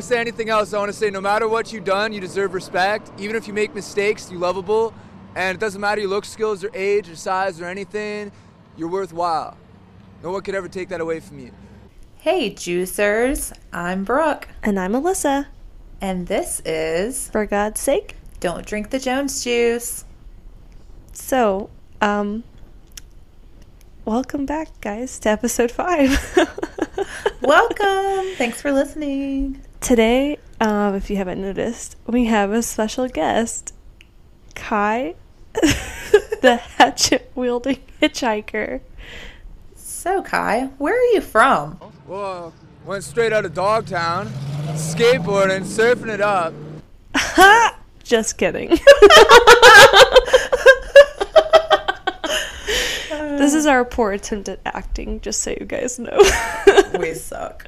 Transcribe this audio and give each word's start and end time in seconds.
I 0.00 0.02
say 0.02 0.18
anything 0.18 0.48
else, 0.48 0.72
I 0.72 0.78
want 0.78 0.90
to 0.90 0.96
say 0.96 1.10
no 1.10 1.20
matter 1.20 1.46
what 1.46 1.74
you've 1.74 1.84
done, 1.84 2.14
you 2.14 2.22
deserve 2.22 2.54
respect. 2.54 3.12
Even 3.18 3.36
if 3.36 3.46
you 3.46 3.52
make 3.52 3.74
mistakes, 3.74 4.30
you're 4.30 4.40
lovable. 4.40 4.94
And 5.34 5.54
it 5.54 5.60
doesn't 5.60 5.78
matter 5.78 6.00
your 6.00 6.08
look, 6.08 6.24
skills, 6.24 6.64
or 6.64 6.70
age, 6.72 7.06
or 7.10 7.16
size, 7.16 7.60
or 7.60 7.66
anything, 7.66 8.32
you're 8.78 8.88
worthwhile. 8.88 9.58
No 10.22 10.30
one 10.30 10.40
could 10.40 10.54
ever 10.54 10.68
take 10.68 10.88
that 10.88 11.02
away 11.02 11.20
from 11.20 11.38
you. 11.38 11.52
Hey, 12.16 12.50
juicers. 12.50 13.54
I'm 13.74 14.04
Brooke. 14.04 14.48
And 14.62 14.80
I'm 14.80 14.94
Alyssa. 14.94 15.48
And 16.00 16.28
this 16.28 16.62
is 16.64 17.28
For 17.28 17.44
God's 17.44 17.82
sake. 17.82 18.16
Don't 18.40 18.64
Drink 18.64 18.88
the 18.88 18.98
Jones 18.98 19.44
Juice. 19.44 20.06
So, 21.12 21.68
um, 22.00 22.42
welcome 24.06 24.46
back, 24.46 24.80
guys, 24.80 25.18
to 25.18 25.28
episode 25.28 25.70
five. 25.70 26.18
Welcome. 27.42 28.34
Thanks 28.38 28.62
for 28.62 28.72
listening. 28.72 29.60
Today, 29.80 30.38
um, 30.60 30.94
if 30.94 31.08
you 31.08 31.16
haven't 31.16 31.40
noticed, 31.40 31.96
we 32.06 32.26
have 32.26 32.52
a 32.52 32.62
special 32.62 33.08
guest, 33.08 33.74
Kai, 34.54 35.14
the 35.54 36.60
hatchet 36.76 37.32
wielding 37.34 37.78
hitchhiker. 38.00 38.82
So, 39.74 40.22
Kai, 40.22 40.66
where 40.76 40.94
are 40.94 41.14
you 41.14 41.22
from? 41.22 41.80
Well, 42.06 42.52
went 42.84 43.04
straight 43.04 43.32
out 43.32 43.46
of 43.46 43.54
Dogtown, 43.54 44.26
skateboarding, 44.72 45.62
surfing 45.62 46.12
it 46.12 46.20
up. 46.20 46.52
Just 48.04 48.36
kidding. 48.36 48.68
this 53.38 53.54
is 53.54 53.64
our 53.64 53.86
poor 53.86 54.12
attempt 54.12 54.48
at 54.50 54.60
acting, 54.66 55.20
just 55.20 55.42
so 55.42 55.52
you 55.52 55.64
guys 55.64 55.98
know. 55.98 56.18
We 56.98 57.14
suck. 57.14 57.66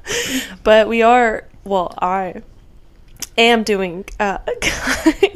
but 0.64 0.88
we 0.88 1.02
are, 1.02 1.48
well, 1.64 1.94
I 1.98 2.42
am 3.36 3.62
doing 3.62 4.04
uh, 4.20 4.38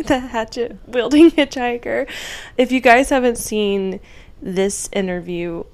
the 0.04 0.28
hatchet 0.30 0.76
wielding 0.86 1.30
hitchhiker. 1.30 2.08
If 2.56 2.72
you 2.72 2.80
guys 2.80 3.10
haven't 3.10 3.38
seen 3.38 4.00
this 4.40 4.88
interview 4.92 5.64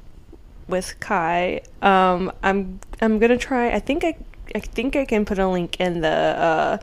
with 0.68 0.98
Kai, 1.00 1.62
um, 1.80 2.32
I'm 2.42 2.80
I'm 3.00 3.18
gonna 3.18 3.38
try. 3.38 3.70
I 3.70 3.80
think 3.80 4.04
I 4.04 4.16
I 4.54 4.60
think 4.60 4.96
I 4.96 5.04
can 5.04 5.24
put 5.24 5.38
a 5.38 5.48
link 5.48 5.80
in 5.80 6.00
the 6.00 6.08
uh, 6.08 6.78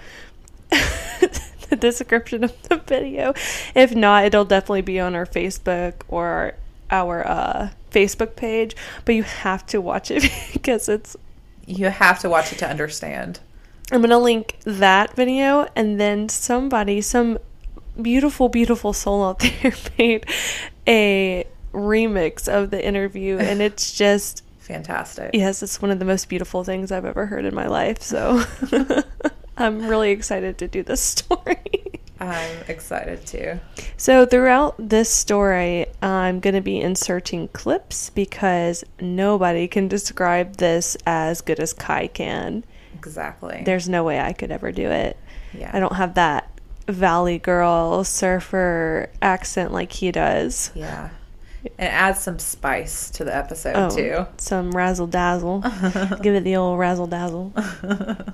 the 1.70 1.76
description 1.76 2.44
of 2.44 2.62
the 2.64 2.78
video. 2.78 3.34
If 3.76 3.96
not, 3.96 4.26
it'll 4.26 4.46
definitely 4.46 4.82
be 4.82 5.00
on 5.00 5.16
our 5.16 5.26
Facebook 5.26 5.94
or 6.08 6.56
our 6.92 7.26
uh, 7.28 7.70
Facebook 7.92 8.36
page. 8.36 8.76
But 9.06 9.16
you 9.16 9.24
have 9.24 9.66
to 9.68 9.80
watch 9.80 10.12
it 10.12 10.30
because 10.54 10.90
it's 10.90 11.16
You 11.70 11.90
have 11.90 12.20
to 12.20 12.30
watch 12.30 12.52
it 12.52 12.58
to 12.60 12.68
understand. 12.70 13.40
I'm 13.92 14.02
gonna 14.02 14.18
link 14.20 14.58
that 14.64 15.16
video 15.16 15.68
and 15.76 16.00
then 16.00 16.28
somebody, 16.30 17.00
some 17.02 17.38
beautiful, 18.02 18.50
beautiful 18.50 18.92
soul 18.92 19.24
out 19.24 19.40
there 19.62 19.74
made 19.98 20.26
a 20.88 21.46
remix 21.72 22.48
of 22.48 22.72
the 22.72 22.84
interview 22.84 23.38
and 23.38 23.62
it's 23.62 23.92
just 23.98 24.44
Fantastic. 24.60 25.32
yes, 25.34 25.62
it's 25.62 25.80
one 25.82 25.92
of 25.92 26.00
the 26.00 26.06
most 26.06 26.28
beautiful 26.28 26.64
things 26.64 26.92
I've 26.92 27.06
ever 27.06 27.28
heard 27.28 27.46
in 27.46 27.54
my 27.54 27.68
life. 27.68 28.02
So 28.02 28.44
I'm 29.58 29.88
really 29.88 30.10
excited 30.12 30.58
to 30.60 30.68
do 30.68 30.82
this 30.84 31.02
story. 31.02 31.79
I'm 32.20 32.58
excited 32.68 33.26
too. 33.26 33.60
So, 33.98 34.26
throughout 34.26 34.76
this 34.78 35.10
story, 35.10 35.86
I'm 36.02 36.40
going 36.40 36.54
to 36.56 36.62
be 36.62 36.80
inserting 36.80 37.48
clips 37.50 38.10
because 38.10 38.84
nobody 39.00 39.68
can 39.68 39.88
describe 39.88 40.58
this 40.58 40.98
as 41.06 41.42
good 41.42 41.60
as 41.60 41.74
Kai 41.74 42.08
can. 42.08 42.64
Exactly. 42.96 43.62
There's 43.66 43.88
no 43.88 44.04
way 44.04 44.20
I 44.20 44.34
could 44.34 44.52
ever 44.52 44.72
do 44.72 44.90
it. 44.90 45.18
yeah. 45.54 45.72
I 45.74 45.80
don't 45.80 45.96
have 45.96 46.16
that 46.16 46.50
valley 46.88 47.38
girl 47.40 48.04
surfer 48.04 49.10
accent 49.22 49.72
like 49.72 49.92
he 49.94 50.12
does. 50.12 50.72
Yeah. 50.76 51.10
And 51.78 51.88
it 51.88 51.92
adds 51.94 52.20
some 52.22 52.40
spice 52.40 53.10
to 53.12 53.24
the 53.26 53.36
episode 53.36 53.76
Oh, 53.76 53.90
too. 53.96 54.26
some 54.38 54.72
razzle 54.72 55.08
dazzle. 55.08 55.60
Give 56.22 56.34
it 56.36 56.44
the 56.44 56.56
old 56.56 56.80
razzle 56.80 57.08
dazzle. 57.08 57.54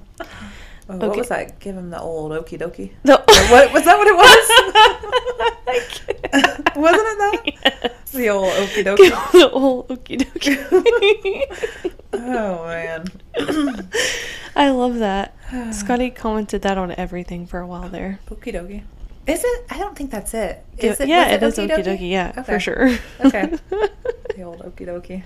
Oh, 0.88 0.98
What 0.98 1.18
was 1.18 1.30
that? 1.30 1.60
Give 1.60 1.76
him 1.76 1.90
the 1.90 2.00
old 2.00 2.32
okie 2.32 2.60
dokie. 2.60 2.92
No. 3.04 3.16
What 3.18 3.74
was 3.74 3.84
that? 3.86 3.98
What 3.98 4.08
it 4.08 4.16
was? 4.16 4.48
Wasn't 6.76 7.02
it 7.02 7.18
that? 7.18 7.42
Yes. 7.46 8.12
The 8.12 8.30
old 8.30 8.50
okie 8.50 8.84
dokie. 8.84 9.32
the 9.32 9.50
old 9.52 9.88
okie 9.90 10.18
dokie. 10.22 10.58
Oh 12.18 12.66
man. 12.66 13.06
I 14.56 14.70
love 14.70 15.00
that. 15.00 15.36
Scotty 15.72 16.10
commented 16.12 16.62
that 16.62 16.78
on 16.78 16.94
everything 16.94 17.46
for 17.46 17.60
a 17.60 17.68
while 17.68 17.90
there. 17.90 18.20
Okie 18.30 18.54
dokie. 18.54 18.84
Is 19.28 19.44
it? 19.44 19.66
I 19.70 19.78
don't 19.78 19.98
think 19.98 20.12
that's 20.12 20.34
it. 20.34 20.64
Yeah, 20.78 20.96
it? 20.98 21.08
yeah, 21.10 21.28
it 21.32 21.44
is 21.44 21.58
okie 21.58 21.68
okie 21.68 21.84
dokie? 21.84 21.98
dokie. 22.00 22.10
Yeah, 22.12 22.32
Okay. 22.38 22.44
for 22.54 22.60
sure. 22.62 22.88
Okay. 23.26 23.52
The 24.36 24.44
old 24.44 24.60
okie 24.62 24.86
dokie. 24.88 25.24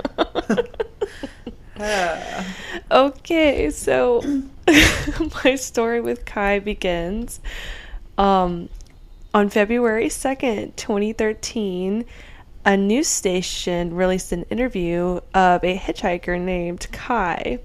Uh, 1.80 2.44
okay, 2.92 3.70
so 3.70 4.22
my 5.44 5.56
story 5.56 6.02
with 6.02 6.26
Kai 6.26 6.60
begins 6.60 7.40
um, 8.18 8.70
on 9.34 9.50
February 9.50 10.08
2nd, 10.08 10.76
2013. 10.76 12.06
A 12.66 12.76
news 12.78 13.08
station 13.08 13.96
released 13.96 14.34
an 14.34 14.44
interview 14.44 15.22
of 15.34 15.64
a 15.64 15.78
hitchhiker 15.78 16.40
named 16.40 16.88
Kai. 16.92 17.60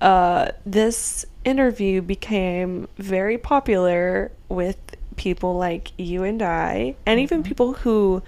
Uh, 0.00 0.52
this 0.64 1.26
interview 1.44 2.00
became 2.02 2.86
very 2.98 3.38
popular 3.38 4.30
with 4.48 4.78
people 5.16 5.56
like 5.56 5.92
you 5.98 6.22
and 6.22 6.40
I, 6.42 6.94
and 7.04 7.18
even 7.18 7.42
people 7.42 7.72
who 7.72 8.22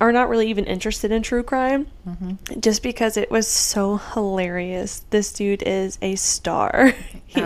are 0.00 0.12
not 0.12 0.28
really 0.28 0.48
even 0.50 0.64
interested 0.66 1.10
in 1.12 1.22
true 1.22 1.42
crime 1.42 1.86
just 2.58 2.82
because 2.82 3.16
it 3.16 3.30
was 3.30 3.46
so 3.48 3.96
hilarious. 3.98 5.04
This 5.10 5.32
dude 5.32 5.62
is 5.62 5.98
a 6.02 6.16
star. 6.16 6.92
He- 7.26 7.40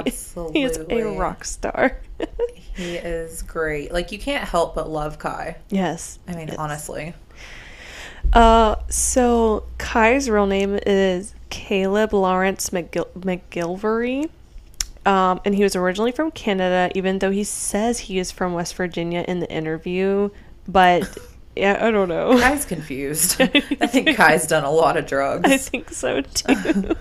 He 0.53 0.63
is 0.65 0.79
a 0.89 1.03
rock 1.19 1.45
star. 1.45 1.99
he 2.75 2.95
is 2.97 3.43
great. 3.43 3.93
Like 3.93 4.11
you 4.13 4.19
can't 4.19 4.49
help 4.49 4.75
but 4.75 4.89
love 4.89 5.19
Kai. 5.19 5.57
yes. 5.69 6.19
I 6.27 6.35
mean, 6.35 6.49
yes. 6.49 6.57
honestly. 6.59 7.13
Uh, 8.33 8.77
so 8.89 9.65
Kai's 9.79 10.29
real 10.31 10.47
name 10.47 10.79
is 10.87 11.35
Caleb 11.51 12.13
Lawrence 12.15 12.71
McGil- 12.71 13.13
McGillvary. 13.19 14.31
Um, 15.07 15.41
and 15.45 15.55
he 15.55 15.63
was 15.63 15.77
originally 15.77 16.13
from 16.13 16.31
Canada, 16.31 16.91
even 16.95 17.19
though 17.19 17.31
he 17.31 17.45
says 17.45 17.99
he 17.99 18.19
is 18.19 18.31
from 18.33 18.55
West 18.55 18.75
Virginia 18.75 19.23
in 19.29 19.41
the 19.41 19.51
interview. 19.53 20.31
But 20.67 21.17
yeah, 21.57 21.79
I 21.81 21.91
don't 21.91 22.09
know. 22.09 22.39
Kai's 22.39 22.65
confused. 22.75 23.41
I 23.41 23.47
think 23.87 24.17
Kai's 24.17 24.47
done 24.47 24.65
a 24.65 24.71
lot 24.71 24.97
of 24.97 25.07
drugs. 25.07 25.51
I 25.51 25.57
think 25.57 25.91
so 25.91 26.21
too. 26.21 26.97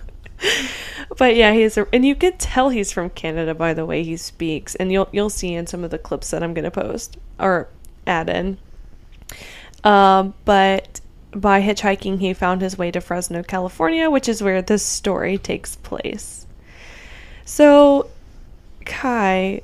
but 1.18 1.36
yeah, 1.36 1.54
he's 1.54 1.78
a, 1.78 1.88
and 1.94 2.06
you 2.06 2.16
can 2.16 2.38
tell 2.38 2.70
he's 2.70 2.92
from 2.92 3.10
Canada 3.10 3.56
by 3.56 3.74
the 3.74 3.86
way 3.86 4.04
he 4.04 4.18
speaks, 4.18 4.76
and 4.76 4.92
you'll 4.92 5.10
you'll 5.12 5.30
see 5.30 5.54
in 5.54 5.68
some 5.68 5.84
of 5.84 5.92
the 5.92 5.98
clips 5.98 6.32
that 6.32 6.44
I'm 6.44 6.54
gonna 6.54 6.72
post 6.72 7.18
or 7.40 7.68
add 8.06 8.30
in. 8.30 8.58
Um, 9.84 10.34
but 10.46 11.02
by 11.32 11.62
hitchhiking, 11.62 12.20
he 12.20 12.34
found 12.34 12.62
his 12.62 12.78
way 12.78 12.92
to 12.92 13.02
Fresno, 13.02 13.44
California, 13.44 14.10
which 14.10 14.30
is 14.30 14.44
where 14.44 14.62
this 14.62 14.84
story 14.84 15.38
takes 15.38 15.76
place. 15.78 16.46
So, 17.46 18.10
Kai, 18.86 19.62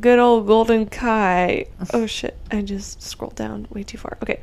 good 0.00 0.18
old 0.18 0.46
Golden 0.46 0.86
Kai. 0.86 1.66
Oh 1.92 2.06
shit, 2.06 2.36
I 2.50 2.62
just 2.62 3.02
scrolled 3.02 3.34
down 3.34 3.66
way 3.70 3.82
too 3.82 3.98
far. 3.98 4.18
Okay. 4.22 4.40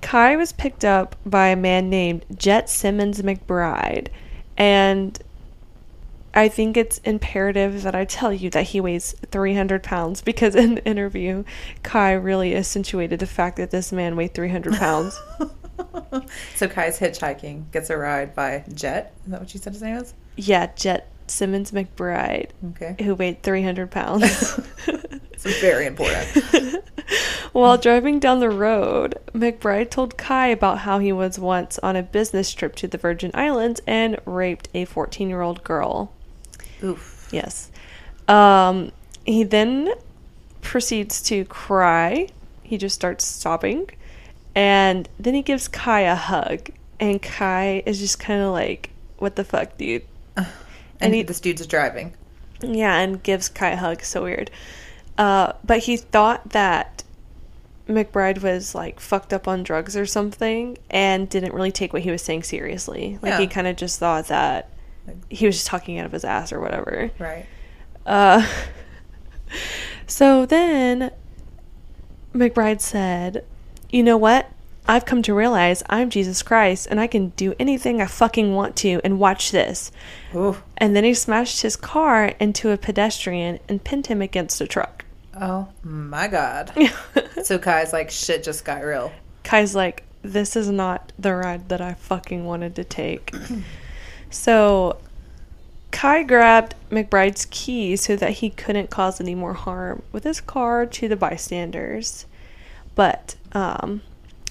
Kai 0.00 0.36
was 0.36 0.52
picked 0.52 0.84
up 0.84 1.16
by 1.24 1.48
a 1.48 1.56
man 1.56 1.90
named 1.90 2.24
Jett 2.36 2.68
Simmons 2.68 3.22
McBride, 3.22 4.08
and 4.56 5.18
I 6.34 6.48
think 6.48 6.76
it's 6.76 6.98
imperative 6.98 7.82
that 7.82 7.94
I 7.94 8.04
tell 8.04 8.32
you 8.32 8.50
that 8.50 8.64
he 8.64 8.80
weighs 8.80 9.14
300 9.30 9.82
pounds 9.82 10.20
because 10.20 10.54
in 10.54 10.76
the 10.76 10.84
interview, 10.84 11.44
Kai 11.82 12.12
really 12.12 12.54
accentuated 12.54 13.20
the 13.20 13.26
fact 13.26 13.56
that 13.56 13.70
this 13.70 13.90
man 13.90 14.16
weighed 14.16 14.34
300 14.34 14.74
pounds. 14.74 15.18
so 16.54 16.68
Kai's 16.68 16.98
hitchhiking, 16.98 17.70
gets 17.72 17.88
a 17.88 17.96
ride 17.96 18.34
by 18.34 18.64
Jett. 18.74 19.14
Is 19.24 19.30
that 19.30 19.40
what 19.40 19.54
you 19.54 19.60
said 19.60 19.72
his 19.72 19.82
name 19.82 19.96
is? 19.96 20.14
yeah, 20.36 20.66
Jett 20.76 21.10
Simmons 21.28 21.72
McBride, 21.72 22.50
Okay. 22.70 22.96
who 23.04 23.14
weighed 23.14 23.42
300 23.42 23.90
pounds. 23.90 24.60
It's 25.32 25.60
very 25.60 25.84
important. 25.86 26.82
While 27.52 27.76
driving 27.76 28.18
down 28.18 28.40
the 28.40 28.48
road, 28.48 29.16
McBride 29.34 29.90
told 29.90 30.16
Kai 30.16 30.46
about 30.48 30.78
how 30.78 30.98
he 30.98 31.12
was 31.12 31.38
once 31.38 31.78
on 31.80 31.94
a 31.94 32.02
business 32.02 32.52
trip 32.54 32.74
to 32.76 32.88
the 32.88 32.96
Virgin 32.96 33.30
Islands 33.34 33.82
and 33.86 34.16
raped 34.24 34.68
a 34.72 34.86
14 34.86 35.28
year 35.28 35.42
old 35.42 35.62
girl. 35.62 36.10
Oof. 36.82 37.28
Yes. 37.30 37.70
Um, 38.28 38.92
he 39.26 39.44
then 39.44 39.90
proceeds 40.62 41.20
to 41.24 41.44
cry. 41.44 42.28
He 42.62 42.78
just 42.78 42.94
starts 42.94 43.24
sobbing. 43.26 43.90
And 44.54 45.06
then 45.20 45.34
he 45.34 45.42
gives 45.42 45.68
Kai 45.68 46.00
a 46.00 46.14
hug. 46.14 46.70
And 46.98 47.20
Kai 47.20 47.82
is 47.84 47.98
just 47.98 48.18
kind 48.18 48.40
of 48.42 48.52
like, 48.52 48.88
what 49.18 49.36
the 49.36 49.44
fuck, 49.44 49.76
dude? 49.76 50.02
And, 51.00 51.08
And 51.08 51.14
he, 51.14 51.22
this 51.22 51.40
dude's 51.40 51.66
driving. 51.66 52.14
Yeah, 52.62 52.98
and 52.98 53.22
gives 53.22 53.48
Kai 53.48 53.70
a 53.70 53.76
hug. 53.76 54.02
So 54.02 54.22
weird. 54.24 54.50
Uh, 55.18 55.52
but 55.64 55.80
he 55.80 55.96
thought 55.96 56.50
that 56.50 57.04
McBride 57.88 58.42
was 58.42 58.74
like 58.74 58.98
fucked 59.00 59.32
up 59.32 59.46
on 59.46 59.62
drugs 59.62 59.96
or 59.96 60.06
something 60.06 60.76
and 60.90 61.28
didn't 61.28 61.54
really 61.54 61.72
take 61.72 61.92
what 61.92 62.02
he 62.02 62.10
was 62.10 62.22
saying 62.22 62.42
seriously. 62.42 63.18
Like 63.22 63.38
he 63.38 63.46
kind 63.46 63.66
of 63.66 63.76
just 63.76 63.98
thought 63.98 64.26
that 64.26 64.70
he 65.30 65.46
was 65.46 65.56
just 65.56 65.66
talking 65.66 65.98
out 65.98 66.06
of 66.06 66.12
his 66.12 66.24
ass 66.24 66.52
or 66.52 66.60
whatever. 66.60 67.10
Right. 67.18 67.46
Uh, 68.04 68.46
so 70.06 70.46
then 70.46 71.12
McBride 72.34 72.80
said, 72.80 73.44
You 73.90 74.02
know 74.02 74.16
what? 74.16 74.50
I've 74.88 75.04
come 75.04 75.22
to 75.22 75.34
realize 75.34 75.82
I'm 75.88 76.10
Jesus 76.10 76.42
Christ 76.42 76.86
and 76.90 77.00
I 77.00 77.06
can 77.06 77.30
do 77.30 77.54
anything 77.58 78.00
I 78.00 78.06
fucking 78.06 78.54
want 78.54 78.76
to 78.76 79.00
and 79.02 79.18
watch 79.18 79.50
this. 79.50 79.90
Ooh. 80.34 80.56
And 80.76 80.94
then 80.94 81.04
he 81.04 81.14
smashed 81.14 81.62
his 81.62 81.76
car 81.76 82.26
into 82.38 82.70
a 82.70 82.76
pedestrian 82.76 83.58
and 83.68 83.82
pinned 83.82 84.06
him 84.06 84.22
against 84.22 84.60
a 84.60 84.66
truck. 84.66 85.04
Oh 85.38 85.68
my 85.82 86.28
god. 86.28 86.72
so 87.42 87.58
Kai's 87.58 87.92
like, 87.92 88.10
shit 88.10 88.44
just 88.44 88.64
got 88.64 88.82
real. 88.82 89.12
Kai's 89.42 89.74
like, 89.74 90.04
This 90.22 90.56
is 90.56 90.70
not 90.70 91.12
the 91.18 91.34
ride 91.34 91.68
that 91.68 91.80
I 91.80 91.94
fucking 91.94 92.44
wanted 92.44 92.76
to 92.76 92.84
take. 92.84 93.34
so 94.30 94.98
Kai 95.90 96.22
grabbed 96.22 96.74
McBride's 96.90 97.46
key 97.50 97.96
so 97.96 98.16
that 98.16 98.32
he 98.32 98.50
couldn't 98.50 98.90
cause 98.90 99.20
any 99.20 99.34
more 99.34 99.54
harm 99.54 100.02
with 100.12 100.24
his 100.24 100.40
car 100.40 100.86
to 100.86 101.08
the 101.08 101.16
bystanders. 101.16 102.26
But 102.94 103.36
um, 103.52 104.02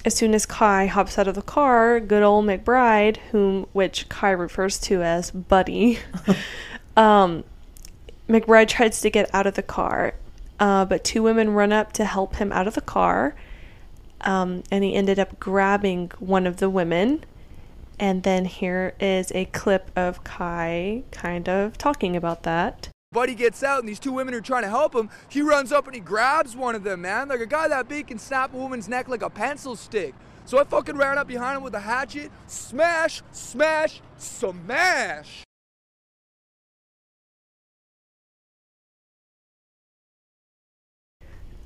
as 0.06 0.14
soon 0.14 0.34
as 0.34 0.46
Kai 0.46 0.86
hops 0.86 1.18
out 1.18 1.26
of 1.26 1.34
the 1.34 1.42
car, 1.42 1.98
good 1.98 2.22
old 2.22 2.44
McBride, 2.44 3.16
whom 3.32 3.66
which 3.72 4.08
Kai 4.08 4.30
refers 4.30 4.78
to 4.82 5.02
as 5.02 5.32
Buddy, 5.32 5.98
um, 6.96 7.42
McBride 8.28 8.68
tries 8.68 9.00
to 9.00 9.10
get 9.10 9.28
out 9.34 9.48
of 9.48 9.54
the 9.54 9.64
car, 9.64 10.14
uh, 10.60 10.84
but 10.84 11.02
two 11.02 11.24
women 11.24 11.50
run 11.50 11.72
up 11.72 11.92
to 11.94 12.04
help 12.04 12.36
him 12.36 12.52
out 12.52 12.68
of 12.68 12.74
the 12.74 12.80
car, 12.80 13.34
um, 14.20 14.62
and 14.70 14.84
he 14.84 14.94
ended 14.94 15.18
up 15.18 15.40
grabbing 15.40 16.12
one 16.20 16.46
of 16.46 16.58
the 16.58 16.70
women. 16.70 17.24
And 17.98 18.22
then 18.22 18.44
here 18.44 18.94
is 19.00 19.32
a 19.34 19.46
clip 19.46 19.90
of 19.96 20.22
Kai 20.22 21.02
kind 21.10 21.48
of 21.48 21.76
talking 21.78 22.14
about 22.14 22.44
that. 22.44 22.90
Buddy 23.12 23.34
gets 23.34 23.62
out 23.62 23.80
and 23.80 23.88
these 23.88 24.00
two 24.00 24.12
women 24.12 24.34
are 24.34 24.40
trying 24.40 24.62
to 24.62 24.68
help 24.68 24.94
him. 24.94 25.08
He 25.28 25.40
runs 25.40 25.72
up 25.72 25.86
and 25.86 25.94
he 25.94 26.00
grabs 26.00 26.56
one 26.56 26.74
of 26.74 26.82
them, 26.82 27.02
man. 27.02 27.28
Like 27.28 27.40
a 27.40 27.46
guy 27.46 27.68
that 27.68 27.88
big 27.88 28.08
can 28.08 28.18
snap 28.18 28.52
a 28.52 28.56
woman's 28.56 28.88
neck 28.88 29.08
like 29.08 29.22
a 29.22 29.30
pencil 29.30 29.76
stick. 29.76 30.14
So 30.44 30.58
I 30.58 30.64
fucking 30.64 30.96
ran 30.96 31.18
up 31.18 31.26
behind 31.26 31.56
him 31.56 31.62
with 31.62 31.74
a 31.74 31.80
hatchet. 31.80 32.30
Smash, 32.46 33.22
smash, 33.32 34.00
smash. 34.16 35.44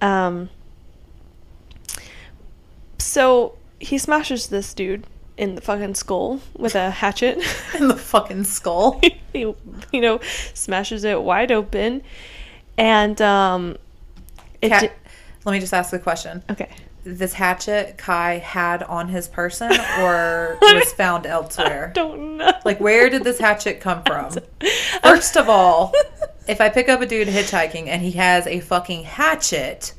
Um, 0.00 0.48
so 2.98 3.58
he 3.80 3.98
smashes 3.98 4.46
this 4.46 4.72
dude 4.72 5.06
in 5.40 5.54
the 5.54 5.62
fucking 5.62 5.94
skull 5.94 6.38
with 6.56 6.74
a 6.74 6.90
hatchet. 6.90 7.42
In 7.74 7.88
the 7.88 7.96
fucking 7.96 8.44
skull. 8.44 9.00
he, 9.32 9.40
you 9.40 10.00
know, 10.00 10.20
smashes 10.52 11.02
it 11.02 11.20
wide 11.22 11.50
open, 11.50 12.02
and 12.76 13.20
um, 13.22 13.78
it. 14.60 14.68
Cat- 14.68 14.92
Let 15.46 15.52
me 15.52 15.58
just 15.60 15.72
ask 15.72 15.92
a 15.94 15.98
question. 15.98 16.44
okay. 16.50 16.68
This 17.02 17.32
hatchet 17.32 17.96
Kai 17.96 18.36
had 18.36 18.82
on 18.82 19.08
his 19.08 19.26
person 19.26 19.72
or 19.98 20.58
was 20.60 20.92
found 20.92 21.24
elsewhere? 21.24 21.92
Don't 21.94 22.36
know. 22.36 22.52
Like, 22.66 22.78
where 22.78 23.08
did 23.08 23.24
this 23.24 23.38
hatchet 23.38 23.80
come 23.80 24.02
from? 24.02 24.36
First 25.02 25.38
of 25.38 25.48
all, 25.48 25.94
if 26.46 26.60
I 26.60 26.68
pick 26.68 26.90
up 26.90 27.00
a 27.00 27.06
dude 27.06 27.28
hitchhiking 27.28 27.86
and 27.86 28.02
he 28.02 28.10
has 28.12 28.46
a 28.46 28.60
fucking 28.60 29.04
hatchet, 29.04 29.94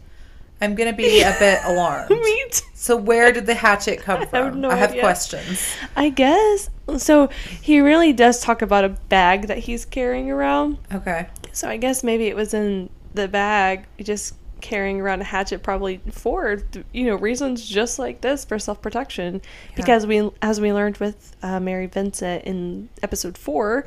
I'm 0.61 0.75
gonna 0.75 0.93
be 0.93 1.21
a 1.21 1.35
bit 1.39 1.59
alarmed. 1.65 2.09
Me 2.09 2.43
too. 2.51 2.65
So, 2.73 2.95
where 2.95 3.31
did 3.31 3.45
the 3.45 3.53
hatchet 3.53 4.01
come 4.01 4.27
from? 4.27 4.45
have 4.45 4.55
no 4.55 4.69
I 4.69 4.75
have 4.75 4.93
questions. 4.93 5.73
I 5.95 6.09
guess 6.09 6.69
so. 6.97 7.29
He 7.61 7.79
really 7.79 8.13
does 8.13 8.41
talk 8.41 8.61
about 8.61 8.83
a 8.83 8.89
bag 8.89 9.47
that 9.47 9.59
he's 9.59 9.85
carrying 9.85 10.31
around. 10.31 10.77
Okay. 10.93 11.27
So 11.51 11.67
I 11.67 11.77
guess 11.77 12.03
maybe 12.03 12.27
it 12.27 12.35
was 12.35 12.53
in 12.53 12.89
the 13.13 13.27
bag, 13.27 13.85
just 14.01 14.35
carrying 14.61 15.01
around 15.01 15.21
a 15.21 15.25
hatchet, 15.25 15.63
probably 15.63 15.99
for 16.11 16.61
you 16.93 17.05
know 17.05 17.15
reasons 17.15 17.67
just 17.67 17.99
like 17.99 18.21
this 18.21 18.45
for 18.45 18.57
self 18.57 18.81
protection. 18.81 19.41
Because 19.75 20.07
we, 20.07 20.29
as 20.41 20.61
we 20.61 20.71
learned 20.71 20.97
with 20.97 21.35
uh, 21.41 21.59
Mary 21.59 21.87
Vincent 21.87 22.45
in 22.45 22.89
episode 23.03 23.37
four, 23.37 23.85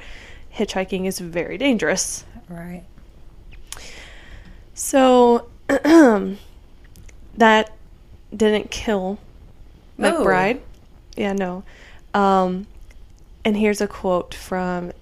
hitchhiking 0.55 1.06
is 1.06 1.19
very 1.19 1.56
dangerous. 1.56 2.25
Right. 2.49 2.85
So 4.75 5.49
that 7.37 7.73
didn't 8.35 8.71
kill 8.71 9.19
McBride. 9.99 10.61
Yeah, 11.17 11.33
no. 11.33 11.65
Um, 12.13 12.67
and 13.45 13.57
here's 13.57 13.81
a 13.81 13.87
quote 13.87 14.35
from 14.35 14.93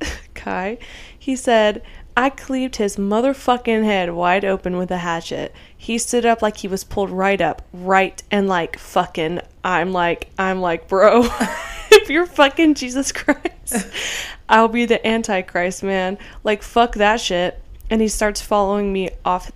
Kai. 0.34 0.78
He 1.18 1.36
said, 1.36 1.82
I 2.16 2.30
cleaved 2.30 2.76
his 2.76 2.96
motherfucking 2.96 3.84
head 3.84 4.12
wide 4.12 4.44
open 4.44 4.76
with 4.76 4.90
a 4.90 4.98
hatchet. 4.98 5.52
He 5.76 5.98
stood 5.98 6.24
up 6.24 6.42
like 6.42 6.58
he 6.58 6.68
was 6.68 6.84
pulled 6.84 7.10
right 7.10 7.40
up, 7.40 7.62
right, 7.72 8.22
and 8.30 8.46
like 8.46 8.78
fucking. 8.78 9.40
I'm 9.64 9.92
like, 9.92 10.28
I'm 10.38 10.60
like, 10.60 10.86
bro, 10.86 11.24
if 11.90 12.10
you're 12.10 12.26
fucking 12.26 12.74
Jesus 12.74 13.10
Christ, 13.10 13.88
I'll 14.48 14.68
be 14.68 14.86
the 14.86 15.04
Antichrist, 15.04 15.82
man. 15.82 16.18
Like, 16.44 16.62
fuck 16.62 16.94
that 16.96 17.20
shit. 17.20 17.60
And 17.90 18.00
he 18.00 18.08
starts 18.08 18.40
following 18.40 18.92
me 18.92 19.10
off 19.24 19.50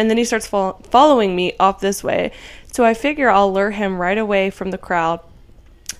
and 0.00 0.08
then 0.08 0.16
he 0.16 0.24
starts 0.24 0.46
fol- 0.46 0.80
following 0.84 1.36
me 1.36 1.52
off 1.60 1.80
this 1.80 2.02
way. 2.02 2.32
So 2.72 2.86
I 2.86 2.94
figure 2.94 3.28
I'll 3.28 3.52
lure 3.52 3.70
him 3.70 4.00
right 4.00 4.16
away 4.16 4.48
from 4.48 4.70
the 4.70 4.78
crowd. 4.78 5.20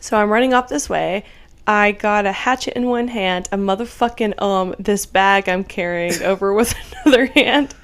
So 0.00 0.17
I'm 0.17 0.31
running 0.31 0.55
off 0.55 0.69
this 0.69 0.88
way. 0.88 1.25
I 1.67 1.93
got 1.93 2.25
a 2.25 2.32
hatchet 2.32 2.75
in 2.75 2.87
one 2.87 3.08
hand, 3.08 3.50
a 3.52 3.58
motherfucking 3.58 4.41
um 4.41 4.75
this 4.79 5.05
bag 5.05 5.50
I'm 5.50 5.64
carrying 5.64 6.23
over 6.32 6.55
with 6.55 6.75
another 7.05 7.26
hand. 7.26 7.75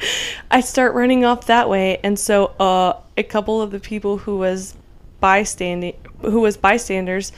I 0.50 0.62
start 0.62 0.94
running 0.94 1.26
off 1.26 1.46
that 1.48 1.68
way, 1.68 1.98
and 2.02 2.18
so 2.18 2.46
uh 2.58 2.94
a 3.18 3.22
couple 3.22 3.60
of 3.60 3.70
the 3.70 3.78
people 3.78 4.16
who 4.16 4.38
was 4.38 4.74
bystanding 5.20 5.96
who 6.22 6.40
was 6.40 6.56
bystanders 6.56 7.30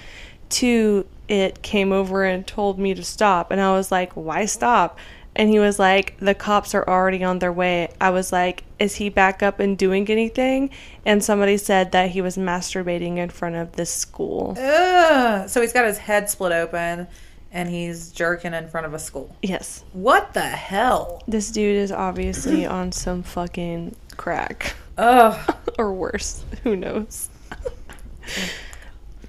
to 0.51 1.05
it 1.27 1.63
came 1.63 1.93
over 1.93 2.25
and 2.25 2.47
told 2.47 2.79
me 2.79 2.95
to 2.95 3.03
stop, 3.03 3.51
and 3.51 3.61
I 3.61 3.73
was 3.73 3.91
like, 3.91 4.13
"Why 4.13 4.45
stop?" 4.45 4.97
And 5.39 5.49
he 5.49 5.61
was 5.61 5.79
like, 5.79 6.19
the 6.19 6.35
cops 6.35 6.75
are 6.75 6.87
already 6.89 7.23
on 7.23 7.39
their 7.39 7.53
way. 7.53 7.93
I 8.01 8.11
was 8.11 8.33
like, 8.33 8.65
is 8.81 8.97
he 8.97 9.09
back 9.09 9.41
up 9.41 9.61
and 9.61 9.79
doing 9.79 10.11
anything? 10.11 10.71
And 11.07 11.23
somebody 11.23 11.57
said 11.57 11.93
that 11.93 12.11
he 12.11 12.21
was 12.21 12.37
masturbating 12.37 13.19
in 13.19 13.31
front 13.31 13.55
of 13.55 13.73
this 13.77 13.91
school. 13.91 14.57
Ugh. 14.59 15.49
So 15.49 15.61
he's 15.61 15.73
got 15.73 15.87
his 15.87 15.99
head 15.99 16.29
split 16.29 16.51
open 16.51 17.07
and 17.53 17.69
he's 17.69 18.11
jerking 18.11 18.53
in 18.53 18.69
front 18.69 18.87
of 18.87 18.95
a 18.95 18.99
school. 18.99 19.35
Yes. 19.41 19.85
What 19.93 20.35
the 20.35 20.41
hell? 20.41 21.23
This 21.29 21.53
dude 21.53 21.77
is 21.77 21.93
obviously 21.93 22.67
on 22.67 22.91
some 22.91 23.23
fucking 23.23 23.95
crack. 24.17 24.75
Ugh. 24.99 25.55
or 25.79 25.93
worse. 25.93 26.45
Who 26.65 26.75
knows? 26.75 27.31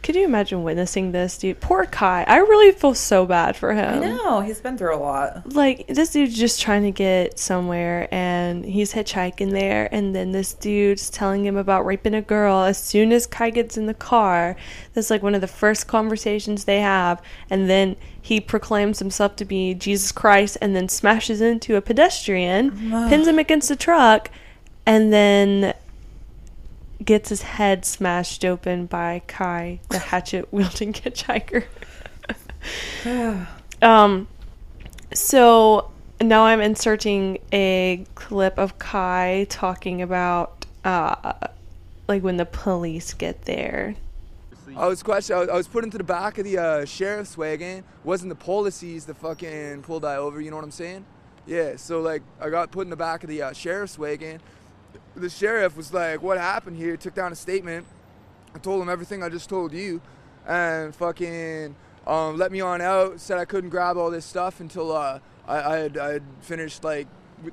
Could 0.09 0.15
you 0.15 0.25
imagine 0.25 0.63
witnessing 0.63 1.11
this, 1.11 1.37
dude? 1.37 1.59
Poor 1.59 1.85
Kai. 1.85 2.23
I 2.27 2.37
really 2.37 2.71
feel 2.71 2.95
so 2.95 3.27
bad 3.27 3.55
for 3.55 3.75
him. 3.75 4.01
I 4.01 4.07
know. 4.07 4.41
He's 4.41 4.59
been 4.59 4.75
through 4.75 4.95
a 4.95 4.97
lot. 4.97 5.53
like 5.53 5.85
this 5.85 6.13
dude's 6.13 6.35
just 6.35 6.59
trying 6.59 6.81
to 6.81 6.89
get 6.89 7.37
somewhere 7.37 8.07
and 8.11 8.65
he's 8.65 8.91
hitchhiking 8.91 9.51
there 9.51 9.87
and 9.91 10.15
then 10.15 10.31
this 10.31 10.55
dude's 10.55 11.11
telling 11.11 11.45
him 11.45 11.55
about 11.55 11.85
raping 11.85 12.15
a 12.15 12.23
girl 12.23 12.63
as 12.63 12.79
soon 12.79 13.11
as 13.11 13.27
kai 13.27 13.51
gets 13.51 13.77
in 13.77 13.85
the 13.85 13.93
car 13.93 14.55
that's 14.95 15.11
like 15.11 15.21
one 15.21 15.35
of 15.35 15.41
the 15.41 15.47
first 15.47 15.85
conversations 15.85 16.65
they 16.65 16.79
have 16.79 17.21
and 17.51 17.69
then 17.69 17.95
he 18.19 18.39
proclaims 18.41 18.97
himself 18.97 19.35
to 19.35 19.45
be 19.45 19.75
jesus 19.75 20.11
christ 20.11 20.57
and 20.59 20.75
then 20.75 20.89
smashes 20.89 21.39
into 21.39 21.75
a 21.75 21.81
pedestrian 21.81 22.71
pins 23.09 23.27
him 23.27 23.37
against 23.37 23.69
a 23.69 23.75
truck 23.75 24.31
and 24.87 25.13
then 25.13 25.75
gets 27.03 27.29
his 27.29 27.41
head 27.41 27.85
smashed 27.85 28.43
open 28.43 28.85
by 28.85 29.21
kai 29.27 29.79
the 29.89 29.99
hatchet 29.99 30.51
wielding 30.51 30.93
hitchhiker 30.93 31.65
um 33.81 34.27
so 35.13 35.91
now 36.21 36.45
I'm 36.45 36.61
inserting 36.61 37.39
a 37.53 38.05
clip 38.15 38.57
of 38.57 38.77
Kai 38.77 39.47
talking 39.49 40.01
about 40.01 40.65
uh 40.83 41.33
like 42.07 42.23
when 42.23 42.37
the 42.37 42.45
police 42.45 43.13
get 43.13 43.43
there. 43.43 43.95
I 44.75 44.87
was 44.87 45.03
questioned. 45.03 45.37
I 45.37 45.39
was, 45.41 45.49
I 45.49 45.55
was 45.55 45.67
put 45.67 45.83
into 45.83 45.97
the 45.97 46.03
back 46.03 46.37
of 46.37 46.43
the 46.43 46.57
uh, 46.57 46.85
sheriff's 46.85 47.37
wagon. 47.37 47.83
Wasn't 48.03 48.29
the 48.29 48.35
policies 48.35 49.05
that 49.05 49.17
fucking 49.17 49.81
pulled 49.81 50.05
I 50.05 50.15
over? 50.15 50.39
You 50.39 50.51
know 50.51 50.55
what 50.55 50.65
I'm 50.65 50.71
saying? 50.71 51.05
Yeah. 51.45 51.75
So 51.75 52.01
like, 52.01 52.21
I 52.39 52.49
got 52.49 52.71
put 52.71 52.81
in 52.81 52.89
the 52.89 52.95
back 52.95 53.23
of 53.23 53.29
the 53.29 53.41
uh, 53.41 53.53
sheriff's 53.53 53.97
wagon. 53.97 54.41
The 55.19 55.29
sheriff 55.29 55.75
was 55.75 55.93
like, 55.93 56.21
"What 56.21 56.37
happened 56.37 56.77
here?" 56.77 56.97
Took 56.97 57.15
down 57.15 57.31
a 57.31 57.35
statement. 57.35 57.85
I 58.55 58.59
told 58.59 58.81
him 58.81 58.89
everything 58.89 59.21
I 59.23 59.29
just 59.29 59.49
told 59.49 59.73
you, 59.73 60.01
and 60.47 60.95
fucking 60.95 61.75
um, 62.07 62.37
let 62.37 62.51
me 62.51 62.61
on 62.61 62.81
out. 62.81 63.19
Said 63.19 63.37
I 63.37 63.45
couldn't 63.45 63.69
grab 63.69 63.97
all 63.97 64.09
this 64.09 64.25
stuff 64.25 64.59
until 64.59 64.91
uh, 64.91 65.19
I, 65.47 65.57
I 65.61 65.77
had 65.77 65.97
I 65.97 66.13
had 66.13 66.23
finished 66.41 66.83
like 66.83 67.07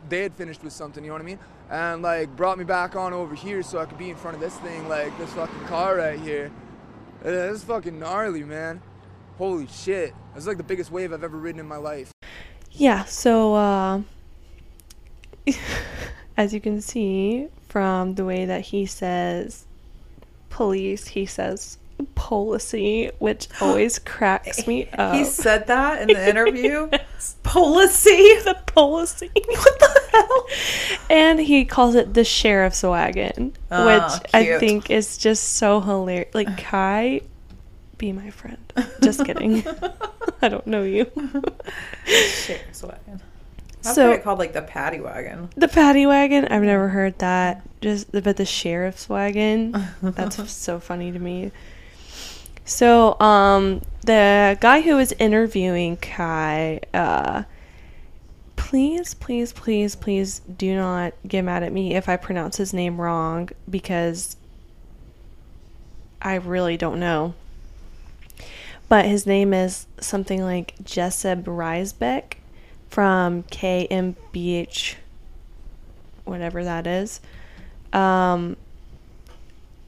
they 0.09 0.23
had 0.23 0.35
finished 0.35 0.65
with 0.65 0.73
something, 0.73 1.05
you 1.05 1.09
know 1.09 1.15
what 1.15 1.23
I 1.23 1.27
mean? 1.27 1.39
And 1.71 2.03
like 2.03 2.35
brought 2.37 2.59
me 2.59 2.65
back 2.65 2.97
on 2.97 3.13
over 3.13 3.35
here 3.35 3.63
so 3.63 3.79
I 3.79 3.85
could 3.87 3.99
be 3.99 4.11
in 4.11 4.17
front 4.17 4.37
of 4.37 4.41
this 4.41 4.57
thing, 4.59 4.89
like 4.89 5.17
this 5.19 5.33
fucking 5.33 5.65
car 5.67 5.97
right 5.97 6.19
here. 6.19 6.51
Uh, 7.25 7.31
This 7.31 7.59
is 7.59 7.65
fucking 7.65 7.99
gnarly, 7.99 8.45
man. 8.45 8.81
Holy 9.39 9.67
shit. 9.67 10.15
Is 10.37 10.47
like 10.47 10.57
the 10.57 10.63
biggest 10.63 10.91
wave 10.91 11.13
I've 11.13 11.25
ever 11.25 11.37
ridden 11.37 11.61
in 11.61 11.67
my 11.69 11.77
life. 11.77 12.13
Yeah, 12.71 13.05
so 13.05 13.55
uh, 13.55 14.03
as 16.37 16.53
you 16.55 16.61
can 16.61 16.81
see 16.81 17.49
from 17.69 18.15
the 18.15 18.25
way 18.25 18.45
that 18.45 18.61
he 18.63 18.87
says 18.87 19.65
police, 20.51 21.09
he 21.09 21.27
says 21.27 21.79
policy, 22.15 23.11
which 23.19 23.49
always 23.61 23.99
cracks 23.99 24.67
me 24.67 24.89
up. 24.91 25.15
He 25.15 25.25
said 25.25 25.67
that 25.67 26.03
in 26.03 26.09
the 26.09 26.29
interview. 26.31 26.89
Yes. 26.93 27.37
Policy. 27.43 28.11
the 28.45 28.59
policy. 28.67 29.31
What 29.47 29.79
the 29.79 30.01
hell? 30.13 30.47
And 31.11 31.41
he 31.41 31.65
calls 31.65 31.95
it 31.95 32.15
the 32.15 32.25
sheriff's 32.25 32.83
wagon, 32.83 33.55
Oh, 33.71 33.87
which 33.87 34.21
I 34.35 34.59
think 34.59 34.91
is 34.91 35.19
just 35.19 35.55
so 35.55 35.81
hilarious. 35.81 36.35
Like, 36.35 36.57
Kai, 36.63 37.23
be 37.99 38.13
my 38.13 38.31
friend. 38.31 38.59
Just 39.03 39.25
kidding. 39.25 39.65
I 40.43 40.49
don't 40.49 40.67
know 40.67 40.83
you. 40.83 41.11
Sheriff's 42.07 42.83
wagon. 42.83 43.23
I've 43.85 43.95
So- 43.95 44.13
it 44.13 44.23
called 44.25 44.39
like 44.39 44.53
the 44.53 44.63
paddy 44.63 45.01
wagon. 45.01 45.49
The 45.57 45.69
paddy 45.69 46.07
wagon, 46.07 46.47
I've 46.47 46.63
never 46.63 46.89
heard 46.89 47.19
that. 47.19 47.63
Just 47.81 48.11
but 48.11 48.37
the 48.37 48.45
sheriff's 48.45 49.09
wagon, 49.09 49.77
that's 50.03 50.51
so 50.53 50.81
funny 50.81 51.13
to 51.13 51.19
me. 51.19 51.53
So, 52.65 53.19
um, 53.21 53.81
the 54.05 54.59
guy 54.61 54.81
who 54.81 54.97
was 54.97 55.13
interviewing 55.13 55.99
Kai, 55.99 56.81
uh, 56.93 57.45
please, 58.57 59.15
please, 59.15 59.53
please, 59.53 59.95
please 59.95 60.41
do 60.41 60.75
not 60.75 61.15
get 61.29 61.43
mad 61.43 61.63
at 61.63 61.73
me 61.73 61.95
if 61.95 62.09
I 62.09 62.17
pronounce 62.17 62.57
his 62.57 62.73
name 62.75 63.01
wrong 63.01 63.51
because 63.71 64.37
I 66.21 66.35
really 66.35 66.77
don't 66.77 66.99
know. 66.99 67.35
But 68.89 69.05
his 69.05 69.27
name 69.27 69.55
is 69.55 69.87
something 70.01 70.43
like 70.43 70.75
Jessob 70.83 71.45
Reisbeck 71.45 72.35
from 72.89 73.43
KMPH, 73.45 74.97
whatever 76.25 76.65
that 76.65 76.87
is. 76.87 77.21
Um, 77.93 78.57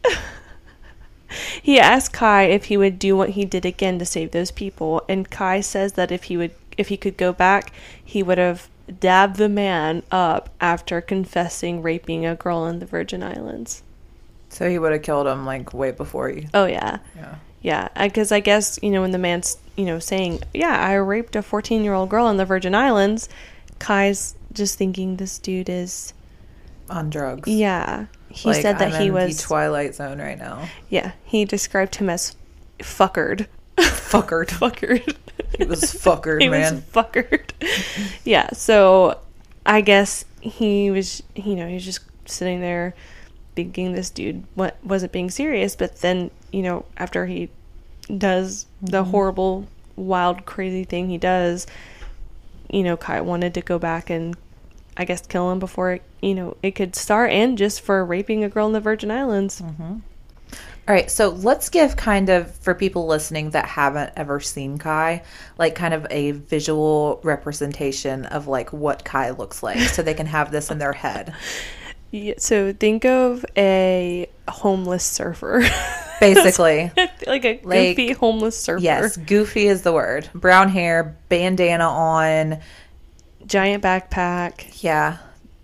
he 1.62 1.78
asked 1.78 2.12
Kai 2.12 2.45
if 2.45 2.67
he 2.67 2.76
would 2.76 2.99
do 2.99 3.17
what 3.17 3.31
he 3.31 3.45
did 3.45 3.64
again 3.64 3.99
to 3.99 4.05
save 4.05 4.31
those 4.31 4.50
people, 4.50 5.02
and 5.09 5.31
Kai 5.31 5.61
says 5.61 5.95
that 5.95 6.12
if 6.12 6.25
he 6.25 6.37
would, 6.37 6.52
if 6.76 6.88
he 6.88 6.97
could 6.97 7.17
go 7.17 7.33
back, 7.33 7.73
he 8.02 8.23
would 8.23 8.38
have 8.38 8.69
dabbed 9.00 9.37
the 9.37 9.49
man 9.49 10.02
up 10.11 10.50
after 10.61 11.00
confessing 11.00 11.83
raping 11.83 12.25
a 12.25 12.35
girl 12.35 12.67
in 12.67 12.78
the 12.78 12.87
Virgin 12.87 13.23
Islands. 13.23 13.83
So 14.49 14.69
he 14.71 14.78
would 14.78 14.93
have 14.93 15.02
killed 15.02 15.26
him 15.26 15.45
like 15.45 15.75
way 15.75 15.90
before 15.90 16.31
he. 16.31 16.49
Oh 16.55 16.67
yeah, 16.67 16.99
Yeah. 17.14 17.37
Yeah. 17.62 17.88
Because 18.00 18.32
I 18.32 18.40
guess 18.40 18.78
you 18.82 18.90
know 18.90 19.00
when 19.02 19.10
the 19.12 19.18
man's 19.18 19.58
you 19.76 19.84
know 19.84 19.98
saying, 19.98 20.42
"Yeah, 20.54 20.78
I 20.78 20.94
raped 20.94 21.36
a 21.36 21.42
14 21.42 21.84
year 21.84 21.94
old 21.94 22.08
girl 22.10 22.28
in 22.28 22.36
the 22.36 22.44
Virgin 22.44 22.74
Islands," 22.74 23.28
Kai's 23.78 24.34
just 24.52 24.76
thinking 24.78 25.16
this 25.16 25.38
dude 25.38 25.68
is 25.68 26.12
On 26.90 27.10
drugs. 27.10 27.48
yeah. 27.48 28.06
He 28.30 28.50
Like, 28.50 28.60
said 28.62 28.78
that 28.78 28.92
I'm 28.94 29.00
he 29.00 29.06
in 29.08 29.14
was 29.14 29.36
the 29.38 29.42
Twilight 29.42 29.94
Zone 29.94 30.18
right 30.20 30.38
now. 30.38 30.68
yeah. 30.90 31.12
He 31.24 31.44
described 31.44 31.94
him 31.96 32.10
as 32.10 32.36
fuckered. 32.78 33.46
Fuckered. 33.78 34.48
fuckered. 34.48 35.16
He 35.56 35.64
was 35.64 35.80
fuckered, 35.82 36.40
he 36.42 36.48
man. 36.48 36.74
was 36.74 36.82
fuckered. 36.84 37.50
yeah. 38.24 38.50
So 38.52 39.18
I 39.64 39.80
guess 39.80 40.24
he 40.40 40.90
was, 40.90 41.22
you 41.36 41.54
know, 41.56 41.66
he 41.68 41.74
was 41.74 41.84
just 41.84 42.00
sitting 42.26 42.60
there 42.60 42.94
thinking 43.56 43.92
this 43.92 44.10
dude 44.10 44.44
what 44.54 44.76
wasn't 44.84 45.12
being 45.12 45.30
serious, 45.30 45.74
but 45.74 46.00
then 46.00 46.30
you 46.52 46.62
know 46.62 46.85
after 46.97 47.26
he 47.26 47.49
does 48.17 48.67
the 48.81 49.02
Mm-hmm. 49.02 49.11
horrible, 49.11 49.69
wild, 49.97 50.47
crazy 50.47 50.85
thing 50.85 51.09
he 51.11 51.19
does, 51.19 51.67
you 52.71 52.83
know, 52.83 52.97
Kai 52.97 53.21
wanted 53.21 53.55
to 53.55 53.61
go 53.61 53.78
back 53.78 54.09
and 54.11 54.37
I 54.97 55.05
guess 55.05 55.26
kill 55.26 55.50
him 55.52 55.59
before 55.59 55.93
it, 55.93 56.02
you 56.21 56.35
know 56.35 56.57
it 56.62 56.73
could 56.73 56.97
start, 56.97 57.31
and 57.31 57.57
just 57.59 57.81
for 57.81 58.05
raping 58.05 58.45
a 58.45 58.49
girl 58.49 58.67
in 58.67 58.73
the 58.73 58.81
Virgin 58.81 59.11
Islands. 59.11 59.61
Mm. 59.61 60.00
All 60.88 60.95
right, 60.95 61.11
so 61.11 61.28
let's 61.28 61.69
give 61.69 61.97
kind 61.99 62.31
of 62.31 62.50
for 62.55 62.75
people 62.75 63.07
listening 63.07 63.50
that 63.50 63.67
haven't 63.67 64.11
ever 64.17 64.40
seen 64.40 64.78
Kai, 64.78 65.23
like 65.59 65.75
kind 65.75 65.93
of 65.93 66.07
a 66.09 66.31
visual 66.31 67.21
representation 67.23 68.25
of 68.25 68.47
like 68.49 68.73
what 68.73 69.05
Kai 69.05 69.31
looks 69.31 69.62
like, 69.62 69.81
so 69.81 70.00
they 70.02 70.14
can 70.14 70.25
have 70.25 70.50
this 70.50 70.71
in 70.71 70.78
their 70.78 70.95
head. 70.95 71.35
Yeah, 72.11 72.35
so 72.38 72.73
think 72.73 73.05
of 73.05 73.45
a 73.55 74.31
homeless 74.49 75.05
surfer, 75.05 75.61
Basically, 76.20 76.90
like 77.26 77.44
a 77.44 77.60
Like, 77.62 77.96
goofy 77.96 78.12
homeless 78.12 78.58
surfer. 78.60 78.82
yes, 78.82 79.16
goofy 79.16 79.66
is 79.66 79.82
the 79.82 79.92
word. 79.92 80.28
Brown 80.34 80.68
hair, 80.68 81.16
bandana 81.28 81.84
on, 81.88 82.58
giant 83.46 83.82
backpack. 83.82 84.82
yeah. 84.82 85.18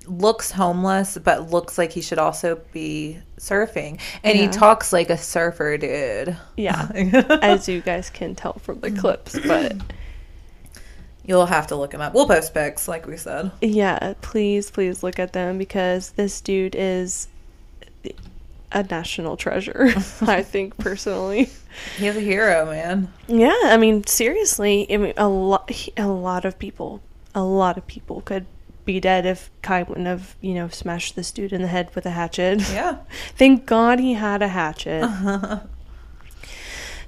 Looks 0.07 0.51
homeless, 0.51 1.17
but 1.17 1.51
looks 1.51 1.79
like 1.79 1.91
he 1.93 2.03
should 2.03 2.19
also 2.19 2.61
be 2.73 3.19
surfing. 3.39 3.99
And 4.23 4.37
he 4.37 4.49
talks 4.49 4.93
like 4.93 5.09
a 5.09 5.17
surfer 5.17 5.79
dude. 5.79 6.37
Yeah, 6.59 6.89
as 7.43 7.69
you 7.71 7.81
guys 7.81 8.11
can 8.11 8.35
tell 8.35 8.53
from 8.55 8.81
the 8.81 8.91
clips, 8.91 9.39
but 9.47 9.77
You'll 11.27 11.47
have 11.47 11.69
to 11.69 11.77
look 11.77 11.95
him 11.95 12.03
up. 12.03 12.13
We'll 12.13 12.27
post 12.27 12.53
pics, 12.53 12.87
like 12.87 13.07
we 13.07 13.17
said. 13.17 13.51
yeah, 13.63 14.13
please, 14.21 14.71
please 14.71 15.03
look 15.03 15.19
at 15.19 15.33
them 15.33 15.57
because 15.57 16.11
this 16.11 16.39
dude 16.43 16.75
is 16.75 17.29
a 18.75 18.83
national 18.83 19.37
treasure. 19.37 19.93
I 20.21 20.43
think 20.43 20.77
personally. 20.77 21.49
He's 21.97 22.17
a 22.17 22.21
hero, 22.21 22.67
man. 22.67 23.13
Yeah, 23.29 23.59
I 23.65 23.77
mean 23.79 24.05
seriously, 24.07 24.87
I 24.93 24.97
mean 24.99 25.15
a 25.17 25.29
lot, 25.29 25.71
a 25.97 26.09
lot 26.09 26.45
of 26.45 26.59
people, 26.59 27.01
a 27.35 27.43
lot 27.43 27.79
of 27.79 27.87
people 27.87 28.21
could 28.21 28.47
be 28.85 29.01
dead 29.01 29.25
if 29.25 29.51
Kai 29.63 29.83
wouldn't 29.85 30.07
have, 30.07 30.37
you 30.41 30.53
know, 30.55 30.69
smashed 30.69 31.17
this 31.17 31.31
dude 31.33 31.53
in 31.53 31.63
the 31.63 31.69
head 31.69 31.91
with 31.95 32.05
a 32.05 32.11
hatchet. 32.11 32.61
Yeah. 32.71 32.99
Thank 33.37 33.65
God 33.65 33.99
he 33.99 34.15
had 34.15 34.43
a 34.43 34.49
hatchet. 34.49 35.09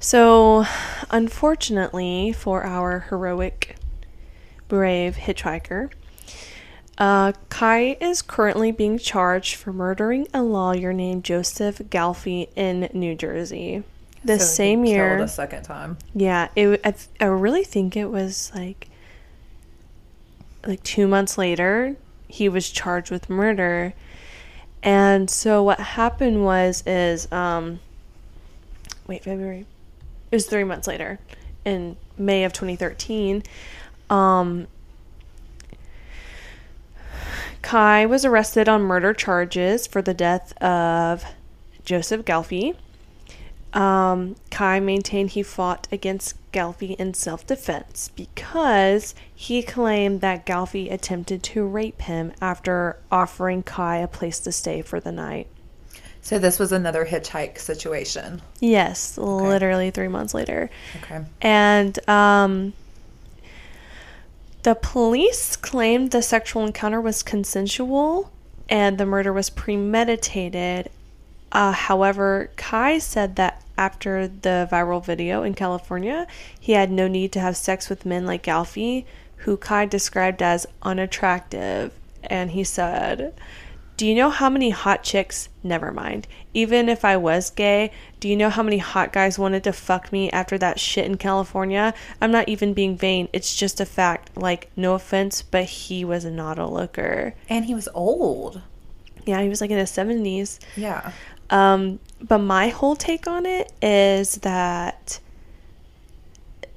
so, 0.01 0.65
unfortunately 1.11 2.33
for 2.33 2.63
our 2.63 3.01
heroic, 3.11 3.77
brave 4.69 5.17
hitchhiker, 5.17 5.91
uh, 6.99 7.33
Kai 7.51 7.97
is 8.01 8.23
currently 8.23 8.73
being 8.73 8.99
charged 8.99 9.55
for 9.57 9.73
murdering 9.73 10.27
a 10.33 10.43
lawyer 10.43 10.93
named 10.93 11.25
Joseph 11.25 11.79
Galfy 11.79 12.49
in 12.57 12.89
New 12.93 13.15
Jersey. 13.15 13.83
The 14.25 14.39
So 14.39 14.45
he 14.45 14.51
same 14.51 14.85
year, 14.85 15.19
a 15.19 15.29
second 15.29 15.63
time. 15.63 15.99
yeah, 16.15 16.49
it. 16.57 16.81
I, 16.85 16.95
I 17.21 17.27
really 17.27 17.63
think 17.65 17.97
it 17.97 18.07
was 18.07 18.51
like, 18.55 18.89
like 20.67 20.83
two 20.83 21.07
months 21.07 21.39
later, 21.39 21.97
he 22.27 22.49
was 22.49 22.69
charged 22.71 23.11
with 23.11 23.31
murder, 23.31 23.95
and 24.83 25.31
so 25.31 25.63
what 25.63 25.79
happened 25.79 26.45
was 26.45 26.83
is 26.87 27.31
um. 27.31 27.79
Wait, 29.07 29.23
February. 29.23 29.67
It 30.33 30.35
was 30.35 30.47
three 30.47 30.65
months 30.65 30.89
later, 30.89 31.21
in 31.65 31.97
May 32.19 32.43
of 32.45 32.53
2013. 32.53 33.45
Um. 34.11 34.67
Kai 37.67 38.07
was 38.07 38.25
arrested 38.25 38.69
on 38.69 38.83
murder 38.83 39.13
charges 39.13 39.89
for 39.89 40.01
the 40.01 40.15
death 40.15 40.57
of 40.63 41.25
Joseph 41.85 42.25
Galfy. 42.25 42.77
Um, 43.73 44.37
Kai 44.53 44.79
maintained 44.79 45.31
he 45.31 45.43
fought 45.43 45.89
against 45.91 46.37
Galfy 46.53 46.95
in 46.95 47.13
self 47.13 47.45
defense 47.45 48.13
because 48.15 49.17
he 49.35 49.65
claimed 49.65 50.21
that 50.21 50.47
Galfy 50.47 50.93
attempted 50.93 51.43
to 51.43 51.67
rape 51.67 52.03
him 52.03 52.33
after 52.41 52.99
offering 53.11 53.65
Kai 53.65 53.97
a 53.97 54.07
place 54.07 54.39
to 54.39 54.53
stay 54.53 54.81
for 54.81 55.01
the 55.01 55.11
night. 55.11 55.49
So 56.23 56.39
this 56.39 56.61
was 56.61 56.71
another 56.71 57.05
hitchhike 57.05 57.59
situation. 57.59 58.43
Yes, 58.61 59.19
literally 59.19 59.91
three 59.91 60.07
months 60.07 60.35
later. 60.35 60.71
Okay. 61.03 61.25
And 61.43 62.09
um, 62.09 62.75
the 64.67 64.75
police 64.75 65.55
claimed 65.55 66.11
the 66.11 66.21
sexual 66.21 66.67
encounter 66.67 67.01
was 67.01 67.23
consensual 67.23 68.33
and 68.69 68.99
the 68.99 69.07
murder 69.07 69.33
was 69.33 69.49
premeditated. 69.49 70.91
Uh, 71.53 71.71
however, 71.71 72.51
Kai 72.57 72.99
said 72.99 73.37
that 73.37 73.63
after 73.79 74.27
the 74.27 74.69
viral 74.73 75.05
video 75.05 75.45
in 75.45 75.55
California, 75.55 76.27
he 76.59 76.73
had 76.73 76.91
no 76.91 77.07
need 77.07 77.31
to 77.31 77.39
have 77.39 77.57
sex 77.57 77.89
with 77.89 78.05
men 78.05 78.27
like 78.27 78.43
Galfy, 78.43 79.05
who 79.37 79.57
Kai 79.57 79.87
described 79.87 80.43
as 80.43 80.67
unattractive. 80.83 81.93
And 82.25 82.51
he 82.51 82.65
said 82.65 83.35
Do 83.97 84.07
you 84.07 84.15
know 84.15 84.29
how 84.29 84.51
many 84.51 84.71
hot 84.71 85.03
chicks? 85.03 85.49
Never 85.63 85.91
mind. 85.91 86.27
Even 86.53 86.89
if 86.89 87.05
I 87.05 87.17
was 87.17 87.51
gay, 87.51 87.91
do 88.21 88.29
you 88.29 88.37
know 88.37 88.51
how 88.51 88.63
many 88.63 88.77
hot 88.79 89.13
guys 89.13 89.39
wanted 89.39 89.65
to 89.65 89.73
fuck 89.73 90.13
me 90.13 90.31
after 90.31 90.59
that 90.59 90.79
shit 90.79 91.07
in 91.07 91.17
California? 91.17 91.95
I'm 92.21 92.31
not 92.31 92.49
even 92.49 92.75
being 92.75 92.99
vain. 92.99 93.29
It's 93.33 93.57
just 93.57 93.81
a 93.81 93.87
fact. 93.87 94.37
Like, 94.37 94.71
no 94.77 94.95
offense, 94.95 95.41
but 95.41 95.65
he 95.65 96.05
was 96.05 96.27
not 96.27 96.59
a 96.59 96.67
looker. 96.67 97.35
And 97.49 97.65
he 97.65 97.75
was 97.75 97.89
old. 97.95 98.61
Yeah, 99.25 99.41
he 99.41 99.49
was 99.49 99.63
like 99.63 99.71
in 99.71 99.79
his 99.79 99.91
70s. 99.91 100.59
Yeah. 100.77 101.13
Um, 101.49 101.99
but 102.21 102.39
my 102.39 102.69
whole 102.69 102.97
take 102.97 103.27
on 103.27 103.47
it 103.47 103.73
is 103.81 104.37
that 104.37 105.21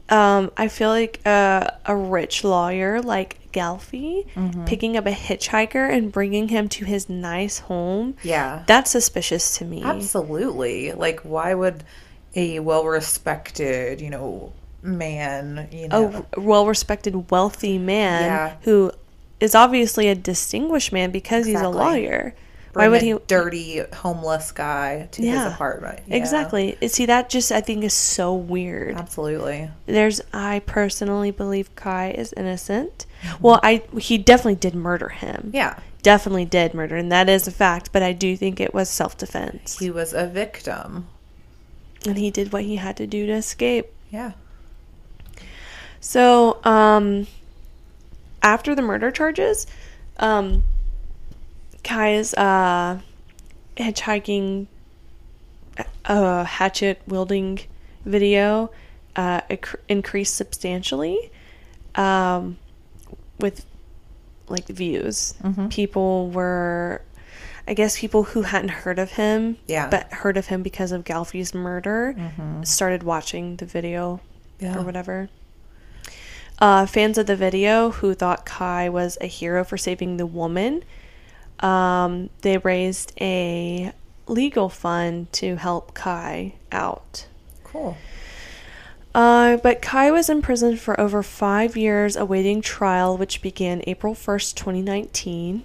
um, 0.10 0.52
I 0.58 0.68
feel 0.68 0.90
like 0.90 1.22
a, 1.26 1.78
a 1.86 1.96
rich 1.96 2.44
lawyer 2.44 3.02
like 3.02 3.39
Galfy 3.52 4.28
mm-hmm. 4.34 4.66
picking 4.66 4.98
up 4.98 5.06
a 5.06 5.12
hitchhiker 5.12 5.92
and 5.92 6.12
bringing 6.12 6.50
him 6.50 6.70
to 6.70 6.86
his 6.86 7.10
nice 7.10 7.60
home. 7.60 8.16
Yeah. 8.24 8.64
That's 8.68 8.92
suspicious 8.92 9.58
to 9.58 9.66
me. 9.66 9.84
Absolutely. 9.84 10.92
Like, 10.92 11.22
why 11.22 11.54
would 11.54 11.84
a 12.36 12.60
well 12.60 12.86
respected, 12.86 14.02
you 14.02 14.10
know, 14.10 14.54
man, 14.82 15.68
you 15.72 15.88
know, 15.88 16.26
A 16.34 16.40
well 16.40 16.68
respected, 16.68 17.32
wealthy 17.32 17.78
man 17.78 18.24
Yeah. 18.24 18.56
who 18.62 18.92
is 19.40 19.56
obviously 19.56 20.10
a 20.10 20.16
distinguished 20.16 20.92
man 20.92 21.12
because 21.12 21.46
he's 21.46 21.62
a 21.62 21.70
lawyer. 21.70 22.36
Why 22.74 22.88
would 22.88 23.02
a 23.02 23.06
he? 23.06 23.16
dirty 23.28 23.82
homeless 23.94 24.52
guy 24.52 25.08
to 25.12 25.24
Yeah. 25.24 25.46
his 25.46 25.54
apartment? 25.54 26.08
know? 26.08 26.16
Exactly. 26.16 26.78
See, 26.88 27.06
that 27.08 27.30
just 27.30 27.52
I 27.52 27.62
think 27.62 27.84
is 27.84 27.94
so 27.94 28.34
weird. 28.34 28.96
Absolutely. 28.96 29.70
There's 29.86 30.22
I 30.34 30.60
personally 30.66 31.32
believe 31.32 31.76
Kai 31.76 32.12
is 32.12 32.34
innocent. 32.38 33.06
Well, 33.42 33.60
I 33.64 33.82
he 33.98 34.18
definitely 34.18 34.56
did 34.56 34.76
murder 34.76 35.10
him. 35.10 35.52
Yeah. 35.54 35.78
Definitely 36.02 36.46
did 36.46 36.74
murder, 36.74 36.96
and 36.96 37.12
that 37.12 37.28
is 37.28 37.46
a 37.48 37.52
fact, 37.52 37.90
but 37.92 38.02
I 38.02 38.14
do 38.14 38.38
think 38.38 38.60
it 38.62 38.74
was 38.74 38.88
self 38.90 39.18
defense. 39.18 39.78
He 39.80 39.90
was 39.92 40.14
a 40.14 40.28
victim. 40.28 41.08
And 42.08 42.18
he 42.18 42.32
did 42.32 42.54
what 42.54 42.64
he 42.64 42.78
had 42.78 42.96
to 42.98 43.06
do 43.08 43.26
to 43.26 43.34
escape. 43.34 43.88
Yeah. 44.10 44.32
So, 46.00 46.64
um 46.64 47.28
after 48.42 48.74
the 48.74 48.82
murder 48.82 49.12
charges, 49.12 49.68
um 50.18 50.64
Kai's 51.90 52.34
uh 52.36 53.00
hitchhiking 53.76 54.68
uh 56.06 56.44
hatchet 56.44 57.02
wielding 57.08 57.60
video 58.06 58.70
uh 59.16 59.42
inc- 59.50 59.76
increased 59.88 60.36
substantially 60.36 61.32
um 61.96 62.58
with 63.40 63.66
like 64.48 64.68
views. 64.68 65.34
People 65.70 66.30
were 66.30 67.02
I 67.68 67.74
guess 67.76 68.00
people 68.00 68.24
who 68.24 68.42
hadn't 68.42 68.70
heard 68.70 68.98
of 68.98 69.12
him, 69.12 69.58
Yeah. 69.68 69.90
but 69.90 70.12
heard 70.12 70.38
of 70.38 70.48
him 70.48 70.64
because 70.64 70.92
of 70.92 71.04
Galfy's 71.04 71.54
murder, 71.54 72.16
started 72.64 73.04
watching 73.04 73.58
the 73.58 73.66
video 73.66 74.22
Yeah. 74.60 74.78
or 74.80 74.82
whatever. 74.84 75.30
Uh, 76.58 76.86
fans 76.88 77.18
of 77.20 77.28
the 77.28 77.36
video 77.36 77.92
who 77.92 78.14
thought 78.16 78.44
Kai 78.46 78.90
was 78.90 79.18
a 79.22 79.28
hero 79.28 79.64
for 79.64 79.78
saving 79.78 80.18
the 80.18 80.26
woman, 80.26 80.84
um, 81.60 82.30
they 82.42 82.58
raised 82.58 83.14
a 83.20 83.92
legal 84.28 84.70
fund 84.70 85.32
to 85.34 85.56
help 85.56 85.94
Kai 85.94 86.54
out. 86.72 87.26
Cool. 87.64 87.98
Uh, 89.14 89.58
but 89.58 89.82
Kai 89.82 90.12
was 90.12 90.30
imprisoned 90.30 90.80
for 90.80 91.00
over 91.00 91.24
five 91.24 91.76
years 91.76 92.16
awaiting 92.16 92.62
trial, 92.62 93.18
which 93.18 93.42
began 93.42 93.82
April 93.88 94.14
1st, 94.14 94.56
2019. 94.56 95.64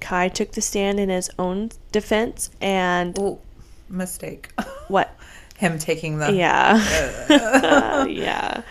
Kai 0.00 0.28
took 0.28 0.52
the 0.52 0.60
stand 0.60 1.00
in 1.00 1.08
his 1.08 1.30
own 1.38 1.70
defense 1.92 2.50
and 2.60 3.16
Oh, 3.18 3.40
mistake. 3.88 4.50
what? 4.88 5.16
Him 5.56 5.78
taking 5.78 6.18
the. 6.18 6.32
Yeah. 6.32 8.04
yeah. 8.06 8.62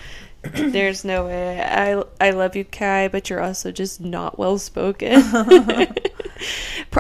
There's 0.54 1.04
no 1.06 1.26
way. 1.26 1.62
I 1.62 2.04
I 2.20 2.32
love 2.32 2.56
you, 2.56 2.66
Kai, 2.66 3.08
but 3.08 3.30
you're 3.30 3.42
also 3.42 3.72
just 3.72 4.02
not 4.02 4.38
well 4.38 4.58
spoken. 4.58 5.22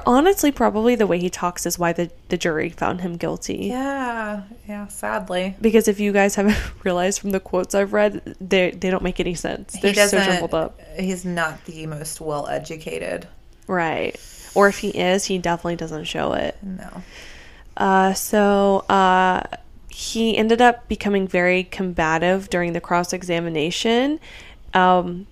Honestly, 0.05 0.51
probably 0.51 0.95
the 0.95 1.07
way 1.07 1.19
he 1.19 1.29
talks 1.29 1.65
is 1.65 1.79
why 1.79 1.93
the, 1.93 2.11
the 2.29 2.37
jury 2.37 2.69
found 2.69 3.01
him 3.01 3.15
guilty. 3.17 3.67
Yeah. 3.67 4.43
Yeah. 4.67 4.87
Sadly. 4.87 5.55
Because 5.59 5.87
if 5.87 5.99
you 5.99 6.11
guys 6.11 6.35
haven't 6.35 6.57
realized 6.83 7.19
from 7.21 7.31
the 7.31 7.39
quotes 7.39 7.73
I've 7.75 7.93
read, 7.93 8.35
they 8.39 8.71
they 8.71 8.89
don't 8.89 9.03
make 9.03 9.19
any 9.19 9.33
sense. 9.35 9.73
They're 9.79 9.91
he 9.91 9.95
so 9.95 10.17
doesn't. 10.17 10.25
jumbled 10.33 10.53
up. 10.53 10.79
He's 10.97 11.25
not 11.25 11.63
the 11.65 11.85
most 11.87 12.21
well 12.21 12.47
educated. 12.47 13.27
Right. 13.67 14.15
Or 14.53 14.67
if 14.67 14.77
he 14.79 14.89
is, 14.89 15.25
he 15.25 15.37
definitely 15.37 15.75
doesn't 15.75 16.05
show 16.05 16.33
it. 16.33 16.57
No. 16.61 17.03
Uh, 17.75 18.13
so 18.13 18.85
uh, 18.89 19.41
he 19.95 20.35
ended 20.35 20.61
up 20.61 20.89
becoming 20.89 21.25
very 21.25 21.63
combative 21.63 22.49
during 22.49 22.73
the 22.73 22.81
cross 22.81 23.13
examination, 23.13 24.19
um, 24.73 25.25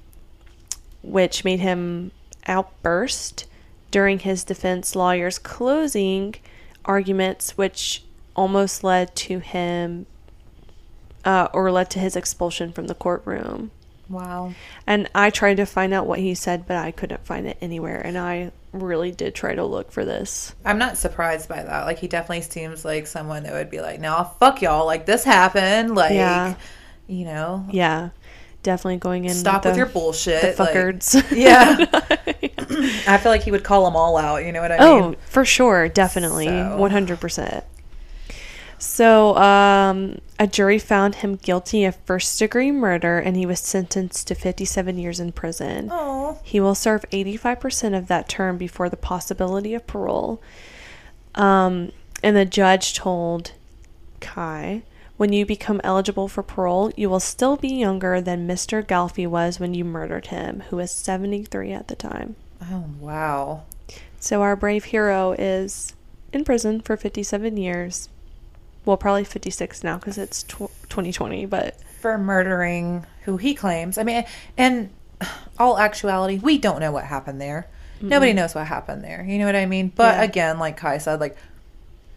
which 1.01 1.43
made 1.43 1.59
him 1.59 2.11
outburst 2.47 3.45
during 3.91 4.19
his 4.19 4.45
defense 4.45 4.95
lawyer's 4.95 5.37
closing 5.37 6.35
arguments, 6.85 7.57
which 7.57 8.05
almost 8.37 8.85
led 8.85 9.13
to 9.17 9.39
him 9.39 10.05
uh, 11.25 11.49
or 11.53 11.69
led 11.69 11.89
to 11.89 11.99
his 11.99 12.15
expulsion 12.15 12.71
from 12.71 12.87
the 12.87 12.95
courtroom. 12.95 13.69
Wow. 14.09 14.53
And 14.85 15.09
I 15.15 15.29
tried 15.29 15.57
to 15.57 15.65
find 15.65 15.93
out 15.93 16.05
what 16.07 16.19
he 16.19 16.35
said, 16.35 16.67
but 16.67 16.77
I 16.77 16.91
couldn't 16.91 17.25
find 17.25 17.47
it 17.47 17.57
anywhere. 17.61 17.99
And 18.01 18.17
I 18.17 18.51
really 18.71 19.11
did 19.11 19.33
try 19.35 19.55
to 19.55 19.63
look 19.65 19.91
for 19.91 20.03
this. 20.03 20.53
I'm 20.65 20.77
not 20.77 20.97
surprised 20.97 21.47
by 21.47 21.63
that. 21.63 21.85
Like 21.85 21.99
he 21.99 22.07
definitely 22.07 22.41
seems 22.41 22.83
like 22.83 23.07
someone 23.07 23.43
that 23.43 23.53
would 23.53 23.69
be 23.69 23.81
like, 23.81 23.99
"No, 23.99 24.29
fuck 24.39 24.61
y'all. 24.61 24.85
Like 24.85 25.05
this 25.05 25.23
happened. 25.23 25.95
Like, 25.95 26.13
Yeah. 26.13 26.55
you 27.07 27.25
know, 27.25 27.65
Yeah, 27.71 28.09
definitely 28.63 28.97
going 28.97 29.25
in. 29.25 29.33
stop 29.35 29.61
the, 29.63 29.69
with 29.69 29.77
your 29.77 29.85
bullshit. 29.87 30.57
The 30.57 30.63
like- 30.63 31.31
yeah. 31.31 31.85
I 33.07 33.17
feel 33.17 33.31
like 33.31 33.43
he 33.43 33.51
would 33.51 33.63
call 33.63 33.85
them 33.85 33.95
all 33.95 34.17
out. 34.17 34.43
You 34.45 34.51
know 34.51 34.61
what 34.61 34.71
I 34.71 34.77
oh, 34.79 35.01
mean? 35.01 35.15
oh, 35.15 35.23
for 35.27 35.45
sure, 35.45 35.87
definitely, 35.87 36.47
So- 36.47 36.77
one 36.77 36.91
hundred 36.91 37.19
percent. 37.19 37.63
So, 38.83 39.37
um, 39.37 40.19
a 40.37 40.45
jury 40.45 40.77
found 40.77 41.15
him 41.15 41.37
guilty 41.37 41.85
of 41.85 41.95
first 42.05 42.37
degree 42.37 42.69
murder, 42.69 43.17
and 43.17 43.37
he 43.37 43.45
was 43.45 43.61
sentenced 43.61 44.27
to 44.27 44.35
fifty-seven 44.35 44.97
years 44.97 45.21
in 45.21 45.31
prison. 45.31 45.87
Oh. 45.89 46.37
He 46.43 46.59
will 46.59 46.75
serve 46.75 47.05
85% 47.09 47.97
of 47.97 48.07
that 48.07 48.27
term 48.27 48.57
before 48.57 48.89
the 48.89 48.97
possibility 48.97 49.73
of 49.73 49.87
parole. 49.87 50.41
Um, 51.33 51.93
and 52.21 52.35
the 52.35 52.43
judge 52.43 52.93
told 52.93 53.53
Kai, 54.19 54.83
when 55.15 55.31
you 55.31 55.45
become 55.45 55.79
eligible 55.81 56.27
for 56.27 56.43
parole, 56.43 56.91
you 56.97 57.09
will 57.09 57.21
still 57.21 57.55
be 57.55 57.69
younger 57.69 58.19
than 58.19 58.47
Mr. 58.47 58.85
Galfy 58.85 59.25
was 59.25 59.61
when 59.61 59.73
you 59.73 59.85
murdered 59.85 60.27
him, 60.27 60.61
who 60.69 60.75
was 60.75 60.91
73 60.91 61.71
at 61.71 61.87
the 61.87 61.95
time. 61.95 62.35
Oh 62.61 62.85
wow. 62.99 63.63
So 64.19 64.41
our 64.41 64.57
brave 64.57 64.85
hero 64.85 65.31
is 65.39 65.93
in 66.33 66.43
prison 66.43 66.81
for 66.81 66.97
57 66.97 67.55
years. 67.55 68.09
Well, 68.85 68.97
probably 68.97 69.23
56 69.23 69.83
now 69.83 69.97
because 69.97 70.17
it's 70.17 70.43
tw- 70.43 70.71
2020, 70.89 71.45
but 71.45 71.79
For 72.01 72.17
murdering 72.17 73.05
who 73.23 73.37
he 73.37 73.53
claims. 73.53 73.97
I 73.97 74.03
mean, 74.03 74.25
and 74.57 74.89
all 75.57 75.77
actuality, 75.77 76.39
we 76.39 76.57
don't 76.57 76.79
know 76.79 76.91
what 76.91 77.05
happened 77.05 77.39
there. 77.39 77.67
Nobody 78.01 78.33
knows 78.33 78.53
what 78.53 78.67
happened 78.67 79.01
there. 79.01 79.23
You 79.23 79.39
know 79.39 79.45
what 79.45 79.55
I 79.55 79.65
mean? 79.65 79.91
But 79.95 80.15
Yeah. 80.17 80.23
again, 80.23 80.59
like 80.59 80.75
Kai 80.75 80.97
said, 80.97 81.21
like 81.21 81.37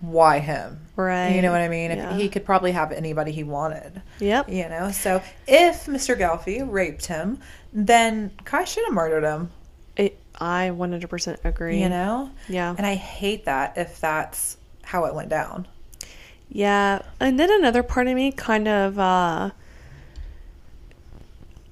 why 0.01 0.41
him? 0.41 0.81
Right. 0.97 1.29
You 1.31 1.43
know 1.43 1.53
what 1.53 1.61
I 1.61 1.69
mean? 1.69 1.93
Yeah. 1.93 2.11
If 2.15 2.21
he 2.21 2.29
could 2.29 2.45
probably 2.45 2.73
have 2.73 2.91
anybody 2.91 3.31
he 3.31 3.45
wanted. 3.45 4.03
yep. 4.19 4.49
You 4.49 4.69
know, 4.69 4.91
so 4.91 5.23
if 5.47 5.87
Mr. 5.87 6.19
Galfy 6.19 6.61
raped 6.69 7.07
him, 7.07 7.39
then 7.73 8.33
Kai 8.45 8.65
should 8.65 8.85
have 8.87 8.95
murdered 8.95 9.23
him. 9.23 9.51
It, 9.97 10.19
I 10.41 10.71
100% 10.75 11.45
agree. 11.45 11.81
You 11.81 11.89
know? 11.89 12.31
Yeah. 12.49 12.75
And 12.77 12.85
I 12.87 12.95
hate 12.95 13.45
that 13.45 13.79
if 13.79 14.01
that's 14.01 14.57
how 14.83 15.05
it 15.05 15.15
went 15.15 15.29
down. 15.29 15.69
Yeah, 16.49 17.03
and 17.21 17.39
then 17.39 17.51
another 17.53 17.83
part 17.83 18.07
of 18.07 18.15
me 18.15 18.33
kind 18.33 18.67
of 18.69 18.99
uh 18.99 19.51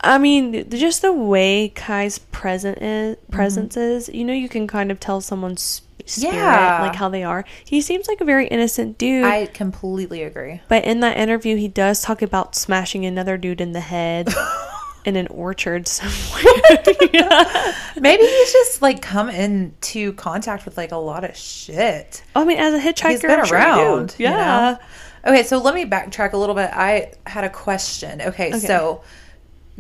I 0.01 0.19
mean, 0.19 0.69
just 0.69 1.01
the 1.01 1.13
way 1.15 1.71
Kai's 1.75 2.19
present 2.19 2.77
is, 2.83 3.17
presence 3.31 3.75
is, 3.77 4.11
you 4.11 4.23
know, 4.25 4.35
you 4.35 4.51
can 4.51 4.67
kind 4.67 4.91
of 4.91 5.01
tell 5.01 5.23
someone's 5.23 5.81
spirit, 6.05 6.35
Yeah. 6.35 6.83
like 6.83 6.95
how 6.97 7.09
they 7.09 7.23
are. 7.25 7.47
He 7.65 7.81
seems 7.81 8.07
like 8.07 8.21
a 8.21 8.25
very 8.27 8.47
innocent 8.49 8.99
dude, 8.99 9.25
I 9.25 9.47
completely 9.47 10.23
agree. 10.23 10.61
but 10.69 10.85
in 10.85 11.01
that 11.01 11.17
interview, 11.17 11.57
he 11.57 11.69
does 11.69 12.03
talk 12.03 12.21
about 12.21 12.55
smashing 12.55 13.07
another 13.07 13.39
dude 13.39 13.63
in 13.63 13.73
the 13.73 13.81
head 13.81 14.29
in 15.05 15.17
an 15.17 15.27
orchard 15.29 15.87
somewhere. 15.89 16.83
Yeah. 17.13 17.75
Maybe 18.01 18.23
he's 18.25 18.53
just 18.53 18.83
like 18.83 19.03
come 19.03 19.29
into 19.31 20.13
contact 20.15 20.65
with 20.65 20.77
like 20.77 20.93
a 20.93 20.97
lot 20.97 21.25
of 21.25 21.37
shit. 21.37 22.23
I 22.35 22.45
mean, 22.45 22.59
as 22.59 22.75
a 22.75 22.79
hitchhiker, 22.81 23.11
He's 23.11 23.23
been 23.23 23.31
I'm 23.41 23.47
sure 23.47 23.59
you 23.59 23.65
around. 23.65 24.07
know? 24.19 24.25
Yeah. 24.25 24.79
Okay, 25.27 25.43
so 25.43 25.59
let 25.59 25.75
me 25.75 25.85
backtrack 25.87 26.33
a 26.33 26.37
little 26.37 26.55
bit. 26.55 26.71
I 26.73 27.13
had 27.27 27.45
a 27.45 27.51
question. 27.51 28.21
Okay, 28.21 28.49
Okay. 28.49 28.59
so 28.59 29.03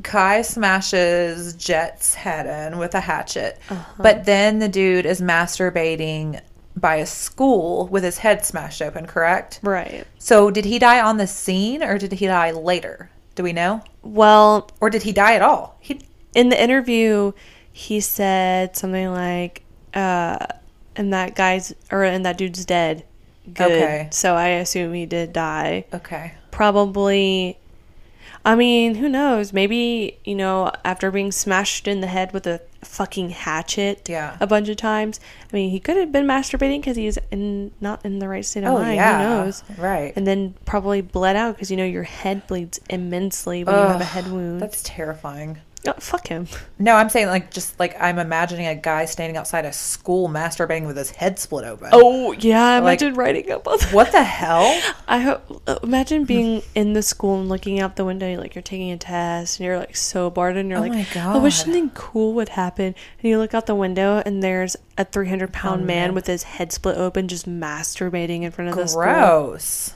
Kai 0.03 0.43
smashes 0.43 1.55
Jett's 1.55 2.15
head 2.15 2.47
in 2.73 2.79
with 2.79 2.95
a 2.95 3.01
hatchet, 3.01 3.59
uh-huh. 3.69 4.03
but 4.03 4.25
then 4.25 4.59
the 4.59 4.69
dude 4.69 5.07
is 5.07 5.21
masturbating 5.21 6.41
by 6.77 6.97
a 6.97 7.07
school 7.07 7.87
with 7.89 8.03
his 8.03 8.19
head 8.19 8.45
smashed 8.45 8.83
open, 8.83 9.07
correct? 9.07 9.61
Right. 9.63 10.05
So 10.19 10.51
did 10.51 10.65
he 10.65 10.79
die 10.79 11.01
on 11.01 11.19
the 11.19 11.27
scene 11.27 11.83
or 11.85 11.99
did 11.99 12.13
he 12.13 12.27
die 12.27 12.51
later? 12.51 13.11
Do 13.35 13.43
we 13.43 13.53
know? 13.53 13.83
Well, 14.03 14.71
Or 14.81 14.91
did 14.91 15.03
he 15.03 15.13
die 15.13 15.35
at 15.35 15.43
all? 15.43 15.77
He 15.81 16.01
in 16.35 16.49
the 16.49 16.61
interview, 16.61 17.33
he 17.73 18.01
said 18.01 18.77
something 18.77 19.11
like, 19.11 19.63
uh, 19.95 20.47
and 20.97 21.13
that 21.13 21.35
guy's, 21.35 21.75
or 21.91 22.05
and 22.05 22.25
that 22.27 22.39
dude's 22.39 22.65
dead. 22.65 23.05
Good. 23.53 23.71
Okay. 23.71 24.09
So 24.11 24.35
I 24.35 24.49
assume 24.49 24.95
he 24.95 25.07
did 25.07 25.33
die. 25.33 25.85
Okay. 25.93 26.35
Probably, 26.51 27.59
I 28.45 28.55
mean, 28.55 28.97
who 28.97 29.09
knows? 29.09 29.53
Maybe, 29.53 30.19
you 30.25 30.35
know, 30.35 30.71
after 30.85 31.11
being 31.11 31.33
smashed 31.33 31.87
in 31.87 32.01
the 32.01 32.07
head 32.07 32.33
with 32.33 32.47
a 32.47 32.61
fucking 32.85 33.31
hatchet 33.31 34.09
Yeah. 34.09 34.37
a 34.41 34.47
bunch 34.47 34.69
of 34.69 34.77
times, 34.77 35.21
I 35.53 35.57
mean, 35.57 35.71
he 35.71 35.81
could 35.81 35.97
have 35.97 36.13
been 36.13 36.27
masturbating 36.27 36.81
because 36.81 36.97
he's 36.97 37.19
in, 37.31 37.73
not 37.81 38.05
in 38.05 38.19
the 38.19 38.29
right 38.29 38.45
state 38.45 38.65
of 38.65 38.75
Oh 38.75 38.79
mind. 38.81 38.97
yeah. 38.97 39.19
Who 39.19 39.45
knows? 39.45 39.65
Right. 39.79 40.13
And 40.17 40.27
then 40.27 40.55
probably 40.65 41.01
bled 41.01 41.37
out 41.37 41.55
because, 41.57 41.71
you 41.71 41.77
know, 41.77 41.85
your 41.85 42.03
head 42.05 42.47
bleeds 42.47 42.81
immensely 42.91 43.65
when 43.65 43.75
you 43.75 43.81
have 43.83 44.01
a 44.01 44.05
head 44.05 44.31
wound. 44.31 44.61
That's 44.61 44.83
terrifying. 44.83 45.59
Oh, 45.87 45.93
fuck 45.99 46.29
him. 46.29 46.47
No, 46.79 46.95
I'm 46.97 47.09
saying 47.11 47.27
like 47.27 47.51
just 47.51 47.79
like 47.79 47.95
I'm 48.01 48.19
imagining 48.19 48.67
a 48.67 48.75
guy 48.75 49.05
standing 49.05 49.37
outside 49.37 49.65
a 49.65 49.73
school 49.73 50.29
masturbating 50.29 50.87
with 50.87 50.97
his 50.97 51.11
head 51.11 51.39
split 51.39 51.65
open. 51.65 51.91
Oh 51.93 52.33
yeah, 52.33 52.79
Like- 52.81 53.01
imagine 53.03 53.15
writing 53.15 53.51
up 53.51 53.69
on 53.69 53.79
that. 53.79 53.93
What 53.93 54.11
the 54.13 54.23
hell? 54.25 54.81
I 55.09 55.19
hope. 55.21 55.63
Imagine 55.83 56.25
being 56.25 56.63
in 56.75 56.95
the 56.95 57.03
school 57.03 57.39
and 57.39 57.49
looking 57.49 57.81
out 57.81 57.97
the 57.97 58.05
window, 58.05 58.35
like 58.39 58.55
you're 58.55 58.63
taking 58.63 58.91
a 58.93 58.97
test, 58.97 59.59
and 59.61 59.67
you're 59.67 59.79
like 59.79 59.97
so 59.97 60.31
bored, 60.31 60.57
and 60.57 60.71
you're 60.71 60.79
Oh 60.79 60.83
like, 60.83 61.17
I 61.17 61.37
wish 61.39 61.57
something 61.57 61.91
cool 61.91 62.33
would 62.35 62.49
happen. 62.51 62.87
And 62.87 62.95
you 63.31 63.39
look 63.39 63.53
out 63.55 63.67
the 63.67 63.75
window, 63.75 64.23
and 64.25 64.43
there's 64.43 64.77
a 64.97 65.05
300 65.05 65.53
pound 65.53 65.83
Oh, 65.83 65.85
man 65.85 66.09
man. 66.09 66.15
with 66.15 66.27
his 66.27 66.45
head 66.45 66.73
split 66.73 66.97
open, 66.97 67.29
just 67.29 67.47
masturbating 67.49 68.43
in 68.43 68.51
front 68.53 68.71
of 68.71 68.77
the 68.77 68.87
school. 68.89 69.03
Gross. 69.03 69.93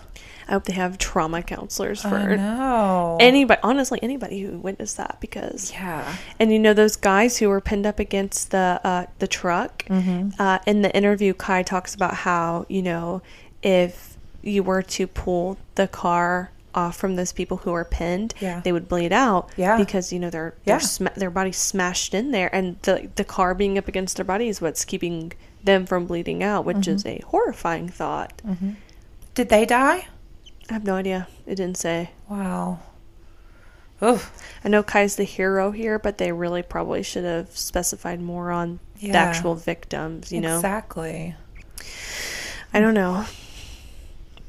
I 0.48 0.52
hope 0.52 0.64
they 0.64 0.72
have 0.72 0.96
trauma 0.98 1.42
counselors 1.42 2.04
I 2.04 2.10
for 2.10 2.36
know. 2.36 3.18
anybody. 3.20 3.60
Honestly, 3.62 3.98
anybody 4.02 4.40
who 4.40 4.58
witnessed 4.58 4.96
that, 4.96 5.18
because 5.20 5.70
yeah. 5.72 6.16
and 6.40 6.50
you 6.52 6.58
know 6.58 6.72
those 6.74 6.96
guys 6.96 7.36
who 7.36 7.48
were 7.50 7.60
pinned 7.60 7.84
up 7.86 7.98
against 7.98 8.50
the 8.50 8.80
uh, 8.82 9.06
the 9.18 9.26
truck. 9.28 9.84
Mm-hmm. 9.86 10.40
Uh, 10.40 10.58
in 10.66 10.82
the 10.82 10.94
interview, 10.96 11.34
Kai 11.34 11.62
talks 11.62 11.94
about 11.94 12.14
how 12.14 12.64
you 12.68 12.82
know 12.82 13.20
if 13.62 14.16
you 14.42 14.62
were 14.62 14.82
to 14.82 15.06
pull 15.06 15.58
the 15.74 15.86
car 15.88 16.50
off 16.74 16.96
from 16.96 17.16
those 17.16 17.32
people 17.32 17.56
who 17.58 17.72
are 17.72 17.84
pinned, 17.84 18.34
Yeah. 18.40 18.60
they 18.60 18.72
would 18.72 18.88
bleed 18.88 19.12
out. 19.12 19.50
Yeah. 19.56 19.76
because 19.76 20.12
you 20.12 20.18
know 20.20 20.30
their 20.30 20.54
Yeah. 20.64 20.78
their 20.78 21.10
their 21.16 21.30
bodies 21.30 21.56
smashed 21.58 22.14
in 22.14 22.30
there, 22.30 22.48
and 22.54 22.78
the 22.82 23.10
the 23.16 23.24
car 23.24 23.54
being 23.54 23.76
up 23.76 23.88
against 23.88 24.16
their 24.16 24.24
body 24.24 24.48
is 24.48 24.60
what's 24.60 24.84
keeping 24.84 25.32
them 25.62 25.84
from 25.86 26.06
bleeding 26.06 26.42
out, 26.42 26.64
which 26.64 26.86
is 26.88 27.04
Mm-hmm. 27.04 27.22
a 27.24 27.26
horrifying 27.26 27.88
thought. 27.88 28.40
Did 29.34 29.48
they 29.50 29.66
die? 29.66 30.06
I 30.70 30.74
have 30.74 30.84
no 30.84 30.94
idea. 30.96 31.28
It 31.46 31.54
didn't 31.56 31.76
say. 31.78 32.10
Wow. 32.28 32.80
Oof. 34.02 34.30
I 34.64 34.68
know 34.68 34.82
Kai's 34.82 35.16
the 35.16 35.24
hero 35.24 35.70
here, 35.70 35.98
but 35.98 36.18
they 36.18 36.30
really 36.30 36.62
probably 36.62 37.02
should 37.02 37.24
have 37.24 37.56
specified 37.56 38.20
more 38.20 38.50
on 38.50 38.78
the 39.00 39.10
actual 39.12 39.54
victims, 39.54 40.30
you 40.32 40.40
know? 40.40 40.56
Exactly. 40.56 41.34
I 42.72 42.80
don't 42.80 42.94
know. 42.94 43.24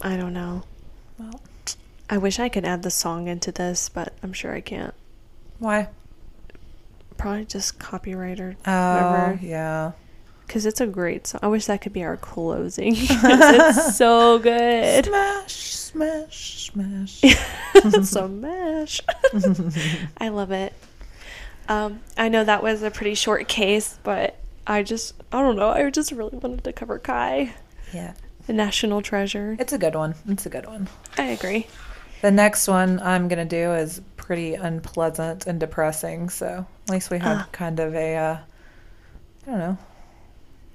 I 0.02 0.18
don't 0.18 0.34
know. 0.34 0.64
Well, 1.18 1.42
I 2.10 2.18
wish 2.18 2.40
I 2.40 2.50
could 2.50 2.66
add 2.66 2.84
the 2.84 2.92
song 2.92 3.28
into 3.28 3.52
this, 3.52 3.90
but 3.90 4.14
I'm 4.22 4.34
sure 4.34 4.54
I 4.54 4.62
can't. 4.62 4.94
why? 5.58 5.88
Probably 7.18 7.44
just 7.46 7.80
copyright 7.80 8.40
or 8.40 8.56
Oh, 8.66 8.94
whatever. 8.94 9.40
yeah. 9.46 9.92
Because 10.50 10.66
it's 10.66 10.82
a 10.82 10.88
great 10.88 11.28
song. 11.28 11.42
I 11.44 11.48
wish 11.48 11.68
that 11.68 11.80
could 11.82 11.94
be 11.94 12.04
our 12.04 12.18
closing. 12.18 12.94
it's 12.98 13.96
so 13.98 14.40
good. 14.40 15.06
Smash, 15.06 15.54
smash, 15.54 16.72
smash. 16.72 17.22
so 18.04 18.28
mash. 18.28 19.00
I 20.18 20.30
love 20.30 20.50
it. 20.52 20.74
Um, 21.68 22.00
I 22.18 22.30
know 22.30 22.44
that 22.44 22.64
was 22.64 22.82
a 22.82 22.90
pretty 22.90 23.14
short 23.14 23.48
case, 23.48 24.00
but 24.02 24.38
I 24.66 24.82
just, 24.82 25.14
I 25.32 25.40
don't 25.44 25.56
know. 25.56 25.70
I 25.70 25.88
just 25.92 26.12
really 26.12 26.40
wanted 26.40 26.64
to 26.64 26.74
cover 26.74 26.98
Kai, 26.98 27.54
yeah. 27.94 28.14
the 28.48 28.54
national 28.54 29.04
treasure. 29.04 29.56
It's 29.60 29.72
a 29.74 29.78
good 29.78 29.94
one. 29.94 30.16
It's 30.28 30.48
a 30.48 30.50
good 30.50 30.66
one. 30.66 30.88
I 31.16 31.26
agree. 31.26 31.68
The 32.24 32.32
next 32.32 32.68
one 32.68 33.00
I'm 33.02 33.28
going 33.28 33.48
to 33.48 33.56
do 33.56 33.72
is 33.74 34.02
pretty 34.18 34.56
unpleasant 34.56 35.46
and 35.46 35.60
depressing. 35.60 36.30
So 36.30 36.66
at 36.86 36.90
least 36.90 37.12
we 37.12 37.20
had 37.20 37.38
Ah. 37.38 37.48
kind 37.52 37.80
of 37.80 37.94
a, 37.94 38.16
uh, 38.16 38.38
I 39.46 39.50
don't 39.52 39.60
know, 39.60 39.78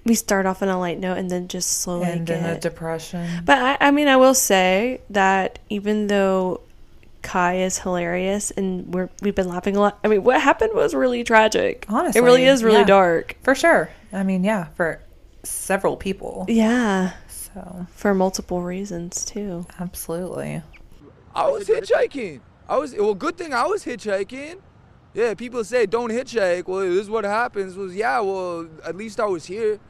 We 0.04 0.14
start 0.14 0.44
off 0.44 0.62
on 0.62 0.68
a 0.68 0.78
light 0.78 0.98
note 0.98 1.16
and 1.16 1.30
then 1.30 1.48
just 1.48 1.80
slowly 1.80 2.06
end 2.06 2.28
in 2.28 2.44
a 2.44 2.60
depression. 2.60 3.42
But 3.44 3.58
I, 3.58 3.88
I 3.88 3.90
mean, 3.90 4.06
I 4.06 4.16
will 4.16 4.34
say 4.34 5.00
that 5.10 5.58
even 5.70 6.08
though 6.08 6.60
Kai 7.24 7.56
is 7.56 7.78
hilarious 7.78 8.50
and 8.50 8.92
we're 8.94 9.08
we've 9.22 9.34
been 9.34 9.48
laughing 9.48 9.76
a 9.76 9.80
lot. 9.80 9.98
I 10.04 10.08
mean, 10.08 10.22
what 10.22 10.40
happened 10.40 10.72
was 10.74 10.94
really 10.94 11.24
tragic. 11.24 11.86
Honestly, 11.88 12.20
it 12.20 12.22
really 12.22 12.44
is 12.44 12.62
really 12.62 12.80
yeah. 12.80 12.84
dark. 12.84 13.36
For 13.42 13.54
sure. 13.54 13.90
I 14.12 14.22
mean, 14.22 14.44
yeah, 14.44 14.66
for 14.74 15.00
several 15.42 15.96
people. 15.96 16.44
Yeah, 16.48 17.12
So, 17.28 17.86
for 17.90 18.14
multiple 18.14 18.62
reasons 18.62 19.24
too. 19.24 19.66
absolutely. 19.80 20.62
I 21.34 21.48
was 21.48 21.66
hitchhiking. 21.66 22.40
I 22.68 22.76
was 22.76 22.94
well. 22.94 23.14
Good 23.14 23.36
thing 23.36 23.52
I 23.52 23.66
was 23.66 23.84
hitchhiking. 23.84 24.60
Yeah, 25.14 25.34
people 25.34 25.64
say 25.64 25.86
don't 25.86 26.10
hitchhike. 26.10 26.68
Well, 26.68 26.80
this 26.80 27.02
is 27.04 27.10
what 27.10 27.24
happens. 27.24 27.74
Was 27.74 27.96
yeah. 27.96 28.20
Well, 28.20 28.68
at 28.84 28.96
least 28.96 29.18
I 29.18 29.26
was 29.26 29.46
here. 29.46 29.80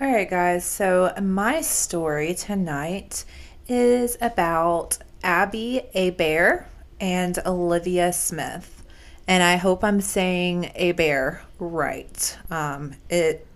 All 0.00 0.10
right, 0.10 0.30
guys. 0.30 0.64
So, 0.64 1.12
my 1.20 1.60
story 1.60 2.32
tonight 2.32 3.26
is 3.68 4.16
about 4.22 4.96
Abby 5.22 5.82
Abear 5.94 6.66
and 6.98 7.38
Olivia 7.44 8.10
Smith. 8.14 8.82
And 9.28 9.42
I 9.42 9.56
hope 9.56 9.84
I'm 9.84 10.00
saying 10.00 10.72
Abear 10.74 11.42
right. 11.58 12.38
Um, 12.50 12.94
it 13.10 13.46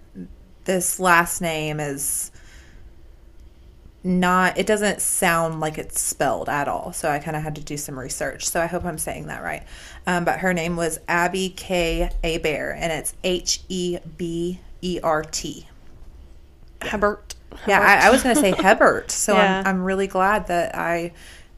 this 0.67 1.01
last 1.01 1.41
name 1.41 1.81
is 1.81 2.31
not 4.03 4.59
it 4.59 4.67
doesn't 4.67 5.01
sound 5.01 5.61
like 5.61 5.79
it's 5.79 5.99
spelled 5.99 6.51
at 6.51 6.69
all 6.69 6.93
so 6.93 7.09
i 7.09 7.19
kind 7.19 7.39
of 7.39 7.43
had 7.43 7.55
to 7.55 7.63
do 7.63 7.79
some 7.79 7.99
research 7.99 8.47
so 8.47 8.61
i 8.61 8.67
hope 8.67 8.85
i'm 8.85 8.99
saying 8.99 9.29
that 9.29 9.43
right 9.43 9.63
um, 10.07 10.27
but 10.27 10.41
her 10.41 10.53
name 10.53 10.77
was 10.77 10.99
abby 11.09 11.49
k 11.49 12.11
Abear, 12.23 12.75
and 12.77 12.93
it's 12.93 13.15
h-e-b-e-r-t 13.25 14.59
Hebert. 16.87 17.35
yeah 17.67 17.81
I, 17.81 18.09
I 18.09 18.11
was 18.11 18.23
going 18.23 18.35
to 18.35 18.41
say 18.41 18.51
hebert 18.53 19.11
so 19.11 19.35
Yeah. 19.35 19.61
I'm, 19.61 19.67
I'm 19.79 19.83
really 19.85 20.07
glad 20.07 20.47
that 20.49 20.75
i 20.77 21.13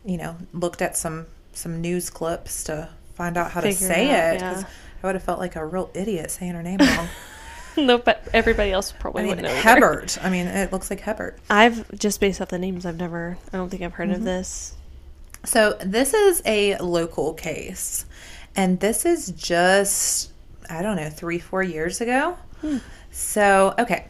you 0.04 0.16
know 0.18 0.36
looked 0.52 0.82
at 0.82 0.96
some 0.96 1.26
some 1.52 1.80
news 1.80 2.10
clips 2.10 2.64
to 2.64 2.88
find 3.14 3.36
out 3.36 3.50
how 3.52 3.60
to 3.60 3.72
Figure 3.72 3.86
it 3.86 3.88
say 3.94 4.10
it 4.34 4.40
'cause 4.40 4.62
yeah. 4.62 4.68
i 5.02 5.06
would 5.06 5.14
have 5.14 5.22
felt 5.24 5.38
like 5.38 5.56
a 5.56 5.64
real 5.64 5.90
idiot 5.94 6.30
saying 6.30 6.52
her 6.54 6.62
name 6.62 6.78
wrong 6.80 7.08
no, 7.78 7.98
but 7.98 8.26
everybody 8.32 8.72
else 8.72 8.92
probably 8.92 9.20
i 9.20 9.24
mean 9.24 9.36
wouldn't 9.36 9.46
know. 9.48 9.52
either. 9.52 9.60
hebert 9.62 10.18
i 10.22 10.30
mean 10.30 10.46
it 10.46 10.72
looks 10.72 10.90
like 10.90 11.00
hebert 11.00 11.38
I've 11.50 11.98
just 11.98 12.20
based 12.20 12.40
off 12.40 12.48
the 12.48 12.58
names. 12.58 12.84
I've 12.86 12.96
never. 12.98 13.36
I 13.52 13.56
don't 13.58 13.68
think 13.68 13.82
I've 13.82 13.92
heard 13.94 14.08
of 14.10 14.16
Mm-hmm. 14.16 14.24
this. 14.24 14.74
So 15.44 15.74
this 15.84 16.12
is 16.14 16.42
a 16.46 16.76
local 16.78 17.34
case, 17.34 18.04
and 18.56 18.80
this 18.80 19.04
is 19.04 19.28
just 19.32 20.32
I 20.70 20.82
don't 20.82 20.96
know 20.96 21.08
three 21.10 21.38
four 21.38 21.62
years 21.62 22.00
ago. 22.00 22.36
So 23.12 23.74
okay, 23.78 24.06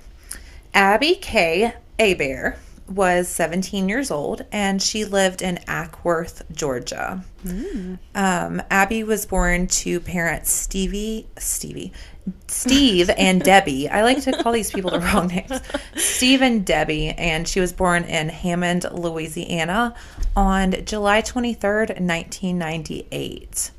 Abby 0.77 1.15
K. 1.15 1.73
Abear 1.99 2.59
was 2.87 3.29
17 3.29 3.89
years 3.89 4.11
old, 4.11 4.45
and 4.53 4.83
she 4.83 5.07
lived 5.07 5.41
in 5.41 5.57
Acworth, 5.67 6.43
Georgia. 6.53 7.25
Um, 8.15 8.63
Abby 8.71 9.03
was 9.03 9.25
born 9.25 9.69
to 9.69 10.01
parents 10.01 10.53
Stevie, 10.53 11.29
Stevie, 11.39 11.95
Steve 12.47 13.09
and 13.17 13.41
Debbie. 13.41 13.89
I 13.89 14.03
like 14.03 14.21
to 14.25 14.33
call 14.33 14.53
these 14.53 14.71
people 14.71 14.91
the 14.91 15.01
wrong 15.01 15.29
names. 15.29 15.63
Steve 15.97 16.43
and 16.43 16.63
Debbie, 16.65 17.09
and 17.09 17.49
she 17.49 17.59
was 17.59 17.73
born 17.73 18.05
in 18.05 18.29
Hammond, 18.29 18.85
Louisiana, 18.93 19.95
on 20.37 20.85
July 20.85 21.23
twenty 21.23 21.55
third, 21.55 21.99
nineteen 21.99 22.59
ninety 22.59 23.09
eight. 23.11 23.71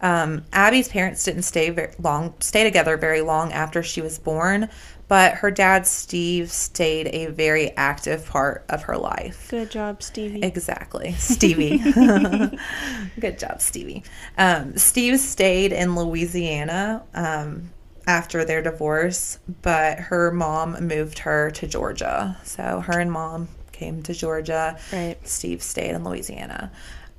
Um, 0.00 0.44
Abby's 0.52 0.88
parents 0.88 1.24
didn't 1.24 1.42
stay 1.42 1.70
very 1.70 1.92
long, 1.98 2.34
stay 2.40 2.64
together 2.64 2.96
very 2.96 3.22
long 3.22 3.52
after 3.52 3.82
she 3.82 4.02
was 4.02 4.18
born, 4.18 4.68
but 5.08 5.34
her 5.34 5.50
dad 5.50 5.86
Steve 5.86 6.50
stayed 6.50 7.08
a 7.12 7.26
very 7.26 7.70
active 7.76 8.26
part 8.26 8.64
of 8.68 8.84
her 8.84 8.96
life. 8.96 9.48
Good 9.50 9.70
job, 9.70 10.02
Stevie. 10.02 10.42
Exactly, 10.42 11.12
Stevie. 11.12 11.78
Good 13.20 13.38
job, 13.38 13.60
Stevie. 13.60 14.02
Um, 14.36 14.76
Steve 14.76 15.20
stayed 15.20 15.72
in 15.72 15.94
Louisiana 15.94 17.04
um, 17.14 17.70
after 18.06 18.44
their 18.44 18.62
divorce, 18.62 19.38
but 19.62 19.98
her 19.98 20.30
mom 20.30 20.86
moved 20.86 21.20
her 21.20 21.50
to 21.52 21.66
Georgia. 21.66 22.36
So 22.42 22.80
her 22.80 22.98
and 22.98 23.12
mom 23.12 23.48
came 23.72 24.02
to 24.04 24.14
Georgia. 24.14 24.78
Right. 24.92 25.16
Steve 25.26 25.62
stayed 25.62 25.90
in 25.90 26.02
Louisiana. 26.02 26.72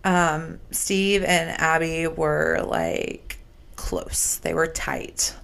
Um, 0.03 0.59
Steve 0.71 1.23
and 1.23 1.49
Abby 1.61 2.07
were 2.07 2.63
like 2.65 3.39
close. 3.75 4.37
They 4.37 4.53
were 4.53 4.67
tight. 4.67 5.35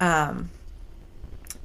Um, 0.00 0.50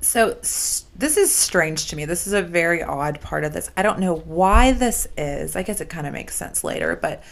so 0.01 0.31
s- 0.41 0.85
this 0.95 1.15
is 1.17 1.33
strange 1.33 1.87
to 1.87 1.95
me. 1.95 2.05
This 2.05 2.27
is 2.27 2.33
a 2.33 2.41
very 2.41 2.83
odd 2.83 3.21
part 3.21 3.43
of 3.43 3.53
this. 3.53 3.69
I 3.77 3.83
don't 3.83 3.99
know 3.99 4.15
why 4.15 4.71
this 4.73 5.07
is. 5.17 5.55
I 5.55 5.63
guess 5.63 5.79
it 5.81 5.89
kind 5.89 6.05
of 6.07 6.13
makes 6.13 6.35
sense 6.35 6.63
later, 6.63 6.95
but 6.95 7.23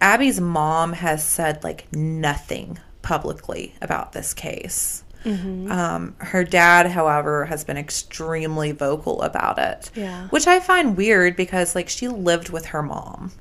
Abby's 0.00 0.40
mom 0.40 0.92
has 0.92 1.24
said 1.24 1.62
like 1.64 1.86
nothing 1.92 2.78
publicly 3.02 3.74
about 3.80 4.12
this 4.12 4.34
case. 4.34 5.02
Um, 5.26 6.16
her 6.18 6.44
dad, 6.44 6.86
however, 6.88 7.46
has 7.46 7.64
been 7.64 7.78
extremely 7.78 8.72
vocal 8.72 9.22
about 9.22 9.58
it. 9.58 9.90
Yeah. 9.94 10.28
Which 10.28 10.46
I 10.46 10.60
find 10.60 10.98
weird 10.98 11.34
because 11.34 11.74
like 11.74 11.88
she 11.88 12.08
lived 12.08 12.50
with 12.50 12.66
her 12.66 12.82
mom. 12.82 13.32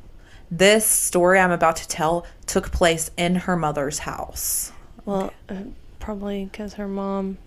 This 0.49 0.85
story 0.85 1.39
I'm 1.39 1.51
about 1.51 1.75
to 1.77 1.87
tell 1.89 2.25
took 2.45 2.71
place 2.71 3.11
in 3.17 3.35
her 3.35 3.57
mother's 3.57 3.99
house. 3.99 4.71
well, 5.03 5.33
uh, 5.49 5.55
probably 5.99 6.45
because 6.45 6.75
her 6.75 6.87
mom 6.87 7.37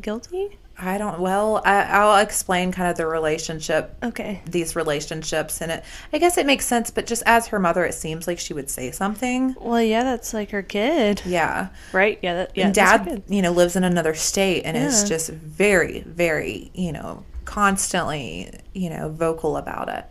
guilty. 0.00 0.58
I 0.78 0.96
don't. 0.96 1.20
Well, 1.20 1.60
I, 1.66 1.82
I'll 1.82 2.16
explain 2.18 2.72
kind 2.72 2.90
of 2.90 2.96
the 2.96 3.06
relationship, 3.06 3.94
Okay. 4.02 4.40
these 4.46 4.74
relationships, 4.74 5.60
and 5.60 5.70
it. 5.70 5.84
I 6.12 6.18
guess 6.18 6.38
it 6.38 6.46
makes 6.46 6.64
sense, 6.64 6.90
but 6.90 7.06
just 7.06 7.22
as 7.26 7.48
her 7.48 7.58
mother, 7.58 7.84
it 7.84 7.92
seems 7.94 8.26
like 8.26 8.38
she 8.38 8.54
would 8.54 8.70
say 8.70 8.90
something. 8.90 9.54
Well, 9.60 9.82
yeah, 9.82 10.02
that's 10.02 10.32
like 10.32 10.50
her 10.50 10.62
kid, 10.62 11.20
Yeah, 11.26 11.68
right? 11.92 12.18
Yeah, 12.22 12.34
that, 12.34 12.52
yeah. 12.54 12.66
and 12.66 12.74
dad, 12.74 13.22
you 13.28 13.42
know, 13.42 13.52
lives 13.52 13.76
in 13.76 13.84
another 13.84 14.14
state 14.14 14.62
and 14.62 14.76
is 14.76 15.06
just 15.08 15.28
very, 15.30 16.00
very, 16.00 16.70
you 16.74 16.90
know, 16.92 17.24
constantly, 17.44 18.50
you 18.72 18.88
know, 18.88 19.10
vocal 19.10 19.58
about 19.58 19.88
it. 19.90 20.06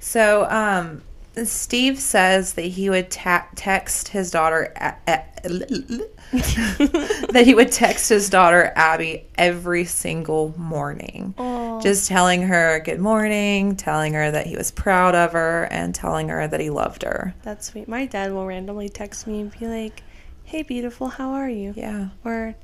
So, 0.00 0.46
um, 0.50 1.02
Steve 1.46 1.98
says 1.98 2.54
that 2.54 2.62
he 2.62 2.90
would 2.90 3.10
ta- 3.10 3.46
text 3.54 4.08
his 4.08 4.30
daughter. 4.30 4.72
That 6.32 7.42
he 7.44 7.54
would 7.54 7.72
text 7.72 8.08
his 8.08 8.28
daughter 8.28 8.72
Abby 8.74 9.26
every 9.36 9.84
single 9.84 10.54
morning, 10.58 11.34
Aw. 11.38 11.80
just 11.80 12.08
telling 12.08 12.42
her 12.42 12.80
good 12.84 13.00
morning, 13.00 13.76
telling 13.76 14.14
her 14.14 14.30
that 14.30 14.46
he 14.46 14.56
was 14.56 14.70
proud 14.70 15.14
of 15.14 15.32
her, 15.32 15.64
and 15.70 15.94
telling 15.94 16.28
her 16.28 16.46
that 16.48 16.60
he 16.60 16.70
loved 16.70 17.02
her. 17.02 17.34
That's 17.42 17.68
sweet. 17.68 17.88
My 17.88 18.06
dad 18.06 18.32
will 18.32 18.46
randomly 18.46 18.88
text 18.88 19.26
me 19.26 19.40
and 19.40 19.58
be 19.58 19.66
like, 19.66 20.02
"Hey, 20.44 20.62
beautiful, 20.62 21.08
how 21.08 21.30
are 21.30 21.48
you?" 21.48 21.72
Yeah, 21.76 22.08
Or, 22.24 22.54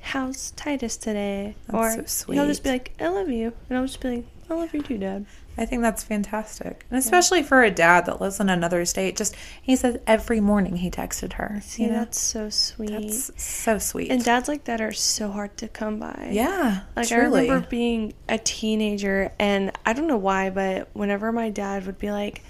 "How's 0.00 0.50
Titus 0.52 0.96
today?" 0.96 1.54
That's 1.68 1.98
or 1.98 2.06
so 2.06 2.32
he'll 2.32 2.46
just 2.46 2.64
be 2.64 2.70
like, 2.70 2.92
"I 3.00 3.08
love 3.08 3.28
you," 3.30 3.52
and 3.68 3.78
I'll 3.78 3.86
just 3.86 4.00
be 4.00 4.08
like, 4.16 4.26
"I 4.50 4.54
love 4.54 4.74
you 4.74 4.82
too, 4.82 4.98
Dad." 4.98 5.24
I 5.58 5.64
think 5.64 5.82
that's 5.82 6.02
fantastic, 6.02 6.86
and 6.90 6.98
especially 6.98 7.42
for 7.42 7.62
a 7.62 7.70
dad 7.70 8.06
that 8.06 8.20
lives 8.20 8.40
in 8.40 8.48
another 8.48 8.84
state. 8.84 9.16
Just 9.16 9.34
he 9.60 9.76
says 9.76 9.98
every 10.06 10.40
morning 10.40 10.76
he 10.76 10.90
texted 10.90 11.34
her. 11.34 11.60
See, 11.62 11.84
you 11.84 11.88
know? 11.90 11.96
that's 11.98 12.20
so 12.20 12.48
sweet. 12.50 12.90
that's 12.90 13.42
so 13.42 13.78
sweet. 13.78 14.10
and 14.10 14.24
dads 14.24 14.48
like 14.48 14.64
that 14.64 14.80
are 14.80 14.92
so 14.92 15.30
hard 15.30 15.56
to 15.58 15.68
come 15.68 15.98
by. 15.98 16.30
yeah, 16.32 16.82
Like 16.96 17.08
truly. 17.08 17.40
I 17.40 17.42
remember 17.42 17.66
being 17.68 18.14
a 18.28 18.38
teenager, 18.38 19.32
and 19.38 19.72
I 19.84 19.92
don't 19.92 20.06
know 20.06 20.16
why, 20.16 20.50
but 20.50 20.88
whenever 20.92 21.32
my 21.32 21.50
dad 21.50 21.86
would 21.86 21.98
be 21.98 22.10
like, 22.10 22.42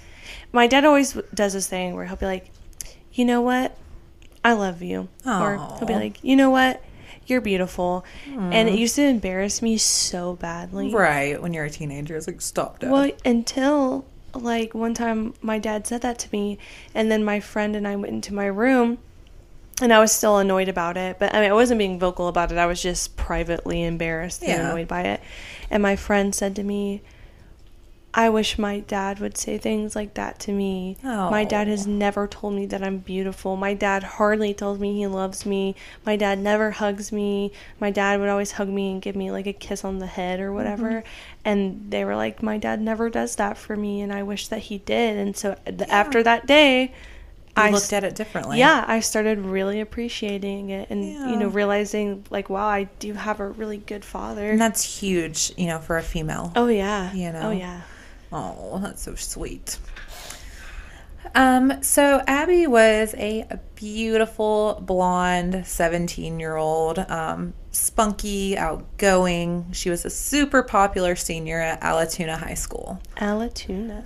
my 0.51 0.67
dad 0.67 0.85
always 0.85 1.13
does 1.33 1.53
this 1.53 1.67
thing 1.67 1.95
where 1.95 2.05
he'll 2.05 2.15
be 2.15 2.25
like, 2.25 2.51
you 3.13 3.25
know 3.25 3.41
what, 3.41 3.75
I 4.43 4.53
love 4.53 4.81
you, 4.81 5.09
or 5.25 5.57
he'll 5.77 5.87
be 5.87 5.95
like, 5.95 6.23
you 6.23 6.35
know 6.35 6.49
what, 6.49 6.83
you're 7.29 7.41
beautiful, 7.41 8.05
and 8.25 8.69
mm. 8.69 8.73
it 8.73 8.79
used 8.79 8.95
to 8.95 9.03
embarrass 9.03 9.61
me 9.61 9.77
so 9.77 10.35
badly. 10.35 10.93
right 10.93 11.41
when 11.41 11.53
you're 11.53 11.65
a 11.65 11.69
teenager, 11.69 12.15
it's 12.15 12.27
like 12.27 12.41
stop, 12.41 12.79
dad. 12.79 12.91
Well, 12.91 13.11
until 13.23 14.05
like 14.33 14.73
one 14.73 14.93
time 14.93 15.33
my 15.41 15.59
dad 15.59 15.87
said 15.87 16.01
that 16.01 16.19
to 16.19 16.29
me, 16.31 16.57
and 16.93 17.11
then 17.11 17.23
my 17.23 17.39
friend 17.39 17.75
and 17.75 17.87
I 17.87 17.95
went 17.95 18.13
into 18.13 18.33
my 18.33 18.45
room, 18.45 18.97
and 19.81 19.93
I 19.93 19.99
was 19.99 20.11
still 20.11 20.37
annoyed 20.37 20.69
about 20.69 20.97
it. 20.97 21.19
But 21.19 21.33
I 21.33 21.41
mean, 21.41 21.49
I 21.49 21.53
wasn't 21.53 21.79
being 21.79 21.99
vocal 21.99 22.27
about 22.27 22.51
it. 22.51 22.57
I 22.57 22.65
was 22.65 22.81
just 22.81 23.15
privately 23.15 23.83
embarrassed 23.83 24.43
and 24.43 24.61
annoyed 24.61 24.87
by 24.87 25.01
it. 25.01 25.21
And 25.69 25.83
my 25.83 25.95
friend 25.95 26.33
said 26.33 26.55
to 26.57 26.63
me, 26.63 27.01
I 28.11 28.29
wish 28.29 28.57
my 28.57 28.79
dad 28.79 29.19
would 29.19 29.37
say 29.37 29.59
things 29.59 29.95
like 29.95 30.15
that 30.15 30.39
to 30.39 30.51
me. 30.51 30.97
My 31.03 31.43
dad 31.43 31.67
has 31.67 31.85
Oh. 31.85 31.91
never 31.91 32.27
told 32.27 32.55
me 32.55 32.65
that 32.65 32.81
I'm 32.83 32.97
beautiful. 32.97 33.55
My 33.55 33.75
dad 33.75 34.03
hardly 34.03 34.51
tells 34.53 34.79
me 34.79 34.97
he 34.97 35.05
loves 35.05 35.45
me. 35.45 35.75
My 36.07 36.15
dad 36.15 36.39
never 36.39 36.71
hugs 36.71 37.11
me. 37.11 37.51
My 37.79 37.91
dad 37.91 38.19
would 38.19 38.27
always 38.29 38.53
hug 38.53 38.67
me 38.67 38.91
and 38.91 39.01
give 39.01 39.15
me 39.15 39.29
like 39.29 39.45
a 39.45 39.53
kiss 39.53 39.85
on 39.85 39.99
the 39.99 40.07
head 40.07 40.39
or 40.39 40.51
whatever. 40.51 40.89
Mm-hmm. 40.89 41.07
And 41.45 41.91
they 41.91 42.03
were 42.03 42.15
like, 42.15 42.41
My 42.41 42.57
dad 42.57 42.81
never 42.81 43.11
does 43.11 43.35
that 43.35 43.57
for 43.59 43.75
me, 43.75 44.01
and 44.01 44.11
I 44.11 44.23
wish 44.23 44.47
that 44.47 44.59
he 44.59 44.79
did. 44.79 45.15
And 45.17 45.37
so 45.37 45.55
th- 45.65 45.81
after 45.89 46.23
that 46.23 46.47
day, 46.47 46.81
you 46.81 46.89
I 47.55 47.69
looked 47.71 47.93
at 47.93 48.03
it 48.03 48.15
differently. 48.15 48.57
yeah, 48.57 48.85
I 48.87 49.01
started 49.01 49.37
really 49.39 49.81
appreciating 49.81 50.69
it 50.71 50.89
and, 50.89 51.03
you 51.03 51.35
know, 51.35 51.47
realizing, 51.47 52.25
like, 52.29 52.49
wow, 52.49 52.67
I 52.67 52.85
do 52.99 53.13
have 53.13 53.39
a 53.39 53.49
really 53.49 53.77
good 53.77 54.05
father. 54.05 54.49
and 54.51 54.61
that's 54.61 54.99
huge, 54.99 55.51
you 55.57 55.67
know, 55.67 55.79
for 55.79 55.97
a 55.97 56.03
female. 56.03 56.51
oh, 56.55 56.67
yeah. 56.67 57.13
You 57.13 57.31
know. 57.31 57.41
Oh, 57.49 57.51
yeah. 57.51 57.81
Oh, 58.31 58.79
that's 58.79 59.01
so 59.03 59.15
sweet. 59.15 59.77
Um, 61.35 61.83
so 61.83 62.23
Abby 62.25 62.65
was 62.65 63.13
a 63.15 63.59
beautiful 63.75 64.81
blonde 64.81 65.63
17 65.65 66.39
year 66.39 66.55
old, 66.55 66.97
um, 66.97 67.53
spunky, 67.71 68.57
outgoing. 68.57 69.67
She 69.71 69.89
was 69.91 70.05
a 70.05 70.09
super 70.09 70.63
popular 70.63 71.15
senior 71.15 71.59
at 71.59 71.81
Allatoona 71.81 72.37
High 72.37 72.55
School. 72.55 72.99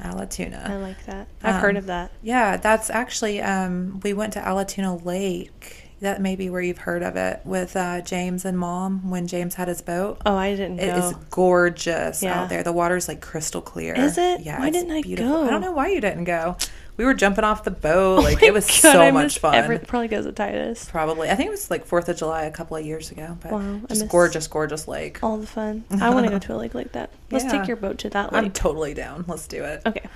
Allatoona. 0.04 0.70
I 0.70 0.78
like 0.78 1.06
that. 1.06 1.28
I've 1.42 1.56
heard 1.62 1.72
Um, 1.76 1.78
of 1.78 1.86
that. 1.86 2.12
Yeah, 2.22 2.58
that's 2.58 2.90
actually, 2.90 3.42
um, 3.42 4.02
we 4.04 4.14
went 4.14 4.34
to 4.34 4.40
Allatoona 4.42 5.06
Lake. 5.06 5.83
That 6.04 6.22
may 6.22 6.36
be 6.36 6.50
where 6.50 6.60
you've 6.62 6.80
heard 6.80 7.02
of 7.02 7.16
it 7.16 7.40
with 7.46 7.78
uh, 7.78 8.02
James 8.02 8.44
and 8.44 8.60
mom 8.60 9.10
when 9.10 9.26
James 9.26 9.56
had 9.56 9.70
his 9.70 9.82
boat. 9.82 10.18
Oh, 10.26 10.36
I 10.36 10.52
didn't 10.52 10.80
It 10.82 10.88
go. 10.94 10.98
is 11.08 11.16
gorgeous 11.30 12.22
Yeah. 12.22 12.42
out 12.44 12.50
there. 12.50 12.62
The 12.62 12.74
water's 12.74 13.08
like 13.08 13.22
crystal 13.22 13.62
clear. 13.62 13.94
Is 13.96 14.18
it? 14.18 14.42
Yeah. 14.42 14.60
Why 14.60 14.70
didn't 14.70 14.92
I 14.92 15.02
beautiful. 15.02 15.32
go? 15.32 15.48
I 15.48 15.50
don't 15.50 15.62
know 15.62 15.72
why 15.72 15.88
you 15.88 16.02
didn't 16.02 16.26
go. 16.26 16.58
We 16.96 17.06
were 17.06 17.14
jumping 17.16 17.44
off 17.44 17.64
the 17.64 17.72
boat. 17.72 18.20
Oh 18.20 18.22
Like 18.22 18.42
my 18.42 18.48
it 18.48 18.54
was 18.54 18.68
God, 18.68 18.74
so 18.94 19.02
I 19.02 19.10
much 19.12 19.40
fun. 19.40 19.56
every- 19.56 19.80
probably 19.80 20.08
goes 20.10 20.26
to 20.26 20.32
Titus. 20.32 20.86
Probably. 20.86 21.30
I 21.30 21.36
think 21.36 21.48
it 21.48 21.52
was 21.52 21.72
like 21.72 21.86
Fourth 21.86 22.08
of 22.08 22.18
July 22.18 22.44
a 22.44 22.52
couple 22.52 22.78
of 22.78 22.86
years 22.86 23.10
ago. 23.12 23.36
But 23.42 23.52
Wow, 23.52 23.82
just 23.90 24.08
gorgeous, 24.10 24.48
gorgeous 24.48 24.88
lake. 24.88 25.18
All 25.24 25.38
the 25.38 25.48
fun. 25.48 25.86
I 26.02 26.12
want 26.12 26.26
to 26.28 26.32
go 26.32 26.38
to 26.40 26.56
a 26.56 26.58
lake 26.58 26.76
like 26.76 26.92
that. 26.92 27.10
Let's 27.32 27.46
Yeah. 27.46 27.52
take 27.58 27.68
your 27.68 27.78
boat 27.78 27.98
to 28.00 28.10
that 28.12 28.32
lake. 28.32 28.44
I'm 28.44 28.52
totally 28.52 28.94
down. 28.94 29.26
Let's 29.28 29.48
do 29.48 29.64
it. 29.64 29.82
okay. 29.88 30.08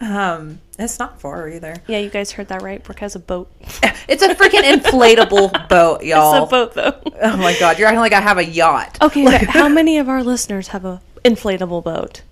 Um, 0.00 0.60
it's 0.78 0.98
not 0.98 1.20
far 1.20 1.48
either. 1.48 1.76
Yeah, 1.86 1.98
you 1.98 2.10
guys 2.10 2.32
heard 2.32 2.48
that 2.48 2.60
right. 2.60 2.82
Brooke 2.84 2.98
has 3.00 3.14
a 3.16 3.20
boat. 3.20 3.50
It's 4.08 4.22
a 4.22 4.28
freaking 4.36 4.62
inflatable 4.62 5.68
boat, 5.68 6.04
y'all. 6.04 6.44
It's 6.44 6.52
a 6.52 6.54
boat, 6.54 6.74
though. 6.74 7.12
Oh 7.22 7.36
my 7.36 7.58
god, 7.58 7.76
you're 7.76 7.88
acting 7.88 7.98
like 7.98 8.12
I 8.12 8.20
have 8.20 8.38
a 8.38 8.44
yacht. 8.44 8.98
Okay, 9.02 9.24
but 9.24 9.42
how 9.48 9.68
many 9.68 9.98
of 9.98 10.08
our 10.08 10.22
listeners 10.22 10.68
have 10.68 10.84
a 10.84 11.00
inflatable 11.24 11.82
boat? 11.82 12.22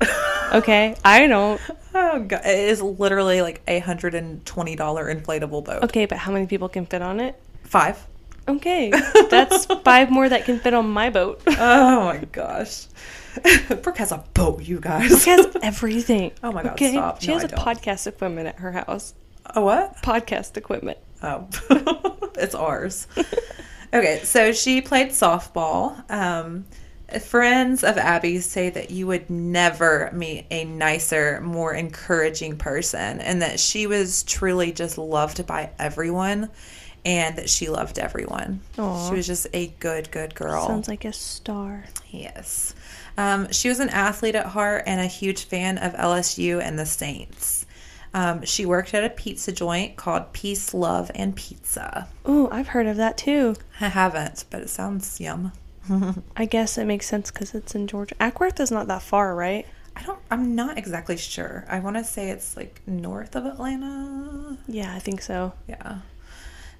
Okay, 0.52 0.94
I 1.04 1.26
don't. 1.26 1.60
Oh 1.94 2.20
god, 2.20 2.42
it 2.44 2.58
is 2.68 2.82
literally 2.82 3.40
like 3.42 3.62
a 3.68 3.78
hundred 3.78 4.14
and 4.14 4.44
twenty 4.44 4.74
dollar 4.76 5.14
inflatable 5.14 5.64
boat. 5.64 5.84
Okay, 5.84 6.06
but 6.06 6.18
how 6.18 6.32
many 6.32 6.46
people 6.46 6.68
can 6.68 6.86
fit 6.86 7.02
on 7.02 7.20
it? 7.20 7.40
Five. 7.64 8.04
Okay, 8.48 8.90
that's 9.30 9.66
five 9.66 10.10
more 10.10 10.28
that 10.28 10.44
can 10.44 10.58
fit 10.58 10.74
on 10.74 10.90
my 10.90 11.10
boat. 11.10 11.40
Oh 11.58 12.04
my 12.04 12.18
gosh. 12.32 12.86
Brooke 13.82 13.98
has 13.98 14.12
a 14.12 14.22
boat, 14.34 14.62
you 14.62 14.78
guys. 14.80 15.08
Brooke 15.08 15.22
has 15.22 15.56
everything. 15.62 16.32
Oh 16.42 16.52
my 16.52 16.62
God, 16.62 16.72
Okay, 16.74 16.92
stop. 16.92 17.20
she 17.20 17.28
No, 17.28 17.34
has 17.34 17.44
I 17.44 17.46
a 17.46 17.50
don't. 17.50 17.60
podcast 17.64 18.06
equipment 18.06 18.48
at 18.48 18.56
her 18.60 18.72
house. 18.72 19.14
A 19.46 19.60
what? 19.60 19.96
Podcast 20.02 20.56
equipment. 20.56 20.98
Oh, 21.22 21.48
it's 22.36 22.54
ours. 22.54 23.06
Okay, 23.92 24.20
so 24.24 24.52
she 24.52 24.80
played 24.82 25.08
softball. 25.08 26.08
Um, 26.10 26.64
friends 27.20 27.84
of 27.84 27.96
Abby's 27.96 28.46
say 28.46 28.70
that 28.70 28.90
you 28.90 29.06
would 29.06 29.28
never 29.30 30.10
meet 30.12 30.46
a 30.50 30.64
nicer, 30.64 31.40
more 31.40 31.72
encouraging 31.74 32.56
person, 32.56 33.20
and 33.20 33.42
that 33.42 33.60
she 33.60 33.86
was 33.86 34.22
truly 34.24 34.72
just 34.72 34.98
loved 34.98 35.46
by 35.46 35.70
everyone, 35.78 36.50
and 37.04 37.36
that 37.36 37.50
she 37.50 37.68
loved 37.68 37.98
everyone. 37.98 38.60
Aw. 38.78 39.08
She 39.08 39.14
was 39.16 39.26
just 39.26 39.46
a 39.52 39.68
good, 39.80 40.10
good 40.10 40.34
girl. 40.34 40.66
Sounds 40.66 40.88
like 40.88 41.04
a 41.04 41.12
star. 41.12 41.84
Yes. 42.10 42.74
Um, 43.16 43.50
she 43.52 43.68
was 43.68 43.80
an 43.80 43.90
athlete 43.90 44.34
at 44.34 44.46
heart 44.46 44.84
and 44.86 45.00
a 45.00 45.06
huge 45.06 45.44
fan 45.44 45.78
of 45.78 45.92
LSU 45.94 46.60
and 46.60 46.78
the 46.78 46.86
Saints. 46.86 47.66
Um, 48.12 48.44
she 48.44 48.64
worked 48.64 48.94
at 48.94 49.04
a 49.04 49.10
pizza 49.10 49.50
joint 49.50 49.96
called 49.96 50.32
Peace, 50.32 50.72
Love, 50.72 51.10
and 51.16 51.34
Pizza. 51.34 52.08
Ooh, 52.28 52.48
I've 52.50 52.68
heard 52.68 52.86
of 52.86 52.96
that 52.96 53.18
too. 53.18 53.56
I 53.80 53.88
haven't, 53.88 54.44
but 54.50 54.62
it 54.62 54.70
sounds 54.70 55.20
yum. 55.20 55.52
I 56.36 56.44
guess 56.44 56.78
it 56.78 56.84
makes 56.84 57.06
sense 57.06 57.30
because 57.30 57.54
it's 57.54 57.74
in 57.74 57.86
Georgia. 57.86 58.14
Acworth 58.16 58.60
is 58.60 58.70
not 58.70 58.88
that 58.88 59.02
far, 59.02 59.34
right? 59.34 59.66
I 59.96 60.02
don't. 60.02 60.18
I'm 60.30 60.54
not 60.54 60.78
exactly 60.78 61.16
sure. 61.16 61.64
I 61.68 61.80
want 61.80 61.96
to 61.96 62.04
say 62.04 62.30
it's 62.30 62.56
like 62.56 62.80
north 62.86 63.36
of 63.36 63.46
Atlanta. 63.46 64.58
Yeah, 64.66 64.94
I 64.94 64.98
think 64.98 65.22
so. 65.22 65.52
Yeah. 65.68 65.98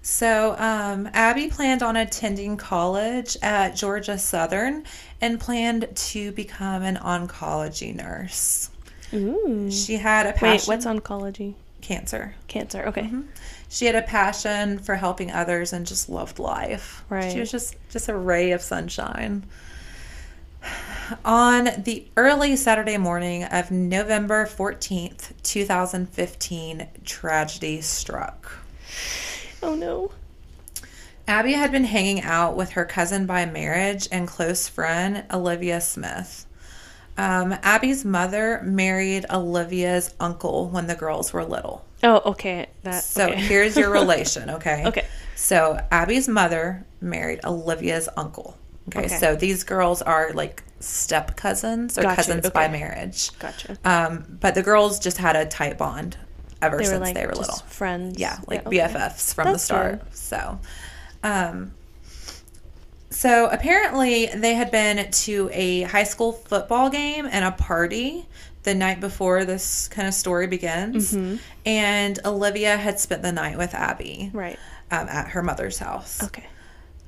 So 0.03 0.55
um, 0.59 1.09
Abby 1.15 1.49
planned 1.49 1.83
on 1.83 1.97
attending 1.97 2.57
college 2.57 3.37
at 3.41 3.75
Georgia 3.75 4.19
Southern 4.19 4.85
and 5.21 5.41
planned 5.41 5.89
to 5.95 6.33
become 6.33 6.83
an 6.83 6.97
oncology 6.97 7.95
nurse. 7.95 8.71
Ooh. 9.15 9.71
She 9.71 9.97
had 9.97 10.27
a 10.27 10.33
passion. 10.33 10.49
Wait, 10.51 10.69
what's 10.69 10.87
oncology? 10.87 11.55
cancer? 11.85 12.35
Cancer. 12.49 12.83
Okay. 12.87 13.09
She 13.75 13.87
had 13.87 13.97
a 13.97 14.03
passion 14.03 14.79
for 14.79 14.95
helping 14.95 15.33
others 15.33 15.73
and 15.73 15.85
just 15.85 16.09
loved 16.09 16.39
life. 16.39 17.05
Right. 17.09 17.33
She 17.33 17.41
was 17.41 17.51
just 17.51 17.75
just 17.91 18.09
a 18.09 18.17
ray 18.17 18.53
of 18.53 18.63
sunshine. 18.63 19.45
On 21.25 21.71
the 21.83 22.07
early 22.17 22.55
Saturday 22.55 22.99
morning 22.99 23.43
of 23.43 23.73
November 23.73 24.47
14th, 24.47 25.33
2015, 25.43 26.87
tragedy 27.05 27.81
struck. 27.81 28.53
Oh 29.61 29.75
no. 29.75 30.13
Abby 31.27 31.55
had 31.55 31.73
been 31.73 31.83
hanging 31.83 32.23
out 32.23 32.55
with 32.55 32.71
her 32.71 32.85
cousin 32.85 33.27
by 33.27 33.45
marriage 33.45 34.07
and 34.13 34.29
close 34.29 34.69
friend, 34.69 35.25
Olivia 35.33 35.81
Smith. 35.81 36.47
Um, 37.19 37.57
Abby's 37.65 38.05
mother 38.05 38.63
married 38.63 39.27
Olivia's 39.31 40.15
uncle 40.21 40.69
when 40.69 40.87
the 40.87 40.95
girls 40.95 41.33
were 41.33 41.45
little. 41.45 41.85
Oh, 42.05 42.23
okay. 42.33 42.69
That. 42.85 43.03
So 43.03 43.27
okay. 43.29 43.41
here's 43.41 43.77
your 43.77 43.91
relation, 43.91 44.51
okay? 44.51 44.85
Okay. 44.87 45.07
So 45.35 45.79
Abby's 45.91 46.29
mother 46.29 46.85
married 47.01 47.41
Olivia's 47.45 48.09
uncle. 48.17 48.57
Okay, 48.89 49.07
Okay. 49.07 49.17
so 49.19 49.35
these 49.35 49.65
girls 49.65 50.03
are 50.03 50.33
like 50.35 50.63
step 50.81 51.37
cousins 51.37 51.99
or 51.99 52.03
Gotcha, 52.03 52.17
cousins 52.17 52.51
by 52.51 52.69
marriage. 52.69 53.37
Gotcha. 53.39 53.79
Um, 53.85 54.39
but 54.41 54.55
the 54.55 54.63
girls 54.63 54.99
just 54.99 55.17
had 55.17 55.35
a 55.37 55.47
tight 55.47 55.79
bond 55.79 56.19
ever 56.61 56.77
They 56.77 56.83
were 56.83 56.89
since 56.91 57.01
like 57.01 57.15
they 57.15 57.25
were 57.27 57.33
just 57.33 57.51
little. 57.51 57.67
friends. 57.67 58.19
Yeah, 58.19 58.39
like 58.47 58.67
okay. 58.67 58.79
BFFs 58.81 59.35
from 59.35 59.53
the 59.53 59.59
start. 59.59 60.15
So, 60.15 60.61
um, 61.23 61.73
so 63.11 63.49
apparently 63.49 64.27
they 64.27 64.55
had 64.55 64.71
been 64.71 65.11
to 65.11 65.49
a 65.53 65.83
high 65.83 66.05
school 66.05 66.33
football 66.33 66.91
game 66.91 67.27
and 67.31 67.45
a 67.45 67.53
party 67.53 68.27
the 68.65 68.75
night 68.75 69.01
before 69.01 69.45
this 69.45 69.89
kind 69.89 70.09
of 70.09 70.15
story 70.15 70.47
begins, 70.47 71.13
Mm-hmm. 71.15 71.37
and 71.67 72.19
Olivia 72.25 72.77
had 72.77 72.99
spent 72.99 73.23
the 73.23 73.33
night 73.33 73.57
with 73.59 73.75
Abby 73.75 74.31
Right. 74.33 74.59
um, 74.91 75.07
at 75.09 75.29
her 75.29 75.43
mother's 75.43 75.79
house. 75.79 76.23
Okay. 76.25 76.45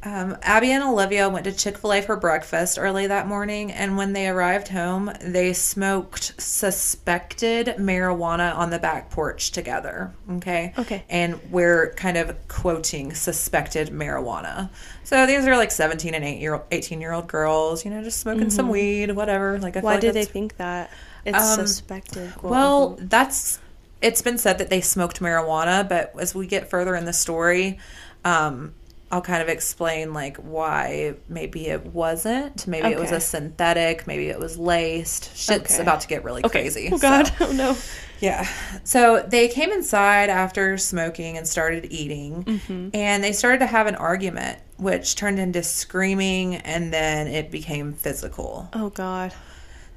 Um, 0.03 0.37
Abby 0.43 0.71
and 0.71 0.85
Olivia 0.85 1.29
went 1.29 1.45
to 1.47 1.53
Chick 1.53 1.79
fil 1.79 1.95
A 1.95 2.01
for 2.01 2.15
breakfast 2.15 2.79
early 2.79 3.09
that 3.09 3.27
morning, 3.27 3.73
and 3.73 3.97
when 3.97 4.13
they 4.13 4.29
arrived 4.29 4.69
home, 4.69 5.11
they 5.21 5.53
smoked 5.53 6.41
suspected 6.41 7.67
marijuana 7.79 8.55
on 8.55 8.71
the 8.71 8.79
back 8.79 9.11
porch 9.11 9.51
together. 9.51 10.13
Okay. 10.31 10.75
Okay. 10.79 11.05
And 11.09 11.41
we're 11.51 11.93
kind 11.95 12.17
of 12.19 12.37
quoting 12.47 13.15
suspected 13.15 13.89
marijuana. 13.89 14.71
So 15.03 15.27
these 15.27 15.45
are 15.47 15.57
like 15.57 15.73
17 15.73 16.15
and 16.15 16.25
8 16.25 16.39
year, 16.41 16.63
18 16.71 17.01
year 17.01 17.13
old 17.13 17.27
girls, 17.27 17.85
you 17.85 17.91
know, 17.91 18.03
just 18.05 18.21
smoking 18.21 18.51
some 18.51 18.69
weed, 18.69 19.11
whatever. 19.11 19.59
Like, 19.59 19.77
I 19.77 19.81
Why 19.81 19.93
like 19.95 20.01
did 20.03 20.15
they 20.15 20.25
think 20.25 20.57
that? 20.59 20.91
It's 21.27 21.37
Um, 21.59 21.67
suspected. 21.67 22.35
quote, 22.37 22.51
well, 22.51 22.83
unquote. 22.91 23.11
that's 23.11 23.59
it's 24.03 24.23
been 24.23 24.39
said 24.39 24.59
that 24.59 24.69
they 24.71 24.81
smoked 24.81 25.21
marijuana, 25.21 25.89
but 25.89 26.13
as 26.21 26.35
we 26.35 26.47
get 26.47 26.69
further 26.71 26.95
in 26.95 27.05
the 27.07 27.13
story, 27.13 27.79
um, 28.25 28.75
I'll 29.11 29.23
kind 29.23 29.41
of 29.43 29.49
explain 29.49 30.13
like 30.13 30.37
why 30.39 31.15
maybe 31.29 31.69
it 31.69 31.87
wasn't. 31.87 32.67
Maybe 32.67 32.89
it 32.89 32.99
was 32.99 33.13
a 33.13 33.21
synthetic. 33.21 34.07
Maybe 34.07 34.29
it 34.29 34.39
was 34.39 34.59
laced. 34.59 35.37
Shit's 35.37 35.75
Okay. 35.75 35.83
about 35.83 36.01
to 36.03 36.09
get 36.09 36.25
really 36.25 36.45
okay. 36.45 36.63
crazy. 36.63 36.91
Oh 36.93 36.99
God. 36.99 37.27
so- 37.29 37.33
Oh 37.49 37.53
no. 37.53 37.77
yeah. 38.21 38.47
So 38.85 39.25
they 39.27 39.49
came 39.49 39.71
inside 39.73 40.29
after 40.29 40.77
smoking 40.77 41.39
and 41.39 41.47
started 41.49 41.87
eating, 41.91 42.45
Mm-hmm. 42.45 42.89
and 42.95 43.23
they 43.25 43.33
started 43.33 43.59
to 43.61 43.67
have 43.67 43.87
an 43.87 43.95
argument, 43.95 44.59
which 44.77 45.15
turned 45.15 45.39
into 45.39 45.63
screaming, 45.63 46.57
and 46.57 46.93
then 46.93 47.29
it 47.29 47.51
became 47.51 47.93
physical. 47.95 48.69
Oh 48.73 48.91
God. 48.91 49.33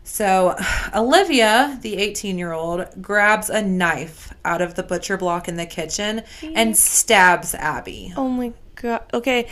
So, 0.03 0.55
Olivia, 0.95 1.77
the 1.81 1.97
18 1.97 2.37
year 2.37 2.51
old, 2.53 2.85
grabs 3.01 3.49
a 3.49 3.61
knife 3.61 4.33
out 4.45 4.61
of 4.61 4.75
the 4.75 4.83
butcher 4.83 5.17
block 5.17 5.47
in 5.47 5.55
the 5.57 5.65
kitchen 5.65 6.23
and 6.41 6.75
stabs 6.77 7.53
Abby. 7.55 8.13
Oh 8.17 8.29
my 8.29 8.53
God. 8.75 9.03
Okay. 9.13 9.47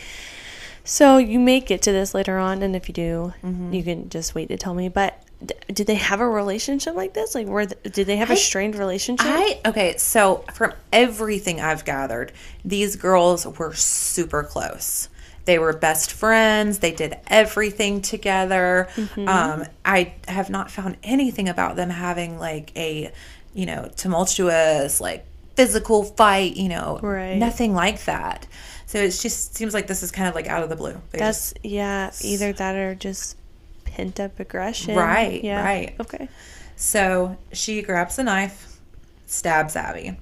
So 0.84 1.18
you 1.18 1.40
may 1.40 1.60
get 1.60 1.82
to 1.84 1.92
this 1.92 2.14
later 2.14 2.38
on, 2.38 2.64
and 2.64 2.76
if 2.76 2.88
you 2.88 2.94
do, 2.94 3.34
Mm-hmm. 3.44 3.74
you 3.74 3.84
can 3.84 4.10
just 4.10 4.34
wait 4.36 4.48
to 4.48 4.58
tell 4.58 4.74
me. 4.74 4.88
But 4.88 5.22
d- 5.46 5.54
did 5.74 5.86
they 5.86 5.96
have 5.96 6.22
a 6.22 6.28
relationship 6.30 6.96
like 6.96 7.14
this? 7.14 7.36
Like, 7.36 7.46
were 7.48 7.66
th- 7.66 7.94
did 7.94 8.08
they 8.08 8.16
have 8.16 8.30
a 8.30 8.34
I- 8.34 8.38
strained 8.38 8.76
relationship? 8.78 9.28
I, 9.30 9.60
okay, 9.66 9.98
so 9.98 10.46
from 10.54 10.72
everything 10.94 11.60
I've 11.60 11.84
gathered, 11.84 12.32
these 12.64 12.96
girls 12.96 13.46
were 13.46 13.74
super 13.74 14.44
close. 14.44 15.10
They 15.48 15.60
were 15.60 15.72
best 15.72 16.12
friends. 16.12 16.80
They 16.80 16.92
did 16.92 17.16
everything 17.28 18.02
together. 18.02 18.90
Mm-hmm. 18.96 19.28
Um, 19.30 19.64
I 19.86 20.14
have 20.28 20.50
not 20.50 20.70
found 20.70 20.98
anything 21.04 21.48
about 21.48 21.78
them 21.78 21.90
having 21.90 22.38
like 22.38 22.72
a, 22.76 23.14
you 23.54 23.66
know, 23.66 23.90
tumultuous, 23.96 25.00
like 25.00 25.26
physical 25.56 26.04
fight, 26.04 26.58
you 26.58 26.68
know, 26.68 27.00
Right. 27.02 27.38
nothing 27.38 27.74
like 27.74 28.04
that. 28.06 28.46
So 28.88 28.98
it 29.00 29.12
just 29.12 29.56
seems 29.56 29.74
like 29.74 29.88
this 29.88 30.04
is 30.04 30.12
kind 30.12 30.28
of 30.28 30.36
like 30.36 30.48
out 30.48 30.64
of 30.64 30.70
the 30.70 30.76
blue. 30.76 31.02
They 31.12 31.20
That's 31.20 31.54
yeah. 31.64 32.12
Either 32.22 32.52
that 32.52 32.76
or 32.76 32.94
just 32.94 33.38
pent 33.86 34.20
up 34.20 34.40
aggression. 34.42 34.98
Right, 34.98 35.42
Yeah. 35.42 35.64
right. 35.64 35.96
Okay. 36.00 36.28
So 36.76 37.38
she 37.54 37.82
grabs 37.82 38.20
a 38.20 38.24
knife, 38.24 38.80
stabs 39.28 39.78
Abby. 39.78 40.18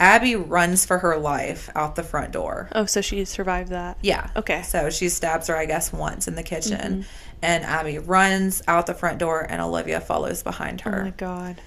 Abby 0.00 0.36
runs 0.36 0.86
for 0.86 0.98
her 0.98 1.16
life 1.16 1.70
out 1.74 1.96
the 1.96 2.02
front 2.02 2.32
door. 2.32 2.68
Oh, 2.72 2.86
so 2.86 3.00
she 3.00 3.24
survived 3.24 3.70
that. 3.70 3.98
Yeah. 4.00 4.30
Okay. 4.36 4.62
So 4.62 4.90
she 4.90 5.08
stabs 5.08 5.48
her, 5.48 5.56
I 5.56 5.66
guess, 5.66 5.92
once 5.92 6.28
in 6.28 6.36
the 6.36 6.42
kitchen. 6.42 6.78
Mm-hmm. 6.78 7.02
And 7.42 7.64
Abby 7.64 7.98
runs 7.98 8.62
out 8.66 8.86
the 8.86 8.94
front 8.94 9.18
door, 9.18 9.46
and 9.48 9.60
Olivia 9.60 10.00
follows 10.00 10.42
behind 10.42 10.80
her. 10.82 11.00
Oh 11.00 11.04
my 11.04 11.10
God. 11.10 11.60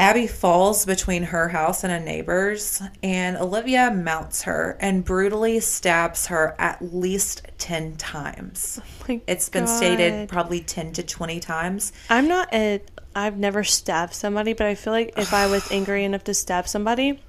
Abby 0.00 0.26
falls 0.26 0.86
between 0.86 1.24
her 1.24 1.50
house 1.50 1.84
and 1.84 1.92
a 1.92 2.00
neighbor's, 2.00 2.80
and 3.02 3.36
Olivia 3.36 3.90
mounts 3.90 4.44
her 4.44 4.78
and 4.80 5.04
brutally 5.04 5.60
stabs 5.60 6.28
her 6.28 6.56
at 6.58 6.80
least 6.80 7.46
10 7.58 7.96
times. 7.96 8.80
Oh 8.82 9.04
my 9.06 9.20
It's 9.26 9.50
been 9.50 9.66
stated 9.66 10.26
probably 10.30 10.60
10 10.62 10.94
to 10.94 11.02
20 11.02 11.38
times. 11.40 11.92
I'm 12.08 12.28
not 12.28 12.48
a. 12.54 12.80
I've 13.14 13.36
never 13.36 13.62
stabbed 13.62 14.14
somebody, 14.14 14.54
but 14.54 14.66
I 14.66 14.74
feel 14.74 14.94
like 14.94 15.12
if 15.18 15.34
I 15.34 15.46
was 15.48 15.70
angry 15.70 16.02
enough 16.06 16.24
to 16.24 16.34
stab 16.34 16.66
somebody, 16.66 17.20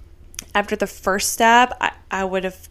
after 0.56 0.78
the 0.78 0.88
first 0.88 1.34
stab, 1.34 1.76
I, 1.82 1.92
I 2.10 2.24
would 2.24 2.46
have 2.46 2.70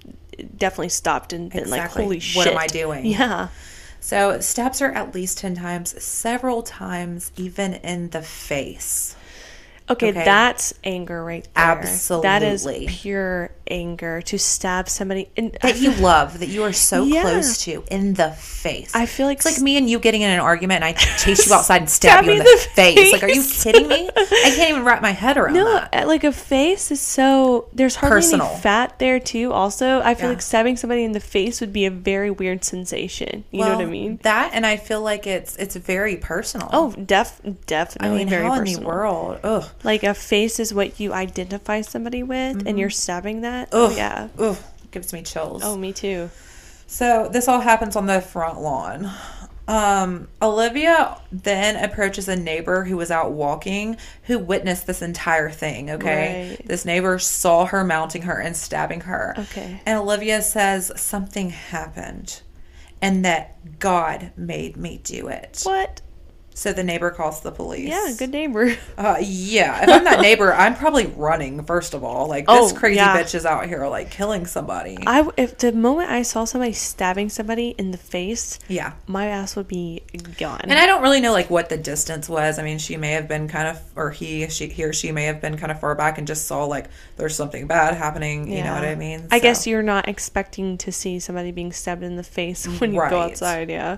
definitely 0.56 0.88
stopped 0.88 1.34
and 1.34 1.50
been 1.50 1.68
like, 1.68 1.90
"Holy 1.90 2.20
shit! 2.20 2.38
What 2.38 2.46
am 2.46 2.56
I 2.56 2.68
doing?" 2.68 3.04
Yeah. 3.04 3.48
So 4.00 4.40
stabs 4.40 4.78
her 4.78 4.90
at 4.92 5.14
least 5.14 5.36
10 5.36 5.56
times, 5.56 6.02
several 6.02 6.62
times, 6.62 7.32
even 7.36 7.74
in 7.74 8.08
the 8.08 8.22
face. 8.22 9.14
Okay, 9.90 10.10
Okay. 10.10 10.24
that's 10.24 10.72
anger 10.84 11.22
right 11.24 11.44
there. 11.54 11.64
Absolutely. 11.64 12.28
That 12.28 12.42
is 12.42 12.66
pure 12.88 13.50
anger 13.68 14.20
to 14.22 14.38
stab 14.38 14.88
somebody. 14.88 15.28
And 15.36 15.56
I 15.62 15.72
That 15.72 15.80
you 15.80 15.92
love, 15.92 16.38
that 16.40 16.48
you 16.48 16.62
are 16.64 16.72
so 16.72 17.04
Yeah. 17.04 17.22
close 17.22 17.58
to, 17.64 17.84
in 17.90 18.14
the 18.14 18.30
face. 18.30 18.90
I 18.94 19.06
feel 19.06 19.26
like 19.26 19.38
It's 19.38 19.46
like 19.46 19.54
s- 19.56 19.62
me 19.62 19.76
and 19.76 19.88
you 19.88 19.98
getting 19.98 20.22
in 20.22 20.30
an 20.30 20.40
argument 20.40 20.82
and 20.82 20.84
I 20.84 20.92
chase 21.18 21.46
you 21.46 21.54
outside 21.54 21.78
and 21.82 21.90
stab, 21.90 22.24
Stab 22.24 22.24
you 22.26 22.32
in 22.32 22.38
the, 22.38 22.44
the 22.44 22.68
face. 22.74 23.12
Like, 23.12 23.22
are 23.22 23.28
you 23.28 23.42
kidding 23.44 23.86
me? 23.88 24.08
I 24.16 24.52
can't 24.56 24.70
even 24.70 24.84
wrap 24.84 25.02
my 25.02 25.12
head 25.12 25.36
around 25.36 25.54
no, 25.54 25.64
that. 25.72 25.94
uh, 26.04 26.06
like 26.06 26.24
a 26.24 26.32
face 26.32 26.90
is 26.90 27.00
so. 27.00 27.68
There's 27.72 27.96
hardly 27.96 28.16
Personal. 28.18 28.46
any 28.48 28.60
fat 28.60 28.98
there 28.98 29.20
too. 29.20 29.52
Also, 29.52 30.00
I 30.00 30.14
feel 30.14 30.26
Yeah. 30.26 30.30
like 30.34 30.42
stabbing 30.42 30.76
somebody 30.76 31.04
in 31.04 31.12
the 31.12 31.20
face 31.20 31.60
would 31.60 31.72
be 31.72 31.84
a 31.86 31.90
very 31.90 32.30
weird 32.30 32.64
sensation. 32.64 33.44
You 33.52 33.64
know 33.64 33.76
what 33.76 33.82
I 33.82 33.86
mean? 33.86 34.18
That, 34.22 34.50
and 34.52 34.66
I 34.66 34.76
feel 34.78 35.00
like 35.00 35.26
it's 35.26 35.56
it's 35.56 35.76
very 35.76 36.16
personal. 36.16 36.68
Oh, 36.72 36.92
def 36.92 37.40
definitely 37.66 38.08
I 38.08 38.18
mean, 38.18 38.28
very 38.28 38.44
how 38.46 38.54
in 38.54 38.58
personal. 38.60 38.80
the 38.80 38.86
world? 38.86 39.40
Ugh. 39.44 39.64
Like 39.82 40.02
a 40.02 40.14
face 40.14 40.60
is 40.60 40.74
what 40.74 41.00
you 41.00 41.12
identify 41.12 41.80
somebody 41.80 42.22
with, 42.22 42.66
and 42.66 42.78
you're 42.78 42.90
stabbing 42.90 43.42
that. 43.42 43.70
Oh 43.72 43.88
Mm-hmm. 43.88 43.96
Yeah. 43.96 44.28
Ugh. 44.38 44.56
Gives 44.90 45.12
me 45.12 45.22
chills. 45.22 45.62
Oh, 45.64 45.76
me 45.76 45.92
too. 45.92 46.30
So 46.86 47.28
this 47.32 47.46
all 47.46 47.60
happens 47.60 47.94
on 47.94 48.06
the 48.06 48.20
front 48.20 48.60
lawn. 48.60 49.10
Um, 49.68 50.26
Olivia 50.42 51.20
then 51.30 51.76
approaches 51.76 52.28
a 52.28 52.34
neighbor 52.34 52.82
who 52.82 52.96
was 52.96 53.12
out 53.12 53.30
walking 53.30 53.96
who 54.24 54.36
witnessed 54.36 54.88
this 54.88 55.00
entire 55.00 55.48
thing. 55.48 55.90
Okay. 55.92 56.56
Right. 56.58 56.66
This 56.66 56.84
neighbor 56.84 57.20
saw 57.20 57.66
her 57.66 57.84
mounting 57.84 58.22
her 58.22 58.40
and 58.40 58.56
stabbing 58.56 59.02
her. 59.02 59.34
Okay. 59.38 59.80
And 59.86 59.98
Olivia 60.00 60.42
says 60.42 60.90
something 60.96 61.50
happened 61.50 62.42
and 63.00 63.24
that 63.24 63.78
God 63.78 64.32
made 64.36 64.76
me 64.76 65.00
do 65.04 65.28
it. 65.28 65.60
What? 65.62 66.00
So 66.52 66.72
the 66.74 66.82
neighbor 66.84 67.10
calls 67.10 67.40
the 67.40 67.52
police. 67.52 67.88
Yeah, 67.88 68.10
good 68.18 68.30
neighbor. 68.32 68.76
Uh, 68.98 69.16
yeah, 69.22 69.82
if 69.82 69.88
I'm 69.88 70.04
that 70.04 70.20
neighbor, 70.20 70.52
I'm 70.52 70.74
probably 70.74 71.06
running. 71.06 71.62
First 71.64 71.94
of 71.94 72.04
all, 72.04 72.28
like 72.28 72.46
this 72.46 72.72
Oh, 72.72 72.76
crazy 72.76 72.96
yeah. 72.96 73.16
bitch 73.18 73.34
is 73.34 73.46
out 73.46 73.66
here 73.66 73.86
like 73.86 74.10
killing 74.10 74.44
somebody. 74.44 74.98
I 75.06 75.26
if 75.38 75.56
the 75.56 75.72
moment 75.72 76.10
I 76.10 76.20
saw 76.20 76.44
somebody 76.44 76.72
stabbing 76.74 77.30
somebody 77.30 77.70
in 77.78 77.92
the 77.92 77.96
face, 77.96 78.58
yeah, 78.68 78.92
my 79.06 79.28
ass 79.28 79.56
would 79.56 79.68
be 79.68 80.02
gone. 80.38 80.60
and 80.64 80.72
I 80.74 80.84
don't 80.84 81.00
really 81.00 81.20
know 81.22 81.32
like 81.32 81.48
what 81.48 81.70
the 81.70 81.78
distance 81.78 82.28
was. 82.28 82.58
I 82.58 82.62
mean, 82.62 82.78
she 82.78 82.98
may 82.98 83.12
have 83.12 83.26
been 83.26 83.48
kind 83.48 83.68
of, 83.68 83.80
or 83.96 84.10
he, 84.10 84.46
she, 84.50 84.66
he 84.66 84.84
or 84.84 84.92
she 84.92 85.12
may 85.12 85.24
have 85.24 85.40
been 85.40 85.56
kind 85.56 85.72
of 85.72 85.80
far 85.80 85.94
back 85.94 86.18
and 86.18 86.26
just 86.26 86.46
saw 86.46 86.64
like 86.66 86.86
there's 87.16 87.34
something 87.34 87.66
bad 87.66 87.94
happening. 87.94 88.50
You 88.52 88.64
know 88.64 88.74
what 88.74 88.84
I 88.84 88.96
mean? 88.96 89.28
I 89.30 89.38
guess 89.38 89.66
you're 89.66 89.82
not 89.82 90.08
expecting 90.08 90.76
to 90.78 90.92
see 90.92 91.20
somebody 91.20 91.52
being 91.52 91.72
stabbed 91.72 92.02
in 92.02 92.16
the 92.16 92.22
face 92.22 92.66
when 92.80 92.92
you 92.92 93.00
go 93.08 93.20
outside. 93.20 93.70
Yeah. 93.70 93.96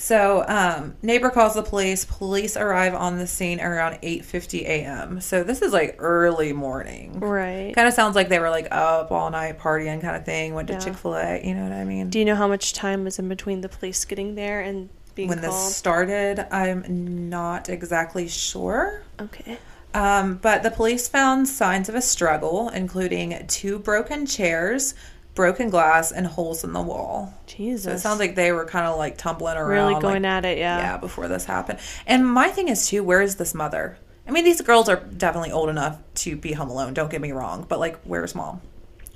So, 0.00 0.44
um, 0.46 0.94
neighbor 1.02 1.28
calls 1.28 1.54
the 1.54 1.62
police. 1.62 2.04
Police 2.04 2.56
arrive 2.56 2.94
on 2.94 3.18
the 3.18 3.26
scene 3.26 3.60
around 3.60 3.98
8:50 4.00 4.62
a.m. 4.62 5.20
So 5.20 5.42
this 5.42 5.60
is 5.60 5.72
like 5.72 5.96
early 5.98 6.52
morning. 6.52 7.18
Right. 7.18 7.74
Kind 7.74 7.88
of 7.88 7.94
sounds 7.94 8.14
like 8.14 8.28
they 8.28 8.38
were 8.38 8.48
like 8.48 8.68
up 8.70 9.10
all 9.10 9.28
night 9.30 9.58
partying, 9.58 10.00
kind 10.00 10.16
of 10.16 10.24
thing. 10.24 10.54
Went 10.54 10.68
to 10.68 10.74
Yeah. 10.74 10.80
Chick 10.80 10.94
Fil 10.94 11.16
A. 11.16 11.44
You 11.44 11.54
know 11.54 11.64
what 11.64 11.72
I 11.72 11.84
mean? 11.84 12.10
Do 12.10 12.20
you 12.20 12.24
know 12.24 12.36
how 12.36 12.46
much 12.46 12.72
time 12.72 13.02
was 13.02 13.18
in 13.18 13.28
between 13.28 13.60
the 13.60 13.68
police 13.68 14.04
getting 14.04 14.36
there 14.36 14.60
and 14.60 14.88
being 15.16 15.28
when 15.30 15.40
this 15.40 15.74
started, 15.76 16.46
I'm 16.54 17.28
not 17.28 17.68
exactly 17.68 18.28
sure. 18.28 19.02
okay. 19.20 19.58
Um, 19.94 20.36
but 20.36 20.62
the 20.62 20.70
police 20.70 21.08
found 21.08 21.48
signs 21.48 21.88
of 21.88 21.96
a 21.96 22.00
struggle, 22.02 22.68
including 22.68 23.44
two 23.48 23.80
broken 23.80 24.26
chairs, 24.26 24.94
broken 25.38 25.70
glass, 25.70 26.10
and 26.10 26.26
holes 26.26 26.64
in 26.64 26.72
the 26.72 26.82
wall. 26.82 27.32
Jesus. 27.46 27.84
So 27.84 27.92
it 27.92 27.98
sounds 28.00 28.18
like 28.18 28.34
they 28.34 28.50
were 28.50 28.64
kind 28.64 28.86
of 28.86 28.98
like 28.98 29.16
tumbling 29.16 29.56
around, 29.56 29.68
really 29.68 29.92
like, 29.94 30.02
going 30.02 30.24
at 30.24 30.44
it. 30.44 30.58
Yeah. 30.58 30.78
yeah, 30.78 30.96
before 30.96 31.28
this 31.28 31.44
happened. 31.44 31.78
And 32.08 32.26
my 32.26 32.48
thing 32.48 32.66
is 32.66 32.88
too, 32.88 33.04
where 33.04 33.22
is 33.22 33.36
this 33.36 33.54
mother? 33.54 33.96
I 34.26 34.32
mean, 34.32 34.42
these 34.42 34.60
girls 34.62 34.88
are 34.88 34.96
definitely 34.96 35.52
old 35.52 35.68
enough 35.68 35.96
to 36.16 36.34
be 36.34 36.54
home 36.54 36.70
alone. 36.70 36.92
Don't 36.92 37.08
get 37.08 37.20
me 37.20 37.30
wrong, 37.30 37.64
but 37.68 37.78
like, 37.78 38.00
where's 38.02 38.34
mom? 38.34 38.62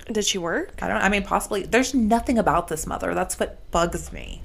Did 0.09 0.23
she 0.23 0.37
work? 0.37 0.81
I 0.81 0.87
don't. 0.87 1.01
I 1.01 1.09
mean, 1.09 1.23
possibly. 1.23 1.63
There's 1.63 1.93
nothing 1.93 2.37
about 2.37 2.69
this 2.69 2.87
mother. 2.87 3.13
That's 3.13 3.37
what 3.37 3.69
bugs 3.71 4.13
me. 4.13 4.43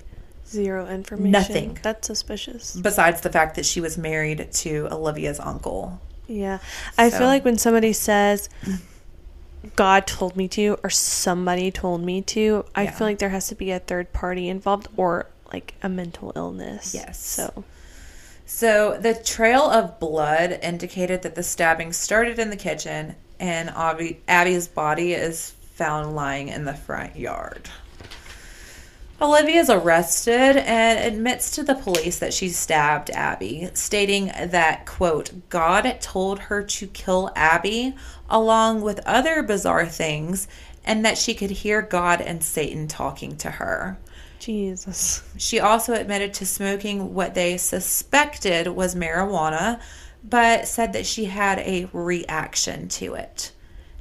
Zero 0.49 0.85
information. 0.89 1.31
Nothing. 1.31 1.79
That's 1.85 2.09
suspicious. 2.09 2.75
Besides 2.75 3.21
the 3.21 3.31
fact 3.31 3.55
that 3.55 3.67
she 3.67 3.81
was 3.81 3.97
married 3.97 4.51
to 4.65 4.89
Olivia's 4.91 5.39
uncle. 5.39 6.01
Yeah. 6.27 6.59
I 6.99 7.09
So- 7.11 7.19
feel 7.19 7.29
like 7.29 7.45
when 7.45 7.57
somebody 7.57 7.93
says 7.93 8.49
God 9.77 10.07
told 10.07 10.37
me 10.37 10.49
to 10.49 10.79
or 10.83 10.91
somebody 10.91 11.71
told 11.71 12.03
me 12.03 12.23
to, 12.23 12.65
I 12.75 12.85
Yeah. 12.85 12.91
feel 12.93 13.07
like 13.07 13.19
there 13.19 13.29
has 13.31 13.49
to 13.49 13.55
be 13.55 13.71
a 13.71 13.79
third 13.79 14.13
party 14.13 14.49
involved 14.49 14.89
or 14.97 15.27
like 15.53 15.75
a 15.83 15.89
mental 15.89 16.33
illness. 16.37 16.95
Yes. 16.95 17.19
So 17.19 17.65
So 18.47 18.97
the 18.99 19.15
trail 19.15 19.63
of 19.71 19.99
blood 20.01 20.59
indicated 20.63 21.23
that 21.23 21.35
the 21.35 21.43
stabbing 21.43 21.93
started 21.93 22.39
in 22.39 22.49
the 22.51 22.57
kitchen, 22.57 23.15
and 23.39 23.69
Abby, 23.71 24.21
Abby's 24.27 24.67
body 24.69 25.13
is 25.13 25.53
found 25.75 26.15
lying 26.17 26.49
in 26.49 26.65
the 26.65 26.75
front 26.75 27.15
yard. 27.17 27.69
Olivia 29.21 29.61
is 29.61 29.69
arrested 29.69 30.57
and 30.57 30.99
admits 31.01 31.51
to 31.53 31.65
the 31.65 31.75
police 31.75 32.21
that 32.21 32.33
she 32.33 32.49
stabbed 32.51 33.11
Abby, 33.11 33.69
stating 33.75 34.27
that, 34.27 34.87
quote, 34.87 35.49
God 35.49 35.99
told 36.01 36.39
her 36.39 36.63
to 36.63 36.87
kill 36.87 37.33
Abby 37.35 37.97
along 38.31 38.83
with 38.83 39.01
other 39.05 39.43
bizarre 39.43 39.87
things, 39.87 40.47
and 40.85 41.05
that 41.05 41.19
she 41.19 41.35
could 41.35 41.51
hear 41.51 41.83
God 41.83 42.21
and 42.21 42.43
Satan 42.45 42.87
talking 42.87 43.37
to 43.39 43.51
her. 43.51 43.99
Jesus. 44.39 45.23
She 45.37 45.59
also 45.59 45.95
admitted 45.95 46.33
to 46.35 46.47
smoking 46.47 47.13
what 47.13 47.35
they 47.35 47.57
suspected 47.57 48.69
was 48.69 48.95
marijuana, 48.95 49.81
but 50.23 50.69
said 50.69 50.93
that 50.93 51.07
she 51.07 51.25
had 51.25 51.59
a 51.59 51.89
reaction 51.93 52.89
to 52.89 53.15
it. 53.15 53.51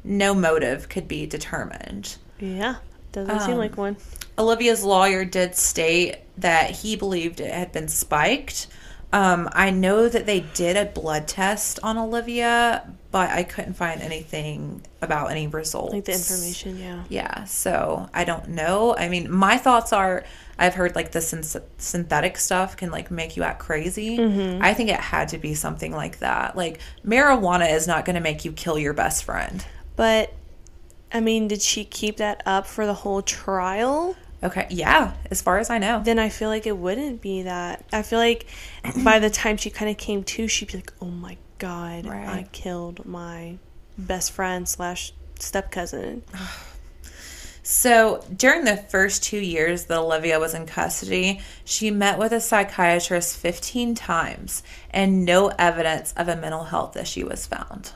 No 0.04 0.36
motive 0.36 0.90
could 0.90 1.08
be 1.08 1.26
determined. 1.26 2.18
Yeah. 2.40 2.76
Doesn't 3.12 3.40
seem 3.42 3.54
Um, 3.54 3.58
like 3.58 3.78
one. 3.78 3.98
Olivia's 4.38 4.84
lawyer 4.84 5.26
did 5.26 5.56
state 5.56 6.18
that 6.38 6.72
he 6.72 6.96
believed 6.96 7.40
it 7.40 7.52
had 7.54 7.72
been 7.72 7.88
spiked. 7.88 8.68
Um, 9.14 9.50
I 9.54 9.72
know 9.72 10.10
that 10.10 10.26
they 10.26 10.42
did 10.42 10.76
a 10.76 10.86
blood 10.86 11.28
test 11.28 11.80
on 11.82 11.98
Olivia, 11.98 12.94
but 13.10 13.30
I 13.30 13.44
couldn't 13.44 13.74
find 13.74 14.02
anything 14.02 14.86
about 15.02 15.32
any 15.32 15.48
results. 15.48 15.94
Like 15.94 16.06
the 16.06 16.12
information, 16.12 16.78
yeah. 16.78 17.04
Yeah, 17.08 17.44
so 17.46 18.10
I 18.14 18.26
don't 18.26 18.50
know. 18.50 18.96
I 18.98 19.08
mean, 19.08 19.32
my 19.32 19.58
thoughts 19.58 19.94
are 19.94 20.26
I've 20.60 20.74
heard 20.74 20.96
like 20.96 21.12
the 21.12 21.22
syn- 21.22 21.64
synthetic 21.78 22.38
stuff 22.38 22.76
can 22.76 22.92
like 22.92 23.10
make 23.10 23.38
you 23.38 23.44
act 23.44 23.60
crazy. 23.60 24.18
Mm-hmm. 24.18 24.62
I 24.62 24.74
think 24.74 24.90
it 24.90 25.00
had 25.00 25.30
to 25.30 25.38
be 25.38 25.54
something 25.54 25.94
like 25.94 26.20
that. 26.20 26.58
Like 26.58 26.80
marijuana 27.06 27.72
is 27.72 27.88
not 27.88 28.06
going 28.06 28.16
to 28.16 28.22
make 28.22 28.44
you 28.44 28.52
kill 28.52 28.78
your 28.78 28.94
best 28.94 29.24
friend. 29.24 29.66
But 29.96 30.34
I 31.14 31.22
mean, 31.22 31.48
did 31.48 31.62
she 31.62 31.86
keep 31.86 32.18
that 32.18 32.44
up 32.46 32.68
for 32.68 32.86
the 32.86 32.94
whole 32.94 33.22
trial? 33.22 34.16
Okay, 34.44 34.68
yeah, 34.70 35.14
as 35.32 35.42
far 35.42 35.58
as 35.58 35.70
I 35.70 35.80
know. 35.80 36.02
Then 36.04 36.20
I 36.20 36.30
feel 36.30 36.50
like 36.50 36.68
it 36.68 36.78
wouldn't 36.78 37.22
be 37.22 37.44
that. 37.44 37.84
I 37.92 38.04
feel 38.04 38.20
like 38.20 38.46
by 39.04 39.20
the 39.20 39.30
time 39.30 39.58
she 39.58 39.70
kind 39.70 39.90
of 39.90 39.98
came 39.98 40.24
to, 40.24 40.48
she'd 40.48 40.72
be 40.72 40.78
like, 40.78 40.94
"Oh 41.02 41.08
my 41.08 41.38
god, 41.58 42.06
I 42.08 42.48
killed 42.52 43.06
my 43.06 43.58
best 43.98 44.32
friend 44.32 44.68
slash 44.68 45.14
step 45.40 45.72
cousin." 45.72 46.24
So, 47.70 48.24
during 48.34 48.64
the 48.64 48.78
first 48.78 49.24
two 49.24 49.40
years 49.40 49.88
that 49.88 49.98
Olivia 49.98 50.40
was 50.40 50.54
in 50.54 50.66
custody, 50.66 51.42
she 51.66 51.92
met 51.92 52.18
with 52.18 52.32
a 52.32 52.40
psychiatrist 52.40 53.36
15 53.36 53.94
times 53.94 54.64
and 54.90 55.26
no 55.26 55.50
evidence 55.60 56.14
of 56.16 56.30
a 56.30 56.38
mental 56.38 56.64
health 56.64 56.96
issue 56.96 57.28
was 57.28 57.46
found. 57.46 57.92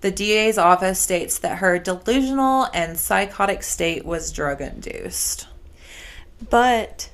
The 0.00 0.10
DA's 0.10 0.58
office 0.58 1.00
states 1.00 1.38
that 1.38 1.58
her 1.58 1.78
delusional 1.78 2.68
and 2.72 2.96
psychotic 2.98 3.62
state 3.62 4.04
was 4.04 4.30
drug 4.32 4.60
induced. 4.60 5.48
But 6.50 7.10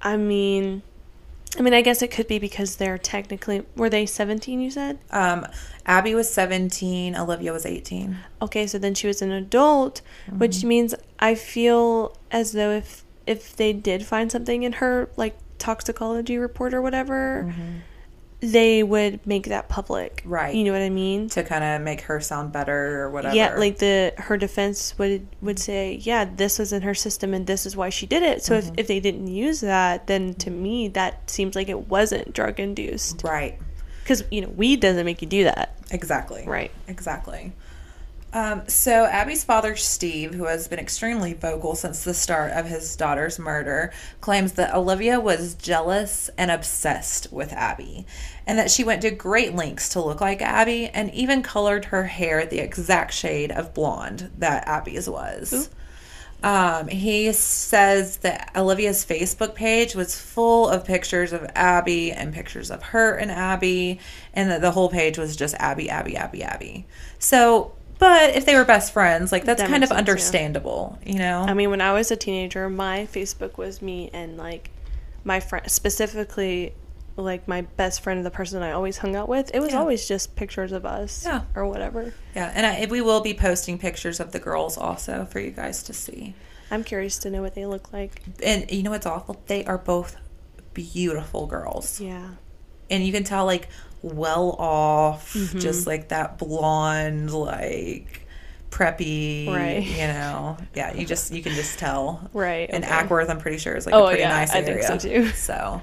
I 0.00 0.16
mean, 0.16 0.82
I 1.58 1.62
mean, 1.62 1.74
I 1.74 1.80
guess 1.80 2.02
it 2.02 2.10
could 2.10 2.28
be 2.28 2.38
because 2.38 2.76
they're 2.76 2.98
technically 2.98 3.64
were 3.76 3.88
they 3.90 4.06
seventeen? 4.06 4.60
You 4.60 4.70
said 4.70 4.98
Um, 5.10 5.46
Abby 5.86 6.14
was 6.14 6.32
17, 6.32 7.16
Olivia 7.16 7.52
was 7.52 7.64
18. 7.66 8.16
okay, 8.42 8.66
so 8.66 8.78
then 8.78 8.94
she 8.94 9.06
was 9.06 9.22
an 9.22 9.32
adult, 9.32 10.02
which 10.30 10.64
means 10.64 10.94
I 11.18 11.34
feel 11.34 12.16
as 12.30 12.52
though 12.52 12.70
if 12.70 13.04
if 13.26 13.56
they 13.56 13.72
did 13.72 14.04
find 14.06 14.30
something 14.30 14.62
in 14.62 14.74
her 14.74 15.08
like 15.16 15.36
toxicology 15.58 16.38
report 16.38 16.74
or 16.74 16.82
whatever, 16.82 17.52
they 18.40 18.82
would 18.82 19.26
make 19.26 19.46
that 19.46 19.68
public. 19.68 20.22
Right. 20.26 20.54
You 20.54 20.64
know 20.64 20.72
what 20.72 20.82
I 20.82 20.90
mean? 20.90 21.28
To 21.30 21.42
kind 21.42 21.64
of 21.64 21.80
make 21.82 22.02
her 22.02 22.20
sound 22.20 22.52
better 22.52 23.02
or 23.02 23.10
whatever. 23.10 23.34
Yeah, 23.34 23.56
like 23.56 23.78
the 23.78 24.12
her 24.18 24.36
defense 24.36 24.96
would 24.98 25.26
would 25.40 25.58
say, 25.58 25.94
yeah, 26.02 26.24
this 26.24 26.58
was 26.58 26.72
in 26.72 26.82
her 26.82 26.94
system 26.94 27.32
and 27.32 27.46
this 27.46 27.64
is 27.64 27.76
why 27.76 27.88
she 27.88 28.06
did 28.06 28.22
it. 28.22 28.42
So 28.42 28.54
if, 28.54 28.66
mm-hmm. 28.66 28.74
if 28.78 28.86
they 28.88 29.00
didn't 29.00 29.28
use 29.28 29.60
that, 29.62 30.06
then 30.06 30.34
to 30.34 30.50
me 30.50 30.88
that 30.88 31.30
seems 31.30 31.56
like 31.56 31.68
it 31.68 31.88
wasn't 31.88 32.34
drug 32.34 32.60
induced 32.60 33.22
Right. 33.24 33.58
because 34.02 34.22
you 34.30 34.42
know 34.42 34.48
weed 34.48 34.80
doesn't 34.80 35.06
make 35.06 35.22
you 35.22 35.28
do 35.28 35.44
that. 35.44 35.74
Exactly. 35.90 36.44
Right. 36.46 36.70
Exactly. 36.88 37.52
Um, 38.32 38.68
so 38.68 39.06
Abby's 39.06 39.44
father, 39.44 39.76
Steve, 39.76 40.34
who 40.34 40.44
has 40.44 40.68
been 40.68 40.78
extremely 40.78 41.32
vocal 41.32 41.74
since 41.74 42.04
the 42.04 42.12
start 42.12 42.52
of 42.52 42.66
his 42.66 42.94
daughter's 42.96 43.38
murder, 43.38 43.92
claims 44.20 44.52
that 44.54 44.74
Olivia 44.74 45.18
was 45.20 45.54
jealous 45.54 46.28
and 46.36 46.50
obsessed 46.50 47.32
with 47.32 47.52
Abby, 47.52 48.04
and 48.46 48.58
that 48.58 48.70
she 48.70 48.84
went 48.84 49.02
to 49.02 49.10
great 49.10 49.54
lengths 49.54 49.88
to 49.90 50.02
look 50.02 50.20
like 50.20 50.42
Abby, 50.42 50.88
and 50.88 51.14
even 51.14 51.42
colored 51.42 51.86
her 51.86 52.04
hair 52.04 52.44
the 52.44 52.58
exact 52.58 53.14
shade 53.14 53.50
of 53.52 53.72
blonde 53.72 54.30
that 54.36 54.68
Abby's 54.68 55.08
was. 55.08 55.70
Um, 56.42 56.88
he 56.88 57.32
says 57.32 58.18
that 58.18 58.52
Olivia's 58.54 59.04
Facebook 59.04 59.54
page 59.54 59.94
was 59.94 60.20
full 60.20 60.68
of 60.68 60.84
pictures 60.84 61.32
of 61.32 61.50
Abby 61.54 62.12
and 62.12 62.34
pictures 62.34 62.70
of 62.70 62.82
her 62.82 63.16
and 63.16 63.30
Abby, 63.30 63.98
and 64.34 64.50
that 64.50 64.60
the 64.60 64.72
whole 64.72 64.90
page 64.90 65.16
was 65.16 65.34
just 65.36 65.54
Abby, 65.54 65.88
Abby, 65.88 66.16
Abby, 66.16 66.42
Abby. 66.42 66.86
So, 67.18 67.72
but 67.98 68.34
if 68.36 68.44
they 68.46 68.54
were 68.54 68.64
best 68.64 68.92
friends, 68.92 69.32
like 69.32 69.44
that's 69.44 69.60
That 69.60 69.70
kind 69.70 69.82
of 69.82 69.88
sense, 69.88 69.96
yeah. 69.96 69.98
understandable, 70.00 70.98
you 71.04 71.18
know? 71.18 71.44
I 71.48 71.54
mean, 71.54 71.70
when 71.70 71.80
I 71.80 71.92
was 71.92 72.10
a 72.10 72.16
teenager, 72.16 72.68
my 72.68 73.06
Facebook 73.12 73.56
was 73.58 73.80
me 73.82 74.10
and 74.12 74.36
like 74.36 74.70
my 75.24 75.40
friend, 75.40 75.68
specifically 75.70 76.74
like 77.16 77.48
my 77.48 77.62
best 77.62 78.02
friend, 78.02 78.24
the 78.26 78.30
person 78.30 78.62
I 78.62 78.72
always 78.72 78.98
hung 78.98 79.16
out 79.16 79.28
with. 79.28 79.50
It 79.54 79.60
was 79.60 79.70
Yeah. 79.72 79.78
always 79.78 80.06
just 80.06 80.36
pictures 80.36 80.72
of 80.72 80.84
us, 80.84 81.24
Yeah. 81.24 81.42
or 81.54 81.66
whatever. 81.66 82.12
yeah, 82.34 82.52
and 82.54 82.66
I, 82.66 82.86
we 82.90 83.00
will 83.00 83.22
be 83.22 83.32
posting 83.32 83.78
pictures 83.78 84.20
of 84.20 84.32
the 84.32 84.38
girls 84.38 84.76
also 84.76 85.26
for 85.30 85.40
you 85.40 85.50
guys 85.50 85.82
to 85.84 85.94
see. 85.94 86.34
I'm 86.70 86.84
curious 86.84 87.16
to 87.20 87.30
know 87.30 87.40
what 87.40 87.54
they 87.54 87.64
look 87.64 87.92
like. 87.92 88.22
And 88.42 88.70
you 88.70 88.82
know 88.82 88.90
what's 88.90 89.06
awful? 89.06 89.40
They 89.46 89.64
are 89.64 89.78
both 89.78 90.16
beautiful 90.74 91.46
girls. 91.46 92.00
Yeah. 92.00 92.30
and 92.88 93.04
you 93.04 93.12
can 93.12 93.24
tell 93.24 93.44
like 93.46 93.68
well 94.14 94.50
off 94.58 95.32
Mm-hmm. 95.34 95.58
just 95.58 95.86
like 95.86 96.08
that 96.08 96.38
blonde 96.38 97.32
like 97.32 98.26
preppy 98.70 99.46
Right. 99.48 99.82
you 99.82 100.06
know 100.06 100.56
yeah 100.74 100.92
you 100.94 101.06
just 101.06 101.32
you 101.32 101.42
can 101.42 101.52
just 101.52 101.78
tell 101.78 102.28
Right, 102.34 102.68
and 102.70 102.84
okay. 102.84 102.92
Acworth 102.92 103.28
i'm 103.30 103.38
pretty 103.38 103.58
sure 103.58 103.74
is 103.74 103.86
like 103.86 103.94
Oh, 103.94 104.04
a 104.04 104.08
pretty 104.08 104.22
yeah, 104.22 104.28
nice 104.30 104.52
I 104.52 104.60
area 104.60 104.82
think 104.86 105.00
so, 105.00 105.08
too. 105.08 105.28
so 105.28 105.82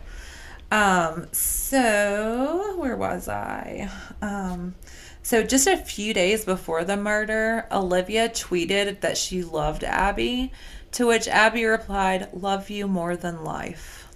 Um, 0.71 1.27
so 1.31 2.75
where 2.79 2.97
was 2.97 3.27
I? 3.29 3.89
Um, 4.21 4.73
so 5.21 5.43
just 5.43 5.67
a 5.67 5.77
few 5.77 6.13
days 6.15 6.45
before 6.45 6.83
the 6.83 6.97
murder, 6.97 7.67
Olivia 7.71 8.27
tweeted 8.29 9.01
that 9.01 9.15
she 9.17 9.43
loved 9.43 9.83
Abby, 9.83 10.51
to 10.93 11.05
which 11.07 11.27
Abby 11.27 11.65
replied, 11.65 12.29
"Love 12.33 12.69
you 12.71 12.87
more 12.87 13.15
than 13.15 13.43
life." 13.43 14.07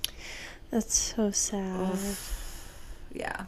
That's 0.72 0.95
so 1.16 1.30
sad. 1.32 1.99
Yeah. 3.14 3.45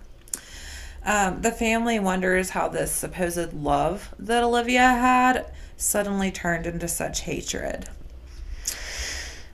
Um, 1.10 1.42
the 1.42 1.52
family 1.52 2.00
wonders 2.00 2.52
how 2.52 2.68
this 2.68 2.92
supposed 2.92 3.52
love 3.52 4.14
that 4.20 4.44
Olivia 4.44 4.82
had 4.82 5.52
suddenly 5.76 6.30
turned 6.30 6.68
into 6.68 6.88
such 6.88 7.22
hatred. 7.22 7.90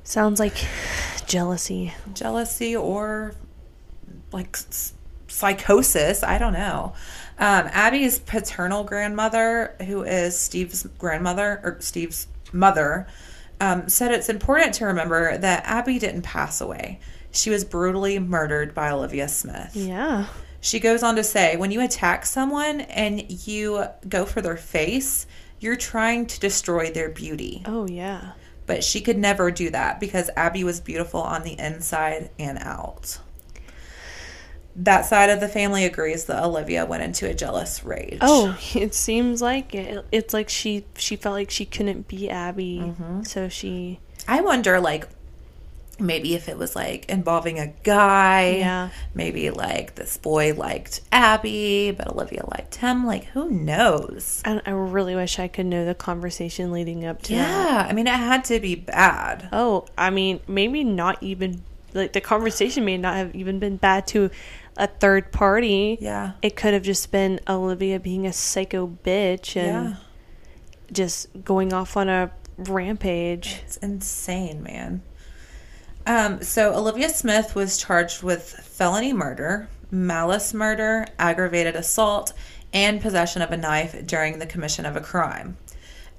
Sounds 0.03 0.37
like 0.37 0.67
jealousy. 1.25 1.93
jealousy 2.13 2.75
or 2.75 3.35
like 4.33 4.57
psychosis. 5.29 6.23
I 6.23 6.37
don't 6.39 6.51
know. 6.51 6.91
Um, 7.39 7.69
Abby's 7.71 8.19
paternal 8.19 8.83
grandmother, 8.83 9.77
who 9.87 10.03
is 10.03 10.37
Steve's 10.37 10.83
grandmother 10.99 11.61
or 11.63 11.77
Steve's 11.79 12.27
mother, 12.51 13.07
um, 13.61 13.87
said 13.87 14.11
it's 14.11 14.27
important 14.27 14.73
to 14.73 14.87
remember 14.87 15.37
that 15.37 15.63
Abby 15.65 15.99
didn't 15.99 16.23
pass 16.23 16.59
away. 16.59 16.99
She 17.31 17.49
was 17.49 17.63
brutally 17.63 18.19
murdered 18.19 18.75
by 18.75 18.91
Olivia 18.91 19.29
Smith. 19.29 19.73
Yeah. 19.73 20.25
She 20.65 20.79
goes 20.79 21.03
on 21.03 21.15
to 21.17 21.23
say, 21.23 21.57
when 21.57 21.69
you 21.69 21.79
attack 21.81 22.25
someone 22.25 22.81
and 22.81 23.47
you 23.47 23.85
go 24.09 24.25
for 24.25 24.41
their 24.41 24.57
face, 24.57 25.27
you're 25.59 25.75
trying 25.75 26.25
to 26.25 26.39
destroy 26.39 26.89
their 26.89 27.07
beauty. 27.07 27.61
Oh 27.67 27.87
yeah. 27.87 28.31
But 28.65 28.83
she 28.83 28.99
could 28.99 29.19
never 29.19 29.51
do 29.51 29.69
that 29.69 29.99
because 29.99 30.31
Abby 30.35 30.63
was 30.63 30.79
beautiful 30.79 31.21
on 31.21 31.43
the 31.43 31.59
inside 31.59 32.31
and 32.39 32.57
out. 32.57 33.19
That 34.75 35.05
side 35.05 35.29
of 35.29 35.39
the 35.39 35.47
family 35.47 35.85
agrees 35.85 36.25
that 36.25 36.43
Olivia 36.43 36.83
went 36.87 37.03
into 37.03 37.29
a 37.29 37.35
jealous 37.35 37.83
rage. 37.83 38.17
Oh, 38.21 38.57
it 38.73 38.95
seems 38.95 39.43
like 39.43 39.75
it. 39.75 40.03
It's 40.11 40.33
like 40.33 40.49
she 40.49 40.85
she 40.97 41.15
felt 41.15 41.33
like 41.33 41.51
she 41.51 41.65
couldn't 41.65 42.07
be 42.07 42.27
Abby, 42.27 42.79
mm-hmm. 42.79 43.21
so 43.21 43.49
she 43.49 43.99
I 44.27 44.41
wonder, 44.41 44.79
like, 44.79 45.07
maybe 45.99 46.35
if 46.35 46.49
it 46.49 46.57
was 46.57 46.75
like 46.75 47.05
involving 47.09 47.59
a 47.59 47.67
guy. 47.83 48.57
Yeah. 48.57 48.89
Maybe 49.13 49.49
like 49.49 49.95
this 49.95 50.17
boy 50.17 50.53
liked 50.53 51.01
Abby, 51.11 51.91
but 51.91 52.07
Olivia 52.07 52.45
liked 52.51 52.75
him. 52.75 53.05
Like, 53.05 53.25
who 53.25 53.49
knows? 53.49 54.41
I, 54.45 54.61
I 54.65 54.71
really 54.71 55.15
wish 55.15 55.39
I 55.39 55.47
could 55.47 55.65
know 55.67 55.85
the 55.85 55.95
conversation 55.95 56.71
leading 56.71 57.05
up 57.05 57.21
to 57.23 57.35
that. 57.35 57.37
Yeah. 57.37 57.87
I 57.89 57.93
mean, 57.93 58.07
it 58.07 58.13
had 58.13 58.43
to 58.45 58.59
be 58.59 58.75
bad. 58.75 59.49
Oh, 59.51 59.85
I 59.97 60.09
mean, 60.09 60.39
maybe 60.47 60.83
not 60.83 61.21
even 61.21 61.63
like 61.93 62.11
the 62.13 62.21
conversation 62.21 62.83
may 62.83 62.97
not 62.97 63.15
have 63.15 63.33
even 63.35 63.59
been 63.59 63.77
bad 63.77 64.05
to 64.07 64.29
a 64.75 64.87
third 64.87 65.31
party. 65.31 65.97
Yeah. 66.01 66.33
It 66.41 66.57
could 66.57 66.73
have 66.73 66.83
just 66.83 67.09
been 67.11 67.39
Olivia 67.47 67.99
being 68.01 68.27
a 68.27 68.33
psycho 68.33 68.85
bitch 69.05 69.55
and 69.55 69.91
Yeah. 69.91 69.95
just 70.91 71.27
going 71.45 71.71
off 71.71 71.95
on 71.95 72.09
a 72.09 72.31
rampage. 72.57 73.61
It's 73.65 73.77
insane, 73.77 74.61
man. 74.61 75.03
Um, 76.07 76.41
so 76.41 76.73
Olivia 76.75 77.09
Smith 77.09 77.55
was 77.55 77.77
charged 77.77 78.21
with 78.21 78.43
felony 78.43 79.13
murder, 79.13 79.67
malice 79.89 80.53
murder, 80.53 81.07
aggravated 81.17 81.75
assault, 81.75 82.33
and 82.73 83.01
possession 83.01 83.41
of 83.41 83.51
a 83.51 83.57
knife 83.57 84.05
during 84.05 84.37
the 84.37 84.45
commission 84.45 84.85
of 84.85 84.95
a 84.95 85.01
crime. 85.01 85.57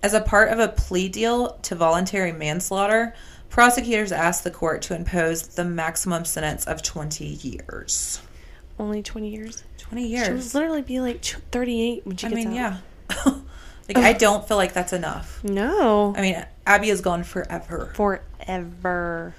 As 0.02 0.14
a 0.14 0.20
part 0.20 0.50
of 0.50 0.58
a 0.58 0.68
plea 0.68 1.08
deal 1.08 1.52
to 1.62 1.74
voluntary 1.74 2.32
manslaughter, 2.32 3.14
prosecutors 3.48 4.12
asked 4.12 4.44
the 4.44 4.50
court 4.50 4.82
to 4.82 4.94
impose 4.94 5.48
the 5.48 5.64
maximum 5.64 6.24
sentence 6.24 6.66
of 6.66 6.82
20 6.82 7.24
years. 7.24 8.20
Only 8.78 9.02
20 9.02 9.28
years. 9.28 9.64
20 9.78 10.06
years. 10.06 10.26
She 10.26 10.32
would 10.32 10.54
literally 10.54 10.82
be 10.82 11.00
like 11.00 11.24
38 11.24 12.06
when 12.06 12.16
she 12.16 12.26
I 12.26 12.30
gets 12.30 12.44
mean, 12.44 12.56
out. 12.58 12.80
yeah. 13.24 13.24
like, 13.88 13.96
I 13.96 14.12
don't 14.12 14.46
feel 14.46 14.56
like 14.56 14.72
that's 14.72 14.92
enough. 14.92 15.42
No. 15.44 16.14
I 16.16 16.20
mean, 16.20 16.44
Abby 16.66 16.90
is 16.90 17.00
gone 17.00 17.24
forever. 17.24 17.92
Forever. 17.94 19.34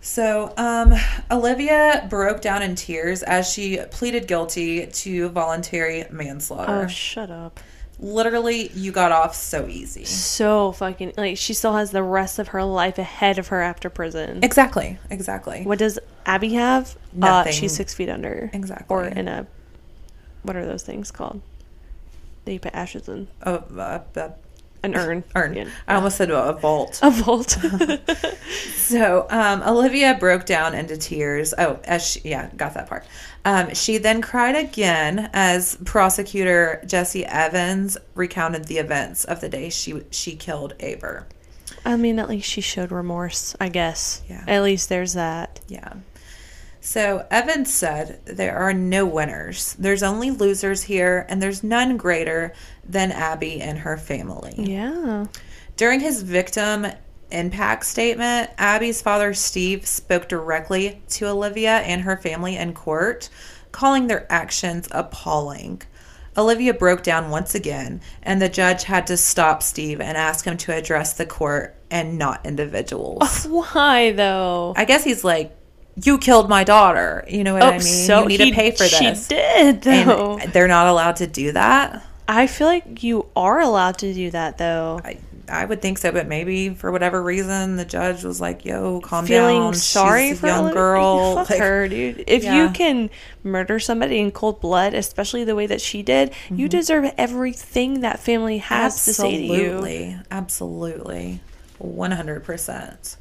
So, 0.00 0.54
um, 0.56 0.94
Olivia 1.30 2.06
broke 2.08 2.40
down 2.40 2.62
in 2.62 2.74
tears 2.74 3.22
as 3.22 3.50
she 3.50 3.78
pleaded 3.90 4.26
guilty 4.26 4.86
to 4.86 5.28
voluntary 5.28 6.06
manslaughter. 6.10 6.84
Oh, 6.84 6.86
shut 6.86 7.30
up. 7.30 7.60
Literally, 7.98 8.68
you 8.68 8.92
got 8.92 9.12
off 9.12 9.34
so 9.34 9.68
easy. 9.68 10.06
So 10.06 10.72
fucking 10.72 11.12
like 11.18 11.36
she 11.36 11.52
still 11.52 11.74
has 11.74 11.90
the 11.90 12.02
rest 12.02 12.38
of 12.38 12.48
her 12.48 12.64
life 12.64 12.96
ahead 12.98 13.38
of 13.38 13.48
her 13.48 13.60
after 13.60 13.90
prison. 13.90 14.42
Exactly. 14.42 14.98
Exactly. 15.10 15.64
What 15.64 15.78
does 15.78 15.98
Abby 16.24 16.54
have? 16.54 16.96
Uh, 17.14 17.44
Nothing. 17.44 17.52
she's 17.52 17.76
six 17.76 17.92
feet 17.92 18.08
under. 18.08 18.48
Exactly. 18.54 18.86
Or 18.88 19.04
in 19.04 19.28
a, 19.28 19.46
what 20.42 20.56
are 20.56 20.64
those 20.64 20.82
things 20.82 21.10
called? 21.10 21.42
That 22.46 22.54
you 22.54 22.60
put 22.60 22.74
ashes 22.74 23.06
in. 23.06 23.28
A, 23.42 23.52
a, 23.56 24.02
a 24.16 24.32
An 24.82 24.94
urn. 24.94 25.24
urn. 25.34 25.54
Yeah. 25.54 25.68
I 25.86 25.94
almost 25.96 26.16
said 26.16 26.30
a 26.30 26.52
vault. 26.54 26.98
A 27.02 27.10
vault. 27.10 27.56
So, 28.90 29.28
um, 29.30 29.62
Olivia 29.62 30.16
broke 30.18 30.46
down 30.46 30.74
into 30.74 30.96
tears. 30.96 31.54
Oh, 31.56 31.78
as 31.84 32.04
she, 32.04 32.22
yeah, 32.24 32.50
got 32.56 32.74
that 32.74 32.88
part. 32.88 33.06
Um, 33.44 33.72
she 33.72 33.98
then 33.98 34.20
cried 34.20 34.56
again 34.56 35.30
as 35.32 35.76
prosecutor 35.84 36.82
Jesse 36.84 37.24
Evans 37.24 37.96
recounted 38.16 38.64
the 38.64 38.78
events 38.78 39.24
of 39.24 39.40
the 39.40 39.48
day 39.48 39.70
she 39.70 40.02
she 40.10 40.34
killed 40.34 40.74
Aber. 40.80 41.28
I 41.84 41.96
mean, 41.96 42.18
at 42.18 42.28
least 42.28 42.50
she 42.50 42.60
showed 42.60 42.90
remorse, 42.90 43.54
I 43.60 43.68
guess. 43.68 44.22
Yeah. 44.28 44.42
At 44.48 44.64
least 44.64 44.88
there's 44.88 45.12
that. 45.12 45.60
Yeah. 45.68 45.92
So 46.80 47.26
Evans 47.30 47.72
said 47.72 48.20
there 48.24 48.56
are 48.56 48.72
no 48.72 49.04
winners. 49.04 49.74
There's 49.78 50.02
only 50.02 50.30
losers 50.30 50.82
here, 50.82 51.26
and 51.28 51.42
there's 51.42 51.62
none 51.62 51.96
greater 51.96 52.54
than 52.88 53.12
Abby 53.12 53.60
and 53.60 53.78
her 53.80 53.96
family. 53.96 54.54
Yeah. 54.56 55.26
During 55.76 56.00
his 56.00 56.22
victim 56.22 56.86
impact 57.30 57.84
statement, 57.86 58.50
Abby's 58.58 59.02
father, 59.02 59.34
Steve, 59.34 59.86
spoke 59.86 60.28
directly 60.28 61.02
to 61.10 61.26
Olivia 61.26 61.78
and 61.78 62.02
her 62.02 62.16
family 62.16 62.56
in 62.56 62.72
court, 62.72 63.28
calling 63.72 64.06
their 64.06 64.30
actions 64.32 64.88
appalling. 64.90 65.82
Olivia 66.36 66.72
broke 66.72 67.02
down 67.02 67.30
once 67.30 67.54
again, 67.54 68.00
and 68.22 68.40
the 68.40 68.48
judge 68.48 68.84
had 68.84 69.06
to 69.08 69.16
stop 69.16 69.62
Steve 69.62 70.00
and 70.00 70.16
ask 70.16 70.44
him 70.44 70.56
to 70.58 70.72
address 70.72 71.12
the 71.14 71.26
court 71.26 71.76
and 71.90 72.18
not 72.18 72.46
individuals. 72.46 73.44
Why 73.50 74.12
though? 74.12 74.72
I 74.76 74.84
guess 74.84 75.04
he's 75.04 75.24
like, 75.24 75.56
You 76.02 76.18
killed 76.18 76.48
my 76.48 76.64
daughter. 76.64 77.24
You 77.28 77.44
know 77.44 77.54
what 77.54 77.62
oh, 77.62 77.66
I 77.66 77.78
mean? 77.78 77.78
you 77.80 78.38
need 78.38 78.40
Oh, 78.40 78.44
he- 78.44 78.50
to 78.50 78.56
pay 78.56 78.70
for 78.70 78.84
this. 78.84 79.26
She 79.28 79.34
did 79.34 79.82
though. 79.82 80.38
And 80.38 80.52
they're 80.52 80.68
not 80.68 80.86
allowed 80.86 81.16
to 81.16 81.26
do 81.26 81.52
that. 81.52 82.04
I 82.28 82.46
feel 82.46 82.68
like 82.68 83.02
you 83.02 83.26
are 83.34 83.60
allowed 83.60 83.98
to 83.98 84.14
do 84.14 84.30
that 84.30 84.56
though. 84.56 85.00
I, 85.04 85.18
I 85.48 85.64
would 85.64 85.82
think 85.82 85.98
so, 85.98 86.12
but 86.12 86.28
maybe 86.28 86.70
for 86.70 86.92
whatever 86.92 87.20
reason, 87.20 87.74
the 87.74 87.84
judge 87.84 88.22
was 88.22 88.40
like, 88.40 88.64
"Yo, 88.64 89.00
calm 89.00 89.26
Feeling 89.26 89.62
down. 89.62 89.74
sorry 89.74 90.28
She's 90.28 90.44
a 90.44 90.46
young 90.46 90.72
girl." 90.72 91.34
Fuck 91.38 91.50
Like, 91.50 91.58
her, 91.58 91.88
dude. 91.88 92.22
If 92.28 92.44
Yeah. 92.44 92.62
you 92.62 92.70
can 92.70 93.10
murder 93.42 93.80
somebody 93.80 94.20
in 94.20 94.30
cold 94.30 94.60
blood, 94.60 94.94
especially 94.94 95.42
the 95.42 95.56
way 95.56 95.66
that 95.66 95.80
she 95.80 96.02
did, 96.04 96.32
you 96.48 96.68
mm-hmm. 96.68 96.78
deserve 96.78 97.12
everything 97.18 98.00
that 98.02 98.20
family 98.20 98.58
has 98.58 99.04
to 99.06 99.12
say 99.12 99.36
to 99.36 99.42
you. 99.42 99.52
Absolutely, 99.64 100.16
absolutely, 100.30 101.40
one 101.78 102.12
hundred 102.12 102.44
percent. 102.44 103.16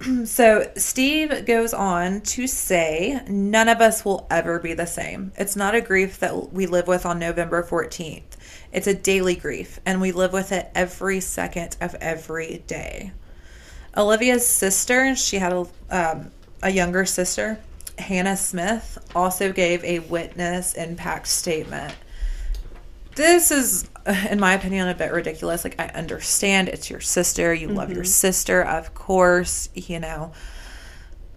So 0.24 0.70
Steve 0.76 1.44
goes 1.46 1.74
on 1.74 2.20
to 2.22 2.46
say, 2.46 3.20
"None 3.28 3.68
of 3.68 3.80
us 3.80 4.04
will 4.04 4.26
ever 4.30 4.58
be 4.58 4.74
the 4.74 4.86
same. 4.86 5.32
It's 5.36 5.56
not 5.56 5.74
a 5.74 5.80
grief 5.80 6.18
that 6.20 6.52
we 6.52 6.66
live 6.66 6.86
with 6.86 7.04
on 7.06 7.18
November 7.18 7.62
fourteenth. 7.62 8.36
It's 8.72 8.86
a 8.86 8.94
daily 8.94 9.34
grief, 9.34 9.80
and 9.86 10.00
we 10.00 10.12
live 10.12 10.32
with 10.32 10.52
it 10.52 10.70
every 10.74 11.20
second 11.20 11.76
of 11.80 11.94
every 11.96 12.62
day." 12.66 13.12
Olivia's 13.96 14.46
sister, 14.46 15.14
she 15.14 15.38
had 15.38 15.52
a, 15.52 15.66
um, 15.90 16.30
a 16.62 16.70
younger 16.70 17.04
sister, 17.04 17.60
Hannah 17.98 18.36
Smith, 18.36 18.98
also 19.14 19.52
gave 19.52 19.84
a 19.84 20.00
witness 20.00 20.74
impact 20.74 21.28
statement. 21.28 21.94
This 23.16 23.50
is, 23.50 23.88
in 24.30 24.40
my 24.40 24.54
opinion, 24.54 24.88
a 24.88 24.94
bit 24.94 25.12
ridiculous. 25.12 25.64
Like, 25.64 25.80
I 25.80 25.86
understand 25.86 26.68
it's 26.68 26.90
your 26.90 27.00
sister. 27.00 27.54
You 27.54 27.68
love 27.68 27.90
your 27.90 28.02
mm-hmm. 28.02 28.06
sister, 28.06 28.62
of 28.62 28.94
course, 28.94 29.68
you 29.74 30.00
know. 30.00 30.32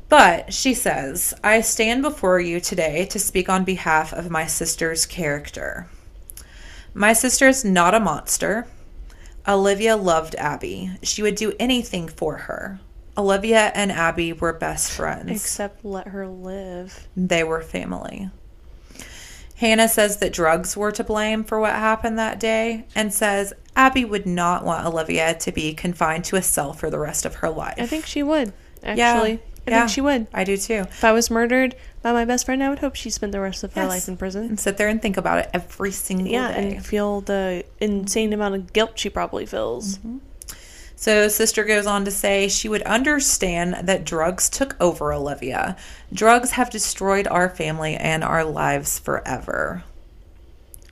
But 0.10 0.54
she 0.54 0.74
says, 0.74 1.34
I 1.44 1.62
stand 1.62 2.02
before 2.02 2.40
you 2.40 2.60
today 2.60 3.06
to 3.08 3.20
speak 3.20 3.50
on 3.50 3.64
behalf 3.64 4.14
of 4.14 4.30
my 4.30 4.48
sister's 4.48 5.06
character. 5.06 5.90
My 6.94 7.14
sister 7.14 7.48
is 7.48 7.66
not 7.66 7.94
a 7.94 8.00
monster. 8.00 8.68
Olivia 9.48 9.96
loved 9.96 10.36
Abby. 10.36 10.92
She 11.04 11.22
would 11.22 11.36
do 11.36 11.54
anything 11.60 12.08
for 12.08 12.38
her. 12.38 12.80
Olivia 13.18 13.72
and 13.76 13.92
Abby 13.92 14.34
were 14.34 14.54
best 14.54 14.92
friends. 14.92 15.30
Except 15.30 15.84
let 15.84 16.08
her 16.08 16.28
live. 16.28 17.08
They 17.16 17.44
were 17.44 17.62
family. 17.62 18.30
Hannah 19.58 19.90
says 19.90 20.18
that 20.18 20.34
drugs 20.34 20.78
were 20.78 20.92
to 20.92 21.04
blame 21.04 21.44
for 21.44 21.60
what 21.60 21.74
happened 21.74 22.18
that 22.20 22.40
day 22.40 22.86
and 22.96 23.12
says 23.14 23.54
Abby 23.76 24.06
would 24.06 24.26
not 24.26 24.64
want 24.64 24.86
Olivia 24.86 25.34
to 25.36 25.52
be 25.52 25.74
confined 25.74 26.26
to 26.26 26.36
a 26.36 26.42
cell 26.44 26.74
for 26.74 26.90
the 26.90 27.00
rest 27.00 27.26
of 27.26 27.36
her 27.36 27.50
life. 27.50 27.76
I 27.80 27.86
think 27.88 28.06
she 28.06 28.22
would, 28.24 28.54
actually. 28.84 28.98
Yeah, 29.32 29.38
I 29.68 29.70
Yeah. 29.72 29.80
think 29.82 29.90
she 29.90 30.02
would. 30.02 30.28
I 30.34 30.44
do 30.44 30.58
too. 30.58 30.82
If 30.90 31.04
I 31.04 31.12
was 31.12 31.30
murdered 31.32 31.76
by 32.04 32.14
my 32.14 32.24
best 32.24 32.46
friend, 32.46 32.64
I 32.64 32.70
would 32.70 32.80
hope 32.80 32.96
she 32.96 33.10
spent 33.10 33.32
the 33.32 33.40
rest 33.42 33.64
of 33.64 33.74
her 33.74 33.82
Yes. 33.82 33.90
life 33.90 34.08
in 34.08 34.16
prison. 34.16 34.46
And 34.46 34.60
sit 34.60 34.78
there 34.78 34.88
and 34.88 35.02
think 35.02 35.18
about 35.18 35.40
it 35.40 35.50
every 35.54 35.92
single 35.92 36.28
Yeah, 36.28 36.50
day. 36.54 36.76
and 36.76 36.86
feel 36.86 37.22
the 37.22 37.66
insane 37.82 38.34
amount 38.34 38.56
of 38.56 38.72
guilt 38.74 38.92
she 38.96 39.10
probably 39.10 39.46
feels. 39.48 39.98
Mm-hmm. 39.98 40.18
So, 41.00 41.28
Sister 41.28 41.64
goes 41.64 41.86
on 41.86 42.06
to 42.06 42.12
say 42.12 42.48
she 42.48 42.68
would 42.68 42.82
understand 42.82 43.88
that 43.88 44.04
drugs 44.04 44.50
took 44.50 44.76
over 44.82 45.14
Olivia. 45.14 45.78
Drugs 46.12 46.52
have 46.52 46.72
destroyed 46.72 47.28
our 47.28 47.50
family 47.50 47.96
and 47.96 48.24
our 48.24 48.44
lives 48.44 48.98
forever. 48.98 49.84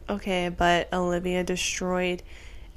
Okay, 0.08 0.50
but 0.50 0.94
Olivia 0.94 1.44
destroyed 1.44 2.22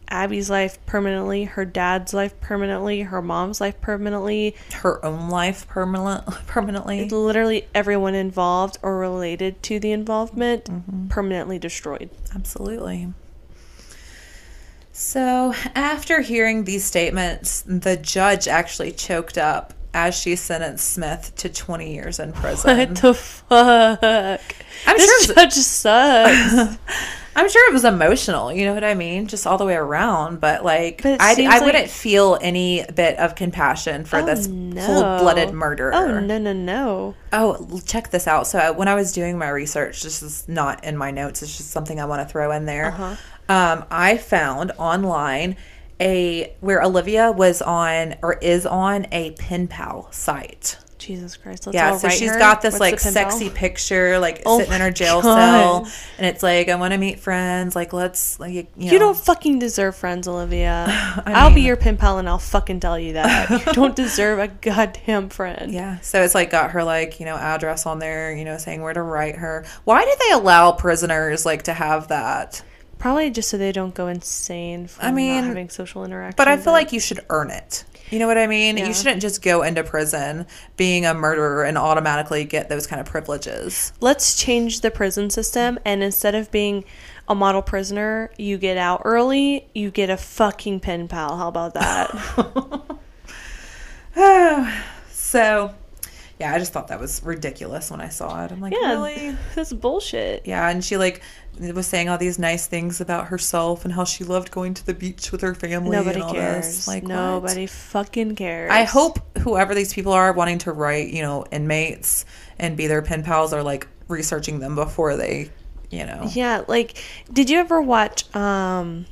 Abby's 0.09 0.49
life 0.49 0.79
permanently, 0.87 1.45
her 1.45 1.67
dad's 1.67 2.15
life 2.15 2.41
permanently, 2.41 3.03
her 3.03 3.21
mom's 3.21 3.61
life 3.61 3.79
permanently. 3.83 4.57
Her 4.73 5.05
own 5.05 5.29
life 5.29 5.69
permanent, 5.69 6.25
permanently. 6.47 7.11
Literally 7.11 7.69
everyone 7.75 8.15
involved 8.15 8.79
or 8.81 8.97
related 8.97 9.63
to 9.65 9.79
the 9.79 9.93
involvement 9.93 10.65
mm-hmm. 10.65 11.09
permanently 11.09 11.59
destroyed. 11.59 12.09
Absolutely. 12.35 13.13
So, 15.01 15.55
after 15.77 16.23
hearing 16.23 16.65
these 16.65 16.85
statements, 16.85 17.63
the 17.65 17.97
judge 17.97 18.49
actually 18.49 18.91
choked 18.91 19.39
up 19.39 19.73
as 19.95 20.17
she 20.17 20.35
sentenced 20.35 20.93
Smith 20.93 21.33
to 21.37 21.49
20 21.49 21.95
years 21.95 22.19
in 22.19 22.33
prison. 22.33 22.77
What 22.77 22.97
the 22.97 23.15
fuck? 23.15 24.43
I'm 24.89 24.97
this 24.97 25.27
sure- 25.27 25.35
judge 25.37 25.53
sucks. 25.53 26.79
I'm 27.39 27.49
sure 27.49 27.71
it 27.71 27.73
was 27.73 27.85
emotional, 27.85 28.53
you 28.53 28.65
know 28.67 28.75
what 28.75 28.83
I 28.85 28.95
mean? 28.95 29.29
Just 29.29 29.47
all 29.47 29.59
the 29.59 29.65
way 29.65 29.77
around. 29.77 30.41
But, 30.41 30.65
like, 30.65 31.03
But 31.03 31.21
I, 31.23 31.31
I 31.41 31.47
like- 31.59 31.63
wouldn't 31.63 31.89
feel 31.89 32.37
any 32.43 32.85
bit 32.95 33.17
of 33.19 33.35
compassion 33.37 34.05
for 34.05 34.19
Oh, 34.19 34.27
this 34.27 34.49
no. 34.49 34.85
cold 34.85 35.21
blooded 35.21 35.55
murderer. 35.55 35.93
Oh 35.95 36.19
no 36.21 36.37
no 36.39 36.53
no! 36.53 37.15
Oh, 37.33 37.81
check 37.87 38.11
this 38.11 38.27
out. 38.27 38.47
So, 38.49 38.59
uh, 38.59 38.73
when 38.73 38.89
I 38.89 38.95
was 38.97 39.13
doing 39.13 39.39
my 39.39 39.49
research, 39.49 40.03
this 40.03 40.23
is 40.23 40.49
not 40.49 40.83
in 40.85 40.97
my 40.97 41.11
notes, 41.13 41.43
it's 41.43 41.57
just 41.57 41.71
something 41.71 42.01
I 42.01 42.05
want 42.07 42.27
to 42.27 42.31
throw 42.33 42.51
in 42.53 42.67
there. 42.67 42.87
Uh-huh. 42.89 43.17
Um, 43.49 43.85
I 43.91 44.17
found 44.19 44.73
online 44.77 45.57
a 46.01 46.53
where 46.61 46.83
Olivia 46.83 47.33
was 47.33 47.63
on 47.63 48.17
or 48.23 48.35
is 48.35 48.67
on 48.67 49.07
a 49.13 49.31
pen 49.33 49.69
pal 49.69 50.09
site. 50.13 50.77
Jesus 50.99 51.37
Christ! 51.37 51.67
Let's 51.67 51.75
Yeah, 51.75 51.97
so 51.97 52.09
she's 52.09 52.31
her. 52.31 52.39
got 52.39 52.61
this 52.63 52.75
What's 52.79 52.81
like 52.81 53.01
sexy 53.01 53.51
picture, 53.51 54.19
like 54.19 54.43
Oh 54.45 54.59
sitting 54.59 54.75
in 54.75 54.81
her 54.81 54.91
jail 54.91 55.23
God. 55.23 55.85
cell, 55.85 55.93
and 56.19 56.27
it's 56.27 56.43
like, 56.43 56.69
I 56.69 56.75
want 56.75 56.93
to 56.93 56.99
meet 56.99 57.21
friends. 57.21 57.75
Like, 57.77 57.93
let's 57.93 58.39
like 58.41 58.53
you, 58.53 58.63
know. 58.63 58.93
You 58.93 58.99
don't 58.99 59.17
fucking 59.17 59.59
deserve 59.59 59.97
friends, 59.97 60.29
Olivia. 60.29 60.87
I 61.27 61.33
I'll 61.35 61.55
be 61.55 61.63
your 61.63 61.77
pen 61.77 61.97
pal, 61.97 62.19
and 62.19 62.29
I'll 62.29 62.39
fucking 62.39 62.81
tell 62.81 62.99
you 62.99 63.15
that 63.15 63.51
you 63.51 63.59
don't 63.73 63.97
deserve 63.97 64.39
a 64.39 64.49
goddamn 64.49 65.29
friend. 65.29 65.73
Yeah, 65.73 66.01
so 66.01 66.23
it's 66.23 66.35
like 66.35 66.51
got 66.51 66.73
her 66.73 66.85
like 66.85 67.21
you 67.21 67.27
know 67.27 67.37
address 67.37 67.87
on 67.87 67.99
there, 67.99 68.35
you 68.35 68.45
know, 68.45 68.59
saying 68.59 68.83
where 68.83 68.95
to 68.95 69.03
write 69.03 69.37
her. 69.37 69.65
Why 69.85 70.05
do 70.05 70.13
they 70.27 70.33
allow 70.33 70.73
prisoners 70.73 71.47
like 71.47 71.63
to 71.65 71.73
have 71.73 72.09
that? 72.09 72.63
Probably 72.99 73.31
just 73.31 73.49
so 73.49 73.57
they 73.59 73.71
don't 73.71 73.95
go 73.95 74.09
insane 74.09 74.89
from 74.89 75.07
I 75.07 75.13
mean, 75.13 75.37
not 75.37 75.45
having 75.45 75.69
social 75.69 76.05
interaction. 76.05 76.35
But 76.37 76.49
I 76.49 76.57
feel 76.57 76.73
like 76.73 76.93
you 76.93 76.99
should 76.99 77.25
earn 77.31 77.51
it. 77.51 77.85
You 78.11 78.19
know 78.19 78.27
what 78.27 78.39
I 78.39 78.47
mean? 78.47 78.77
Yeah. 78.77 78.87
You 78.87 78.95
shouldn't 78.95 79.23
just 79.23 79.43
go 79.43 79.63
into 79.63 79.85
prison 79.85 80.47
being 80.77 81.05
a 81.05 81.15
murderer 81.15 81.65
and 81.65 81.77
automatically 81.77 82.45
get 82.45 82.69
those 82.69 82.87
kind 82.87 83.01
of 83.01 83.07
privileges. 83.07 83.93
let's 84.01 84.37
change 84.37 84.81
the 84.81 84.91
prison 84.91 85.31
system, 85.31 85.79
and 85.85 86.03
instead 86.03 86.35
of 86.35 86.51
being 86.51 86.85
a 87.29 87.35
model 87.35 87.63
prisoner, 87.63 88.31
you 88.39 88.57
get 88.57 88.79
out 88.79 89.03
early. 89.05 89.69
You 89.75 89.91
get 89.91 90.11
a 90.11 90.17
fucking 90.17 90.81
pen 90.81 91.09
pal. 91.09 91.37
How 91.37 91.49
about 91.49 91.75
that? 91.75 92.09
so, 95.11 95.75
yeah, 96.39 96.55
I 96.55 96.59
just 96.59 96.73
thought 96.73 96.89
that 96.89 97.01
was 97.01 97.23
ridiculous 97.25 97.91
when 97.91 98.01
I 98.01 98.09
saw 98.09 98.45
it. 98.45 98.53
I'm 98.53 98.61
like, 98.61 98.73
yeah, 98.73 98.93
really? 98.93 99.37
that's 99.55 99.73
bullshit. 99.73 100.47
Yeah, 100.47 100.69
and 100.69 100.85
she 100.85 100.97
like 100.97 101.23
was 101.59 101.87
saying 101.87 102.09
all 102.09 102.19
these 102.19 102.39
nice 102.39 102.67
things 102.67 103.01
about 103.01 103.27
herself 103.27 103.85
and 103.85 103.93
how 103.93 104.05
she 104.05 104.23
loved 104.23 104.51
going 104.53 104.75
to 104.75 104.87
the 104.87 104.95
beach 104.95 105.33
with 105.33 105.41
her 105.41 105.55
family. 105.55 105.91
Nobody 105.91 106.21
and 106.21 106.23
all 106.23 106.33
cares. 106.33 106.67
This. 106.67 106.89
Like, 106.89 107.03
what? 107.03 107.09
Nobody 107.09 107.67
fucking 107.67 108.37
cares. 108.37 108.71
I 108.71 108.85
hope 108.85 109.19
whoever 109.39 109.75
these 109.75 109.93
people 109.93 110.13
are 110.13 110.33
wanting 110.33 110.59
to 110.59 110.73
write, 110.73 111.09
you 111.09 111.23
know, 111.23 111.45
inmates 111.51 112.25
and 112.59 112.77
be 112.77 112.87
their 112.87 113.03
pen 113.03 113.25
pals 113.25 113.53
are 113.53 113.63
like 113.63 113.89
researching 114.07 114.61
them 114.61 114.77
before 114.77 115.17
they, 115.17 115.51
you 115.91 116.07
know. 116.07 116.29
Yeah, 116.33 116.63
like 116.69 117.03
did 117.33 117.51
you 117.51 117.59
ever 117.59 117.83
watch 117.83 118.33
um 118.37 119.07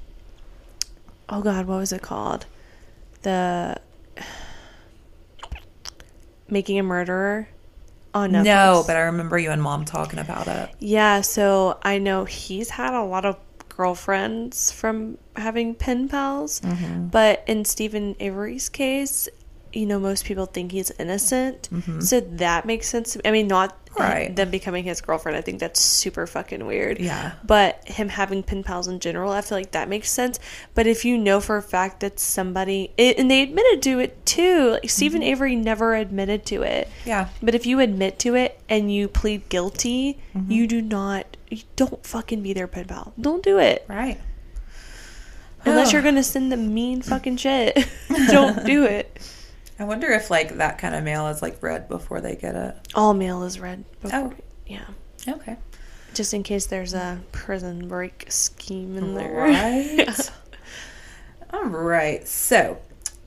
Oh 1.29 1.43
god, 1.43 1.67
what 1.67 1.79
was 1.79 1.93
it 1.93 2.03
called? 2.03 2.47
The 3.23 3.81
Making 6.49 6.79
a 6.79 6.83
Murderer 6.83 7.49
on 8.15 8.33
Netflix. 8.33 8.45
No, 8.45 8.85
but 8.87 8.97
I 8.97 9.01
remember 9.01 9.39
you 9.39 9.51
and 9.51 9.63
mom 9.63 9.85
talking 9.85 10.19
about 10.19 10.49
it. 10.49 10.71
Yeah, 10.79 11.21
so 11.21 11.79
I 11.83 11.99
know 11.99 12.25
he's 12.25 12.71
had 12.71 12.95
a 12.95 13.03
lot 13.05 13.25
of 13.25 13.37
girlfriends 13.69 14.73
from 14.73 15.19
having 15.37 15.75
pen 15.75 16.09
pals, 16.09 16.61
Mm-hmm. 16.63 17.09
but 17.09 17.45
in 17.47 17.65
Steven 17.65 18.17
Avery's 18.21 18.69
case, 18.69 19.29
you 19.77 19.87
know, 19.87 19.99
most 20.01 20.25
people 20.25 20.47
think 20.47 20.73
he's 20.73 20.91
innocent. 20.93 21.69
So 22.01 22.21
that 22.21 22.65
makes 22.67 22.89
sense. 22.89 23.17
I 23.25 23.31
mean, 23.31 23.47
not 23.49 23.77
Mm-hmm. 23.97 24.03
Right. 24.13 24.37
them 24.37 24.51
becoming 24.51 24.85
his 24.85 25.01
girlfriend. 25.01 25.39
I 25.39 25.41
think 25.41 25.59
that's 25.59 25.81
super 25.81 26.27
fucking 26.27 26.67
weird. 26.67 26.99
Yeah. 27.01 27.33
But 27.47 27.83
him 27.89 28.11
having 28.11 28.43
pen 28.43 28.63
pals 28.63 28.89
in 28.89 29.01
general, 29.01 29.33
I 29.33 29.41
feel 29.41 29.57
like 29.57 29.71
that 29.71 29.89
makes 29.89 30.11
sense. 30.11 30.39
But 30.75 30.87
if 30.87 31.07
you 31.07 31.17
know 31.17 31.41
for 31.41 31.57
a 31.57 31.63
fact 31.63 32.01
that 32.01 32.21
somebody, 32.21 32.91
it, 32.99 33.19
and 33.19 33.31
they 33.31 33.41
admitted 33.41 33.81
to 33.85 33.99
it 34.01 34.27
too, 34.27 34.73
like 34.73 34.91
Steven 34.91 35.23
Mm-hmm. 35.23 35.31
Avery 35.31 35.57
never 35.57 35.95
admitted 35.95 36.45
to 36.47 36.61
it. 36.63 36.91
Yeah. 37.07 37.29
But 37.43 37.55
if 37.55 37.65
you 37.65 37.81
admit 37.81 38.19
to 38.19 38.35
it 38.35 38.61
and 38.69 38.93
you 38.93 39.09
plead 39.09 39.49
guilty, 39.49 40.19
Mm-hmm. 40.37 40.53
you 40.53 40.67
do 40.67 40.83
not, 40.83 41.39
you 41.49 41.63
don't 41.77 42.05
fucking 42.05 42.43
be 42.43 42.53
their 42.53 42.67
pen 42.67 42.85
pal. 42.89 43.15
Don't 43.19 43.43
do 43.43 43.59
it. 43.59 43.87
Right. 43.89 44.21
Unless 45.65 45.95
you're 45.95 46.03
going 46.03 46.17
to 46.17 46.23
send 46.23 46.53
them 46.53 46.75
mean 46.75 47.01
fucking 47.01 47.39
shit. 47.39 47.89
don't 48.29 48.67
do 48.67 48.85
it. 48.85 49.19
I 49.79 49.85
wonder 49.85 50.11
if 50.11 50.31
like 50.31 50.57
that 50.57 50.79
kind 50.79 50.95
of 50.95 51.05
mail 51.05 51.27
is 51.29 51.43
like 51.43 51.63
read 51.63 51.89
before 51.89 52.21
they 52.21 52.37
get 52.37 52.55
it. 52.55 52.77
All 52.95 53.15
mail 53.15 53.43
is 53.43 53.61
read. 53.61 53.85
Before, 54.01 54.33
Oh. 54.33 54.35
Yeah. 54.67 54.87
Okay. 55.29 55.57
Just 56.15 56.33
in 56.33 56.43
case 56.43 56.67
there's 56.67 56.95
a 56.95 57.21
prison 57.33 57.89
break 57.89 58.25
scheme 58.29 58.97
in 58.97 59.15
there. 59.15 59.33
Right. 59.35 60.31
All 61.53 61.67
right. 61.67 62.27
So, 62.27 62.79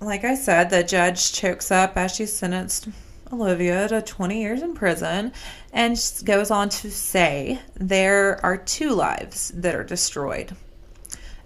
like 0.02 0.24
I 0.24 0.36
said, 0.36 0.70
the 0.70 0.84
judge 0.84 1.34
chokes 1.34 1.72
up 1.72 1.96
as 1.98 2.16
she 2.16 2.26
sentenced 2.26 2.88
Olivia 3.32 3.88
to 3.90 4.02
20 4.02 4.42
years 4.42 4.62
in 4.64 4.74
prison 4.74 5.32
and 5.72 5.98
goes 6.26 6.50
on 6.50 6.70
to 6.70 6.90
say 6.90 7.60
there 7.76 8.44
are 8.44 8.58
two 8.58 8.90
lives 8.96 9.52
that 9.56 9.76
are 9.76 9.84
destroyed. 9.84 10.56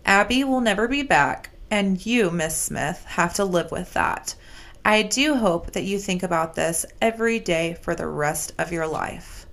Abby 0.06 0.44
will 0.44 0.62
never 0.62 0.88
be 0.88 1.04
back, 1.04 1.50
and 1.70 2.06
you, 2.06 2.30
Miss 2.32 2.56
Smith, 2.56 3.04
have 3.06 3.34
to 3.36 3.46
live 3.46 3.72
with 3.72 3.94
that. 3.94 4.36
I 4.86 5.02
do 5.02 5.36
hope 5.36 5.72
that 5.72 5.86
you 5.86 5.98
think 5.98 6.24
about 6.24 6.56
this 6.56 6.86
every 7.02 7.40
day 7.40 7.78
for 7.82 7.96
the 7.96 8.08
rest 8.08 8.52
of 8.58 8.74
your 8.74 8.86
life. 8.86 9.46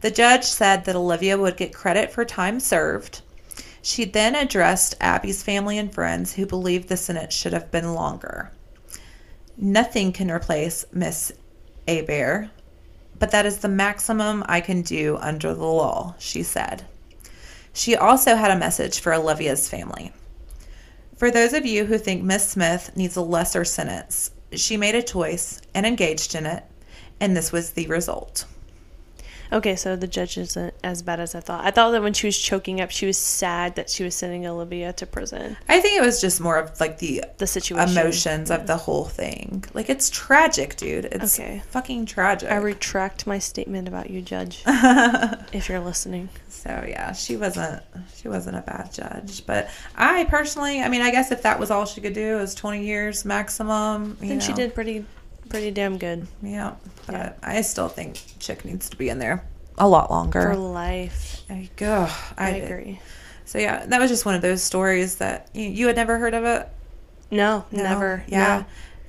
The 0.00 0.10
judge 0.10 0.44
said 0.44 0.84
that 0.84 0.96
Olivia 0.96 1.38
would 1.38 1.56
get 1.56 1.72
credit 1.72 2.10
for 2.10 2.24
time 2.24 2.58
served. 2.58 3.22
She 3.82 4.04
then 4.04 4.34
addressed 4.34 4.96
Abby's 5.00 5.44
family 5.44 5.78
and 5.78 5.94
friends 5.94 6.34
who 6.34 6.44
believed 6.44 6.88
the 6.88 6.96
sentence 6.96 7.34
should 7.34 7.52
have 7.52 7.70
been 7.70 7.94
longer. 7.94 8.50
Nothing 9.56 10.12
can 10.12 10.30
replace 10.30 10.84
Miss 10.92 11.30
Abear, 11.86 12.50
but 13.18 13.30
that 13.30 13.46
is 13.46 13.58
the 13.58 13.68
maximum 13.68 14.42
I 14.46 14.60
can 14.60 14.82
do 14.82 15.18
under 15.20 15.54
the 15.54 15.64
law, 15.64 16.16
she 16.18 16.42
said. 16.42 16.84
She 17.72 17.94
also 17.94 18.34
had 18.34 18.50
a 18.50 18.58
message 18.58 18.98
for 18.98 19.14
Olivia's 19.14 19.68
family. 19.68 20.12
For 21.16 21.30
those 21.30 21.52
of 21.52 21.64
you 21.64 21.84
who 21.84 21.96
think 21.96 22.24
Miss 22.24 22.48
Smith 22.48 22.90
needs 22.96 23.16
a 23.16 23.20
lesser 23.22 23.64
sentence, 23.64 24.32
she 24.52 24.76
made 24.76 24.94
a 24.94 25.02
choice 25.02 25.60
and 25.74 25.84
engaged 25.86 26.34
in 26.34 26.46
it, 26.46 26.64
and 27.20 27.36
this 27.36 27.52
was 27.52 27.72
the 27.72 27.86
result. 27.86 28.44
Okay, 29.52 29.76
so 29.76 29.96
the 29.96 30.06
judge 30.06 30.36
isn't 30.36 30.74
as 30.84 31.02
bad 31.02 31.20
as 31.20 31.34
I 31.34 31.40
thought. 31.40 31.64
I 31.64 31.70
thought 31.70 31.90
that 31.92 32.02
when 32.02 32.12
she 32.12 32.26
was 32.26 32.36
choking 32.38 32.80
up, 32.80 32.90
she 32.90 33.06
was 33.06 33.16
sad 33.16 33.76
that 33.76 33.88
she 33.90 34.04
was 34.04 34.14
sending 34.14 34.46
Olivia 34.46 34.92
to 34.94 35.06
prison. 35.06 35.56
I 35.68 35.80
think 35.80 35.98
it 35.98 36.04
was 36.04 36.20
just 36.20 36.40
more 36.40 36.58
of 36.58 36.78
like 36.80 36.98
the 36.98 37.24
The 37.38 37.46
situation. 37.46 37.96
emotions 37.96 38.50
of 38.50 38.66
the 38.66 38.76
whole 38.76 39.04
thing. 39.06 39.64
Like 39.74 39.88
it's 39.88 40.10
tragic, 40.10 40.76
dude. 40.76 41.06
It's 41.06 41.38
Okay. 41.38 41.62
fucking 41.70 42.06
tragic. 42.06 42.50
I 42.50 42.56
retract 42.56 43.26
my 43.26 43.38
statement 43.38 43.88
about 43.88 44.10
you, 44.10 44.20
Judge, 44.20 44.62
if 44.66 45.68
you're 45.68 45.80
listening. 45.80 46.28
so 46.48 46.84
yeah, 46.88 47.12
she 47.12 47.36
wasn't 47.36 47.82
she 48.16 48.28
wasn't 48.28 48.56
a 48.56 48.62
bad 48.62 48.92
judge, 48.92 49.46
but 49.46 49.70
I 49.96 50.24
personally, 50.24 50.82
I 50.82 50.88
mean, 50.88 51.02
I 51.02 51.10
guess 51.10 51.30
if 51.32 51.42
that 51.42 51.58
was 51.58 51.70
all 51.70 51.86
she 51.86 52.00
could 52.00 52.14
do 52.14 52.38
is 52.38 52.54
20 52.54 52.84
years 52.84 53.24
maximum, 53.24 54.16
I 54.22 54.26
think 54.26 54.42
she 54.42 54.52
did 54.52 54.74
pretty, 54.74 55.04
pretty 55.48 55.70
damn 55.70 55.98
good 55.98 56.26
Yeah, 56.42 56.74
but 57.06 57.14
Yeah. 57.14 57.32
I 57.42 57.60
still 57.62 57.88
think 57.88 58.20
Chick 58.38 58.64
needs 58.64 58.88
to 58.90 58.96
be 58.96 59.08
in 59.08 59.18
there 59.18 59.44
a 59.76 59.88
lot 59.88 60.10
longer. 60.10 60.42
for 60.42 60.56
life. 60.56 61.42
I 61.48 61.70
go. 61.76 62.08
I, 62.36 62.46
I, 62.46 62.48
agree. 62.50 63.00
So 63.44 63.58
yeah, 63.58 63.86
that 63.86 64.00
was 64.00 64.10
just 64.10 64.26
one 64.26 64.34
of 64.34 64.42
those 64.42 64.62
stories 64.62 65.16
that 65.16 65.48
you, 65.54 65.68
you 65.68 65.86
had 65.86 65.96
never 65.96 66.18
heard 66.18 66.34
of 66.34 66.44
it. 66.44 66.68
No, 67.30 67.64
No? 67.70 67.82
never. 67.82 68.24
Yeah. 68.26 68.58
no. 68.58 68.64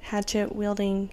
hatchet 0.00 0.56
wielding 0.56 1.10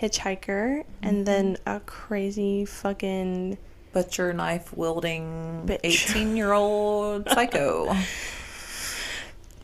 hitchhiker 0.00 0.84
and 1.02 1.26
then 1.26 1.58
a 1.66 1.80
crazy 1.80 2.64
fucking 2.64 3.58
Butcher 3.92 4.32
knife 4.32 4.74
wielding 4.74 5.68
18 5.84 6.36
year 6.36 6.54
old 6.54 7.28
psycho. 7.30 7.94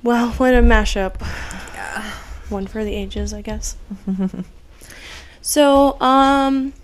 well, 0.02 0.32
what 0.32 0.52
a 0.52 0.58
mashup. 0.58 1.22
yeah. 1.72 2.02
One 2.50 2.66
for 2.66 2.84
the 2.84 2.94
ages, 2.94 3.32
I 3.32 3.40
guess. 3.40 3.76
so, 5.40 5.98
um 6.02 6.74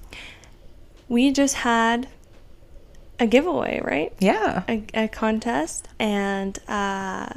we 1.10 1.30
just 1.30 1.56
had 1.56 2.08
a 3.20 3.26
giveaway, 3.26 3.80
right? 3.82 4.12
Yeah. 4.18 4.62
a, 4.68 4.84
a 4.94 5.08
contest 5.08 5.88
and 5.98 6.58
uh 6.68 7.28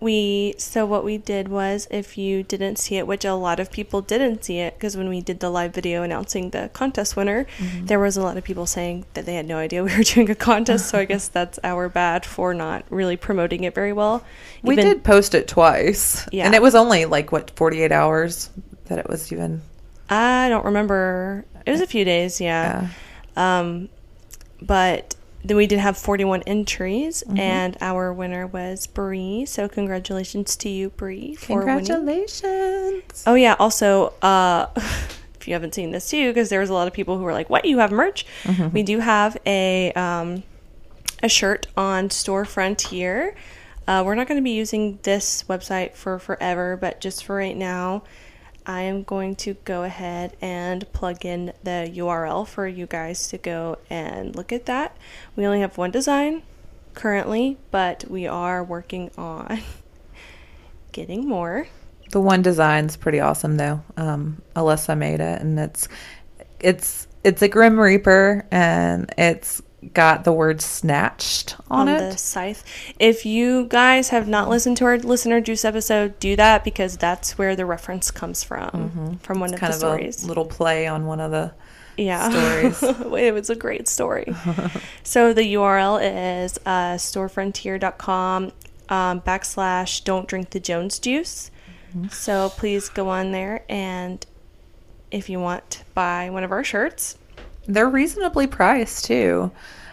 we 0.00 0.52
so 0.58 0.84
what 0.84 1.04
we 1.04 1.16
did 1.16 1.46
was 1.46 1.86
if 1.88 2.18
you 2.18 2.42
didn't 2.42 2.74
see 2.76 2.96
it 2.96 3.06
which 3.06 3.24
a 3.24 3.34
lot 3.34 3.60
of 3.60 3.70
people 3.70 4.00
didn't 4.00 4.42
see 4.44 4.58
it 4.58 4.74
because 4.74 4.96
when 4.96 5.08
we 5.08 5.20
did 5.20 5.38
the 5.38 5.48
live 5.48 5.72
video 5.72 6.02
announcing 6.02 6.50
the 6.50 6.68
contest 6.72 7.14
winner 7.14 7.46
Mm-hmm. 7.58 7.86
there 7.86 8.00
was 8.00 8.16
a 8.16 8.22
lot 8.22 8.36
of 8.36 8.42
people 8.42 8.66
saying 8.66 9.04
that 9.14 9.26
they 9.26 9.34
had 9.34 9.46
no 9.46 9.58
idea 9.58 9.84
we 9.84 9.96
were 9.96 10.02
doing 10.02 10.28
a 10.28 10.34
contest 10.34 10.88
so 10.88 10.98
i 10.98 11.04
guess 11.04 11.28
that's 11.38 11.60
our 11.62 11.88
bad 11.88 12.26
for 12.26 12.52
not 12.52 12.84
really 12.90 13.16
promoting 13.16 13.62
it 13.62 13.76
very 13.76 13.92
well 13.92 14.24
We 14.64 14.74
did 14.74 15.04
post 15.04 15.34
it 15.36 15.46
twice. 15.46 16.26
Yeah. 16.32 16.46
And 16.46 16.54
it 16.56 16.62
was 16.62 16.74
only 16.74 17.04
like, 17.04 17.30
what, 17.30 17.50
48 17.54 17.92
hours 17.92 18.50
that 18.86 18.98
it 18.98 19.08
was 19.08 19.30
even. 19.32 19.62
i 20.10 20.48
don't 20.48 20.64
remember 20.64 21.44
it 21.64 21.70
was 21.70 21.80
a 21.80 21.86
few 21.86 22.04
days 22.04 22.40
yeah 22.40 22.88
Yeah. 23.36 23.60
Um, 23.60 23.88
but 24.66 25.14
then 25.44 25.56
we 25.56 25.66
did 25.66 25.78
have 25.80 25.98
41 25.98 26.42
entries, 26.46 27.24
Mm-hmm. 27.26 27.38
and 27.38 27.76
our 27.80 28.12
winner 28.12 28.46
was 28.46 28.86
Bree. 28.86 29.44
So 29.46 29.68
congratulations 29.68 30.54
to 30.56 30.68
you, 30.68 30.90
Bree, 30.90 31.34
for 31.34 31.64
winning. 31.64 31.84
Congratulations. 31.84 33.24
Oh 33.26 33.34
yeah. 33.34 33.56
Also, 33.58 34.12
uh, 34.22 34.66
if 34.76 35.46
you 35.48 35.54
haven't 35.54 35.74
seen 35.74 35.90
this 35.90 36.08
too, 36.10 36.30
because 36.30 36.48
there 36.48 36.60
was 36.60 36.70
a 36.70 36.74
lot 36.74 36.86
of 36.86 36.92
people 36.92 37.18
who 37.18 37.24
were 37.24 37.32
like, 37.32 37.50
"What? 37.50 37.64
You 37.64 37.78
have 37.78 37.90
merch?" 37.92 38.24
Mm-hmm. 38.44 38.70
We 38.72 38.82
do 38.82 39.00
have 39.00 39.36
a 39.46 39.92
um, 39.94 40.42
a 41.22 41.28
shirt 41.28 41.66
on 41.76 42.10
Store 42.10 42.44
Frontier. 42.44 43.34
Uh, 43.88 44.02
we're 44.06 44.14
not 44.14 44.28
going 44.28 44.38
to 44.38 44.44
be 44.44 44.52
using 44.52 45.00
this 45.02 45.42
website 45.48 45.94
for 45.94 46.20
forever, 46.20 46.76
but 46.76 47.00
just 47.00 47.24
for 47.24 47.34
right 47.34 47.56
now, 47.56 48.04
I 48.66 48.82
am 48.82 49.02
going 49.02 49.36
to 49.36 49.54
go 49.64 49.82
ahead 49.82 50.36
and 50.40 50.90
plug 50.92 51.24
in 51.24 51.52
the 51.62 51.92
URL 51.94 52.46
for 52.46 52.66
you 52.66 52.86
guys 52.86 53.28
to 53.28 53.38
go 53.38 53.78
and 53.90 54.34
look 54.36 54.52
at 54.52 54.66
that. 54.66 54.96
We 55.36 55.46
only 55.46 55.60
have 55.60 55.78
one 55.78 55.90
design 55.90 56.42
currently, 56.94 57.58
but 57.70 58.04
we 58.08 58.26
are 58.26 58.62
working 58.62 59.10
on 59.16 59.60
getting 60.92 61.26
more. 61.26 61.68
The 62.10 62.20
one 62.20 62.42
design's 62.42 62.96
pretty 62.96 63.20
awesome 63.20 63.56
though. 63.56 63.82
Um, 63.96 64.42
Alyssa 64.54 64.96
made 64.96 65.20
it, 65.20 65.40
and 65.40 65.58
it's 65.58 65.88
it's 66.60 67.08
it's 67.24 67.42
a 67.42 67.48
Grim 67.48 67.80
Reaper, 67.80 68.46
and 68.50 69.12
it's 69.16 69.62
got 69.94 70.24
the 70.24 70.32
word 70.32 70.60
"snatched" 70.62 71.56
on, 71.70 71.88
on 71.88 71.94
it. 71.94 72.10
the 72.12 72.18
scythe. 72.18 72.64
If 72.98 73.26
you 73.26 73.66
guys 73.68 74.10
have 74.10 74.28
not 74.28 74.48
listened 74.48 74.76
to 74.78 74.84
our 74.84 74.98
listener 74.98 75.40
juice 75.40 75.64
episode, 75.64 76.18
do 76.20 76.36
that 76.36 76.64
because 76.64 76.96
that's 76.96 77.36
where 77.38 77.56
the 77.56 77.66
reference 77.66 78.10
comes 78.10 78.42
from 78.44 79.18
from 79.22 79.40
one 79.40 79.50
It's 79.50 79.54
of 79.54 79.60
kind 79.60 79.72
the 79.72 79.76
of 79.76 79.80
stories. 79.80 80.24
a 80.24 80.26
little 80.28 80.44
play 80.44 80.86
on 80.86 81.06
one 81.06 81.20
of 81.20 81.30
the. 81.30 81.52
yeah, 81.96 82.30
stories. 82.30 82.82
it 83.18 83.34
was 83.34 83.50
a 83.50 83.56
great 83.56 83.88
story. 83.88 84.26
so 85.02 85.32
the 85.32 85.54
URL 85.54 86.00
is 86.44 86.58
uh, 86.64 86.94
storefrontier.com 86.94 88.52
um, 88.88 89.20
backslash 89.22 90.04
don't 90.04 90.28
drink 90.28 90.50
the 90.50 90.60
Jones 90.60 90.98
juice. 90.98 91.50
Mm-hmm. 91.96 92.08
So 92.08 92.50
please 92.50 92.88
go 92.88 93.08
on 93.08 93.32
there 93.32 93.64
and 93.68 94.24
if 95.10 95.28
you 95.28 95.38
want 95.40 95.82
buy 95.94 96.30
one 96.30 96.42
of 96.44 96.52
our 96.52 96.64
shirts. 96.64 97.18
They're 97.66 97.88
reasonably 97.88 98.46
priced 98.46 99.04
too. 99.06 99.50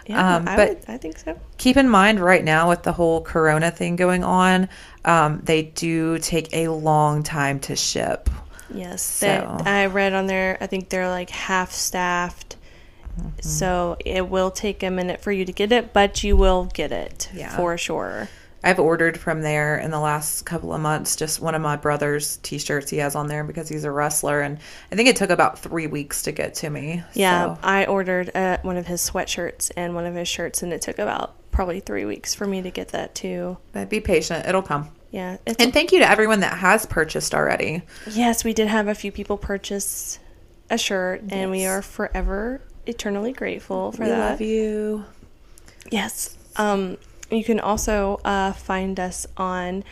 Yeah, 0.08 0.38
Um, 0.38 0.48
I, 0.48 0.56
but- 0.56 0.70
would, 0.70 0.80
I 0.88 0.98
think 0.98 1.20
so. 1.20 1.40
keep 1.58 1.78
in 1.78 1.88
mind 1.88 2.20
right 2.20 2.44
now 2.44 2.70
with 2.70 2.82
the 2.84 2.92
whole 2.92 3.22
corona 3.22 3.70
thing 3.70 3.96
going 3.96 4.24
on 4.24 4.68
um, 5.06 5.42
they 5.44 5.62
do 5.64 6.18
take 6.18 6.52
a 6.52 6.68
long 6.70 7.22
time 7.24 7.60
to 7.62 7.76
ship 7.76 8.30
Yes, 8.74 9.02
So- 9.04 9.58
I 9.66 9.88
read 9.88 10.14
on 10.14 10.28
there. 10.28 10.58
I 10.62 10.68
think 10.68 10.90
they're 10.90 11.10
like 11.10 11.30
half 11.32 11.72
staffed, 11.72 12.56
Mm-hmm. 13.20 13.42
so 13.42 13.98
it 14.06 14.30
will 14.30 14.50
take 14.52 14.82
a 14.84 14.90
minute 14.90 15.20
for 15.22 15.32
you 15.32 15.44
to 15.44 15.52
get 15.52 15.72
it, 15.74 15.92
but 15.92 16.24
you 16.24 16.38
will 16.38 16.66
get 16.74 16.92
it 16.92 17.30
Yeah. 17.34 17.54
for 17.58 17.78
sure. 17.78 18.30
I've 18.64 18.80
ordered 18.80 19.18
from 19.18 19.42
there 19.42 19.78
in 19.78 19.90
the 19.92 20.00
last 20.00 20.46
couple 20.46 20.74
of 20.74 20.82
months 20.82 21.16
just 21.16 21.40
one 21.40 21.56
of 21.56 21.62
my 21.62 21.76
brother's 21.76 22.38
t-shirts 22.38 22.90
he 22.90 22.98
has 22.98 23.16
on 23.16 23.28
there 23.28 23.44
because 23.44 23.70
he's 23.70 23.84
a 23.86 23.92
wrestler 23.92 24.42
and 24.42 24.58
i 24.92 24.96
think 24.96 25.08
it 25.08 25.16
took 25.16 25.30
about 25.30 25.58
three 25.60 25.88
weeks 25.88 26.24
to 26.24 26.32
get 26.32 26.54
to 26.56 26.70
me 26.70 27.04
Yeah, 27.14 27.56
so- 27.56 27.60
I 27.64 27.86
ordered 27.86 28.32
uh, 28.36 28.58
one 28.62 28.78
of 28.78 28.86
his 28.88 29.02
sweatshirts 29.08 29.72
and 29.78 29.96
one 29.96 30.06
of 30.06 30.16
his 30.16 30.28
shirts, 30.28 30.62
and 30.64 30.74
it 30.74 30.82
took 30.82 31.00
about 31.00 31.36
probably 31.52 31.80
three 31.80 32.06
weeks 32.06 32.34
for 32.36 32.46
me 32.46 32.62
to 32.62 32.72
get 32.72 32.90
that 32.90 33.16
too. 33.16 33.58
but 33.74 33.90
be 33.90 34.00
patient 34.00 34.46
it'll 34.46 34.62
come 34.62 34.90
Yeah, 35.12 35.38
it's, 35.46 35.62
and 35.64 35.74
thank 35.74 35.92
you 35.92 36.00
to 36.00 36.10
everyone 36.10 36.42
that 36.42 36.58
has 36.58 36.86
purchased 36.86 37.34
already 37.34 37.82
yes, 38.10 38.44
we 38.44 38.54
did 38.54 38.68
have 38.68 38.88
a 38.88 38.96
few 38.96 39.12
people 39.12 39.38
purchase 39.38 40.20
a 40.70 40.78
shirt, 40.78 41.22
and 41.30 41.50
we 41.50 41.66
are 41.66 41.82
forever 41.82 42.62
eternally 42.86 43.32
grateful 43.34 43.92
for 43.92 44.04
we 44.04 44.10
that. 44.10 44.32
love 44.32 44.42
you 44.42 45.06
Yes. 45.92 46.36
Um, 46.56 46.98
you 47.32 47.44
can 47.44 47.60
also 47.60 48.20
uh, 48.26 48.54
find 48.54 49.00
us 49.00 49.28
on 49.38 49.84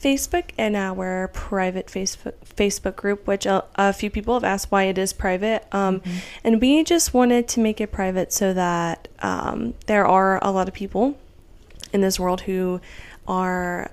Facebook 0.00 0.50
and 0.58 0.76
our 0.76 1.28
private 1.28 1.86
Facebook 1.86 2.34
Facebook 2.44 2.94
group, 2.94 3.26
which 3.26 3.46
a, 3.46 3.64
a 3.76 3.92
few 3.92 4.10
people 4.10 4.34
have 4.34 4.44
asked 4.44 4.70
why 4.70 4.84
it 4.84 4.98
is 4.98 5.12
private. 5.12 5.66
Um, 5.72 6.02
And 6.44 6.60
we 6.60 6.84
just 6.84 7.14
wanted 7.14 7.48
to 7.48 7.60
make 7.60 7.80
it 7.80 7.90
private 7.90 8.32
so 8.32 8.52
that 8.52 9.08
um, 9.20 9.74
there 9.86 10.06
are 10.06 10.38
a 10.42 10.50
lot 10.50 10.68
of 10.68 10.74
people 10.74 11.18
in 11.92 12.00
this 12.00 12.20
world 12.20 12.42
who 12.42 12.80
are 13.26 13.90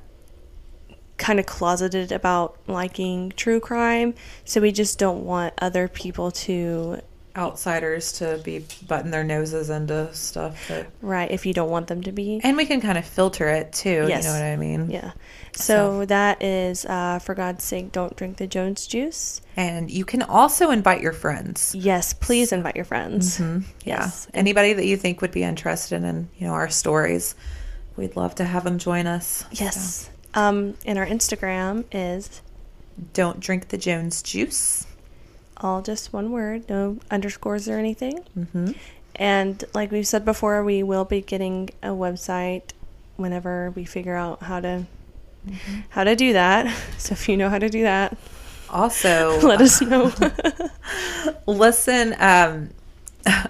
kind 1.17 1.39
of 1.39 1.45
closeted 1.45 2.11
about 2.11 2.57
liking 2.67 3.31
true 3.37 3.59
crime. 3.59 4.13
So 4.43 4.59
we 4.59 4.71
just 4.71 4.99
don't 4.99 5.23
want 5.23 5.53
other 5.59 5.87
people 5.87 6.31
to 6.31 6.99
outsiders 7.35 8.11
to 8.13 8.39
be 8.43 8.65
butting 8.87 9.11
their 9.11 9.23
noses 9.23 9.69
into 9.69 10.13
stuff 10.13 10.67
that 10.67 10.87
right 11.01 11.31
if 11.31 11.45
you 11.45 11.53
don't 11.53 11.69
want 11.69 11.87
them 11.87 12.01
to 12.03 12.11
be. 12.11 12.41
and 12.43 12.57
we 12.57 12.65
can 12.65 12.81
kind 12.81 12.97
of 12.97 13.05
filter 13.05 13.47
it 13.47 13.71
too 13.71 14.05
Yes. 14.07 14.23
you 14.25 14.29
know 14.29 14.35
what 14.37 14.43
i 14.45 14.55
mean 14.57 14.89
Yeah. 14.91 15.11
So, 15.53 15.63
So- 16.01 16.05
that 16.05 16.41
is, 16.41 16.85
uh, 16.85 17.19
for 17.19 17.35
God's 17.35 17.63
sake, 17.65 17.91
don't 17.91 18.15
drink 18.15 18.37
the 18.37 18.47
Jones 18.47 18.87
juice. 18.87 19.41
And 19.57 19.91
you 19.91 20.05
can 20.05 20.21
also 20.21 20.71
invite 20.71 21.01
your 21.01 21.11
friends. 21.11 21.75
Yes, 21.75 22.13
please 22.13 22.53
invite 22.53 22.75
your 22.77 22.85
friends. 22.85 23.37
Yeah. 23.39 23.59
Yes. 23.83 24.27
Anybody 24.33 24.71
that 24.73 24.85
you 24.85 24.95
think 24.95 25.19
would 25.21 25.31
be 25.31 25.43
interested 25.43 26.03
in, 26.03 26.29
you 26.37 26.47
know, 26.47 26.53
our 26.53 26.69
stories. 26.69 27.35
We'd 27.97 28.15
love 28.15 28.35
to 28.35 28.45
have 28.45 28.63
them 28.63 28.77
join 28.79 29.07
us. 29.07 29.43
Yes. 29.51 30.09
Um, 30.33 30.75
and 30.85 30.97
our 30.97 31.05
Instagram 31.05 31.83
is 31.91 32.41
don't 33.13 33.39
drink 33.41 33.67
the 33.67 33.77
Jones 33.77 34.21
juice. 34.21 34.85
All 35.61 35.81
just 35.81 36.11
one 36.11 36.31
word, 36.31 36.69
no 36.69 36.97
underscores 37.09 37.67
or 37.67 37.77
anything. 37.77 38.19
Mm-hmm. 38.37 38.71
And 39.15 39.63
like 39.73 39.91
we've 39.91 40.07
said 40.07 40.25
before, 40.25 40.63
we 40.63 40.83
will 40.83 41.05
be 41.05 41.21
getting 41.21 41.69
a 41.83 41.89
website 41.89 42.71
whenever 43.17 43.71
we 43.71 43.85
figure 43.85 44.15
out 44.15 44.43
how 44.43 44.59
to 44.59 44.85
how 45.89 46.03
to 46.03 46.15
do 46.15 46.33
that. 46.33 46.73
So 46.97 47.13
if 47.13 47.27
you 47.27 47.35
know 47.35 47.49
how 47.49 47.59
to 47.59 47.69
do 47.69 47.81
that, 47.83 48.17
Also, 48.69 49.39
let 49.43 49.59
us 49.61 49.81
know. 49.81 50.11
listen 51.47 52.15
um 52.19 52.69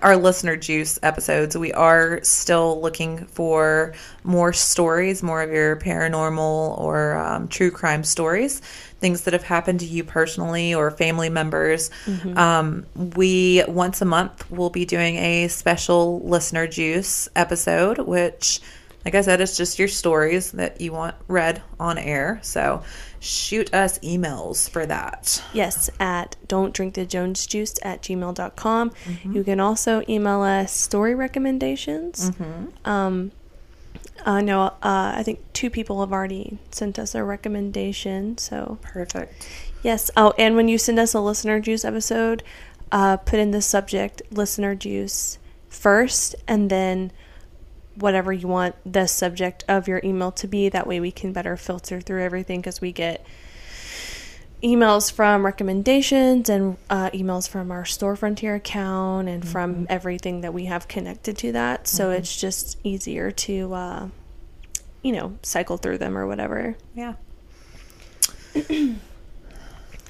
our 0.01 0.17
listener 0.17 0.57
juice 0.57 0.99
episodes 1.01 1.57
we 1.57 1.71
are 1.73 2.19
still 2.23 2.81
looking 2.81 3.25
for 3.27 3.93
more 4.23 4.51
stories 4.51 5.23
more 5.23 5.41
of 5.41 5.49
your 5.51 5.77
paranormal 5.77 6.77
or 6.77 7.15
um, 7.15 7.47
true 7.47 7.71
crime 7.71 8.03
stories 8.03 8.61
things 9.01 9.23
that 9.23 9.33
have 9.33 9.43
happened 9.43 9.79
to 9.81 9.85
you 9.85 10.03
personally 10.03 10.73
or 10.73 10.89
family 10.91 11.29
members 11.29 11.89
um, 12.37 12.85
we 12.95 13.63
once 13.67 14.01
a 14.01 14.05
month 14.05 14.49
will 14.49 14.69
be 14.69 14.85
doing 14.85 15.15
a 15.17 15.47
special 15.49 16.21
listener 16.21 16.67
juice 16.67 17.27
episode 17.35 17.97
which 17.99 18.61
like 19.03 19.15
i 19.15 19.21
said 19.21 19.41
it's 19.41 19.57
just 19.57 19.79
your 19.79 19.87
stories 19.87 20.51
that 20.51 20.79
you 20.79 20.91
want 20.93 21.15
read 21.27 21.61
on 21.79 21.97
air. 21.97 22.39
So 22.43 22.83
shoot 23.19 23.73
us 23.73 23.97
emails 23.99 24.69
for 24.69 24.85
that. 24.85 25.41
Yes, 25.53 25.89
at 25.99 26.35
don't 26.47 26.71
drink 26.73 26.93
the 26.93 27.05
Jones 27.07 27.47
juice 27.47 27.75
at 27.81 28.03
gmail.com. 28.03 28.91
You 29.23 29.43
can 29.43 29.59
also 29.59 30.03
email 30.07 30.41
us 30.41 30.71
story 30.71 31.15
recommendations. 31.15 32.31
Um, 32.85 33.31
I 34.25 34.41
know, 34.41 34.61
uh, 34.61 35.13
I 35.15 35.23
think 35.23 35.39
two 35.53 35.69
people 35.69 35.99
have 36.01 36.11
already 36.11 36.59
sent 36.71 36.99
us 36.99 37.15
a 37.15 37.23
recommendation. 37.23 38.37
So, 38.37 38.77
perfect 38.81 39.47
yes. 39.81 40.11
Oh, 40.15 40.33
and 40.37 40.55
when 40.55 40.67
you 40.67 40.77
send 40.77 40.99
us 40.99 41.13
a 41.13 41.19
listener 41.19 41.59
juice 41.59 41.85
episode, 41.85 42.43
uh, 42.91 43.17
put 43.17 43.39
in 43.39 43.51
the 43.51 43.61
subject 43.61 44.21
listener 44.31 44.75
juice 44.75 45.37
first 45.69 46.35
and 46.47 46.69
then 46.69 47.11
whatever 47.95 48.31
you 48.31 48.47
want 48.47 48.75
the 48.85 49.07
subject 49.07 49.63
of 49.67 49.87
your 49.87 50.01
email 50.03 50.31
to 50.31 50.47
be. 50.47 50.69
That 50.69 50.87
way 50.87 50.99
we 50.99 51.11
can 51.11 51.33
better 51.33 51.57
filter 51.57 52.01
through 52.01 52.23
everything 52.23 52.61
because 52.61 52.81
we 52.81 52.91
get 52.91 53.25
emails 54.63 55.11
from 55.11 55.45
recommendations 55.45 56.49
and 56.49 56.77
uh, 56.89 57.09
emails 57.11 57.47
from 57.49 57.71
our 57.71 57.85
store 57.85 58.15
frontier 58.15 58.55
account 58.55 59.27
and 59.27 59.47
from 59.47 59.87
everything 59.89 60.41
that 60.41 60.53
we 60.53 60.65
have 60.65 60.87
connected 60.87 61.37
to 61.39 61.51
that. 61.53 61.87
So 61.87 62.11
it's 62.11 62.39
just 62.39 62.77
easier 62.83 63.31
to 63.31 63.73
uh, 63.73 64.07
you 65.01 65.11
know 65.11 65.37
cycle 65.41 65.77
through 65.77 65.97
them 65.97 66.17
or 66.17 66.27
whatever. 66.27 66.75
Yeah. 66.95 67.13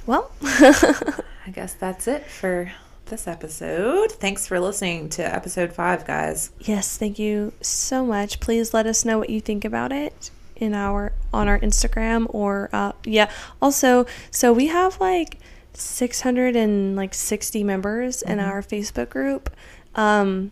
Well 0.07 0.31
I 0.41 1.51
guess 1.53 1.73
that's 1.75 2.07
it 2.07 2.25
for 2.25 2.71
this 3.05 3.27
episode. 3.27 4.11
Thanks 4.11 4.47
for 4.47 4.59
listening 4.59 5.09
to 5.09 5.23
episode 5.23 5.73
five, 5.73 6.05
guys. 6.07 6.49
yes 6.59 6.97
thank 6.97 7.19
you 7.19 7.53
so 7.61 8.03
much. 8.05 8.39
Please 8.39 8.73
let 8.73 8.87
us 8.87 9.05
know 9.05 9.19
what 9.19 9.29
you 9.29 9.39
think 9.39 9.63
about 9.63 9.91
it 9.91 10.31
in 10.61 10.73
our 10.73 11.11
on 11.33 11.47
our 11.49 11.59
instagram 11.59 12.27
or 12.29 12.69
uh, 12.71 12.93
yeah. 13.03 13.29
Also 13.61 14.05
so 14.29 14.53
we 14.53 14.67
have 14.67 15.01
like 15.01 15.39
600 15.73 16.55
and 16.55 16.95
like 16.95 17.13
60 17.13 17.63
members 17.63 18.21
in 18.21 18.39
our 18.39 18.61
facebook 18.61 19.09
group. 19.09 19.49
Um 19.95 20.51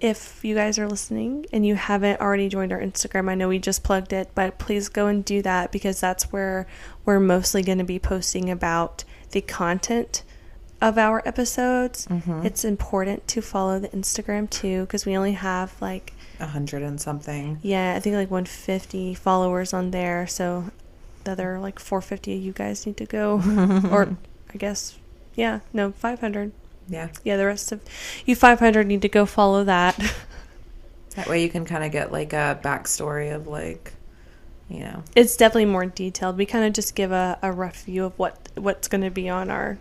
if 0.00 0.42
you 0.42 0.54
guys 0.54 0.78
are 0.78 0.88
listening 0.88 1.44
and 1.52 1.66
you 1.66 1.74
haven't 1.74 2.20
already 2.22 2.48
joined 2.48 2.72
our 2.72 2.80
Instagram, 2.80 3.28
I 3.28 3.34
know 3.34 3.48
we 3.48 3.58
just 3.58 3.82
plugged 3.82 4.14
it, 4.14 4.30
but 4.34 4.58
please 4.58 4.88
go 4.88 5.06
and 5.08 5.22
do 5.22 5.42
that 5.42 5.70
because 5.70 6.00
that's 6.00 6.32
where 6.32 6.66
we're 7.04 7.20
mostly 7.20 7.62
going 7.62 7.76
to 7.78 7.84
be 7.84 7.98
posting 7.98 8.48
about 8.48 9.04
the 9.32 9.42
content 9.42 10.22
of 10.80 10.96
our 10.96 11.20
episodes. 11.28 12.06
It's 12.46 12.64
important 12.64 13.28
to 13.28 13.42
follow 13.42 13.78
the 13.78 13.88
Instagram 13.90 14.48
too 14.48 14.82
because 14.86 15.04
we 15.04 15.14
only 15.14 15.32
have 15.32 15.74
like, 15.82 16.14
A 16.40 16.46
hundred 16.46 16.82
and 16.82 17.00
something. 17.00 17.58
yeah, 17.62 17.94
I 17.94 18.00
think 18.00 18.16
like 18.16 18.30
150 18.30 19.14
followers 19.14 19.72
on 19.74 19.90
there. 19.90 20.26
So 20.26 20.70
the 21.24 21.32
other 21.32 21.58
like 21.60 21.78
450 21.78 22.36
of 22.36 22.42
you 22.42 22.52
guys 22.52 22.86
need 22.86 22.96
to 22.96 23.04
go, 23.06 23.40
or 23.90 24.16
I 24.52 24.56
guess, 24.56 24.98
yeah, 25.34 25.60
no, 25.72 25.92
500. 25.92 26.52
Yeah. 26.88 27.08
Yeah, 27.24 27.36
the 27.36 27.46
rest 27.46 27.70
of 27.72 27.80
you 28.26 28.34
500 28.34 28.86
need 28.86 29.02
to 29.02 29.08
go 29.08 29.26
follow 29.26 29.64
that. 29.64 29.98
That 31.16 31.26
way 31.28 31.42
you 31.42 31.48
can 31.48 31.64
kind 31.64 31.82
of 31.82 31.90
get 31.90 32.12
like 32.12 32.32
a 32.32 32.58
backstory 32.62 33.34
of 33.34 33.48
like, 33.48 33.92
you 34.68 34.80
know. 34.84 35.02
it's 35.16 35.36
definitely 35.36 35.64
more 35.64 35.84
detailed. 35.84 36.38
We 36.38 36.46
kind 36.46 36.64
of 36.64 36.72
just 36.72 36.94
give 36.94 37.10
a, 37.10 37.36
a 37.42 37.50
rough 37.50 37.82
view 37.82 38.04
of 38.04 38.16
what 38.16 38.48
what's 38.54 38.86
going 38.86 39.00
to 39.00 39.10
be 39.10 39.28
on 39.28 39.50
our 39.50 39.78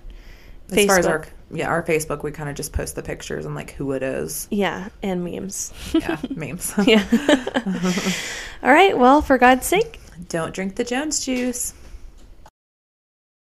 As 0.71 0.75
Facebook. 0.77 0.87
far 0.87 0.97
as 0.99 1.05
our 1.05 1.25
yeah, 1.51 1.67
our 1.67 1.81
Facebook, 1.83 2.23
we 2.23 2.31
kind 2.31 2.49
of 2.49 2.55
just 2.55 2.73
post 2.73 2.95
the 2.95 3.03
pictures 3.03 3.45
and 3.45 3.55
like 3.55 3.71
who 3.71 3.91
it 3.93 4.03
is. 4.03 4.47
yeah, 4.51 4.89
and 5.01 5.23
memes. 5.23 5.73
Yeah, 5.93 6.17
memes. 6.35 6.73
yeah. 6.85 7.03
All 8.63 8.71
right. 8.71 8.97
Well, 8.97 9.21
for 9.21 9.37
God's 9.37 9.65
sake, 9.65 9.99
Don't 10.27 10.53
drink 10.53 10.75
the 10.75 10.83
Jones 10.83 11.23
juice. 11.25 11.73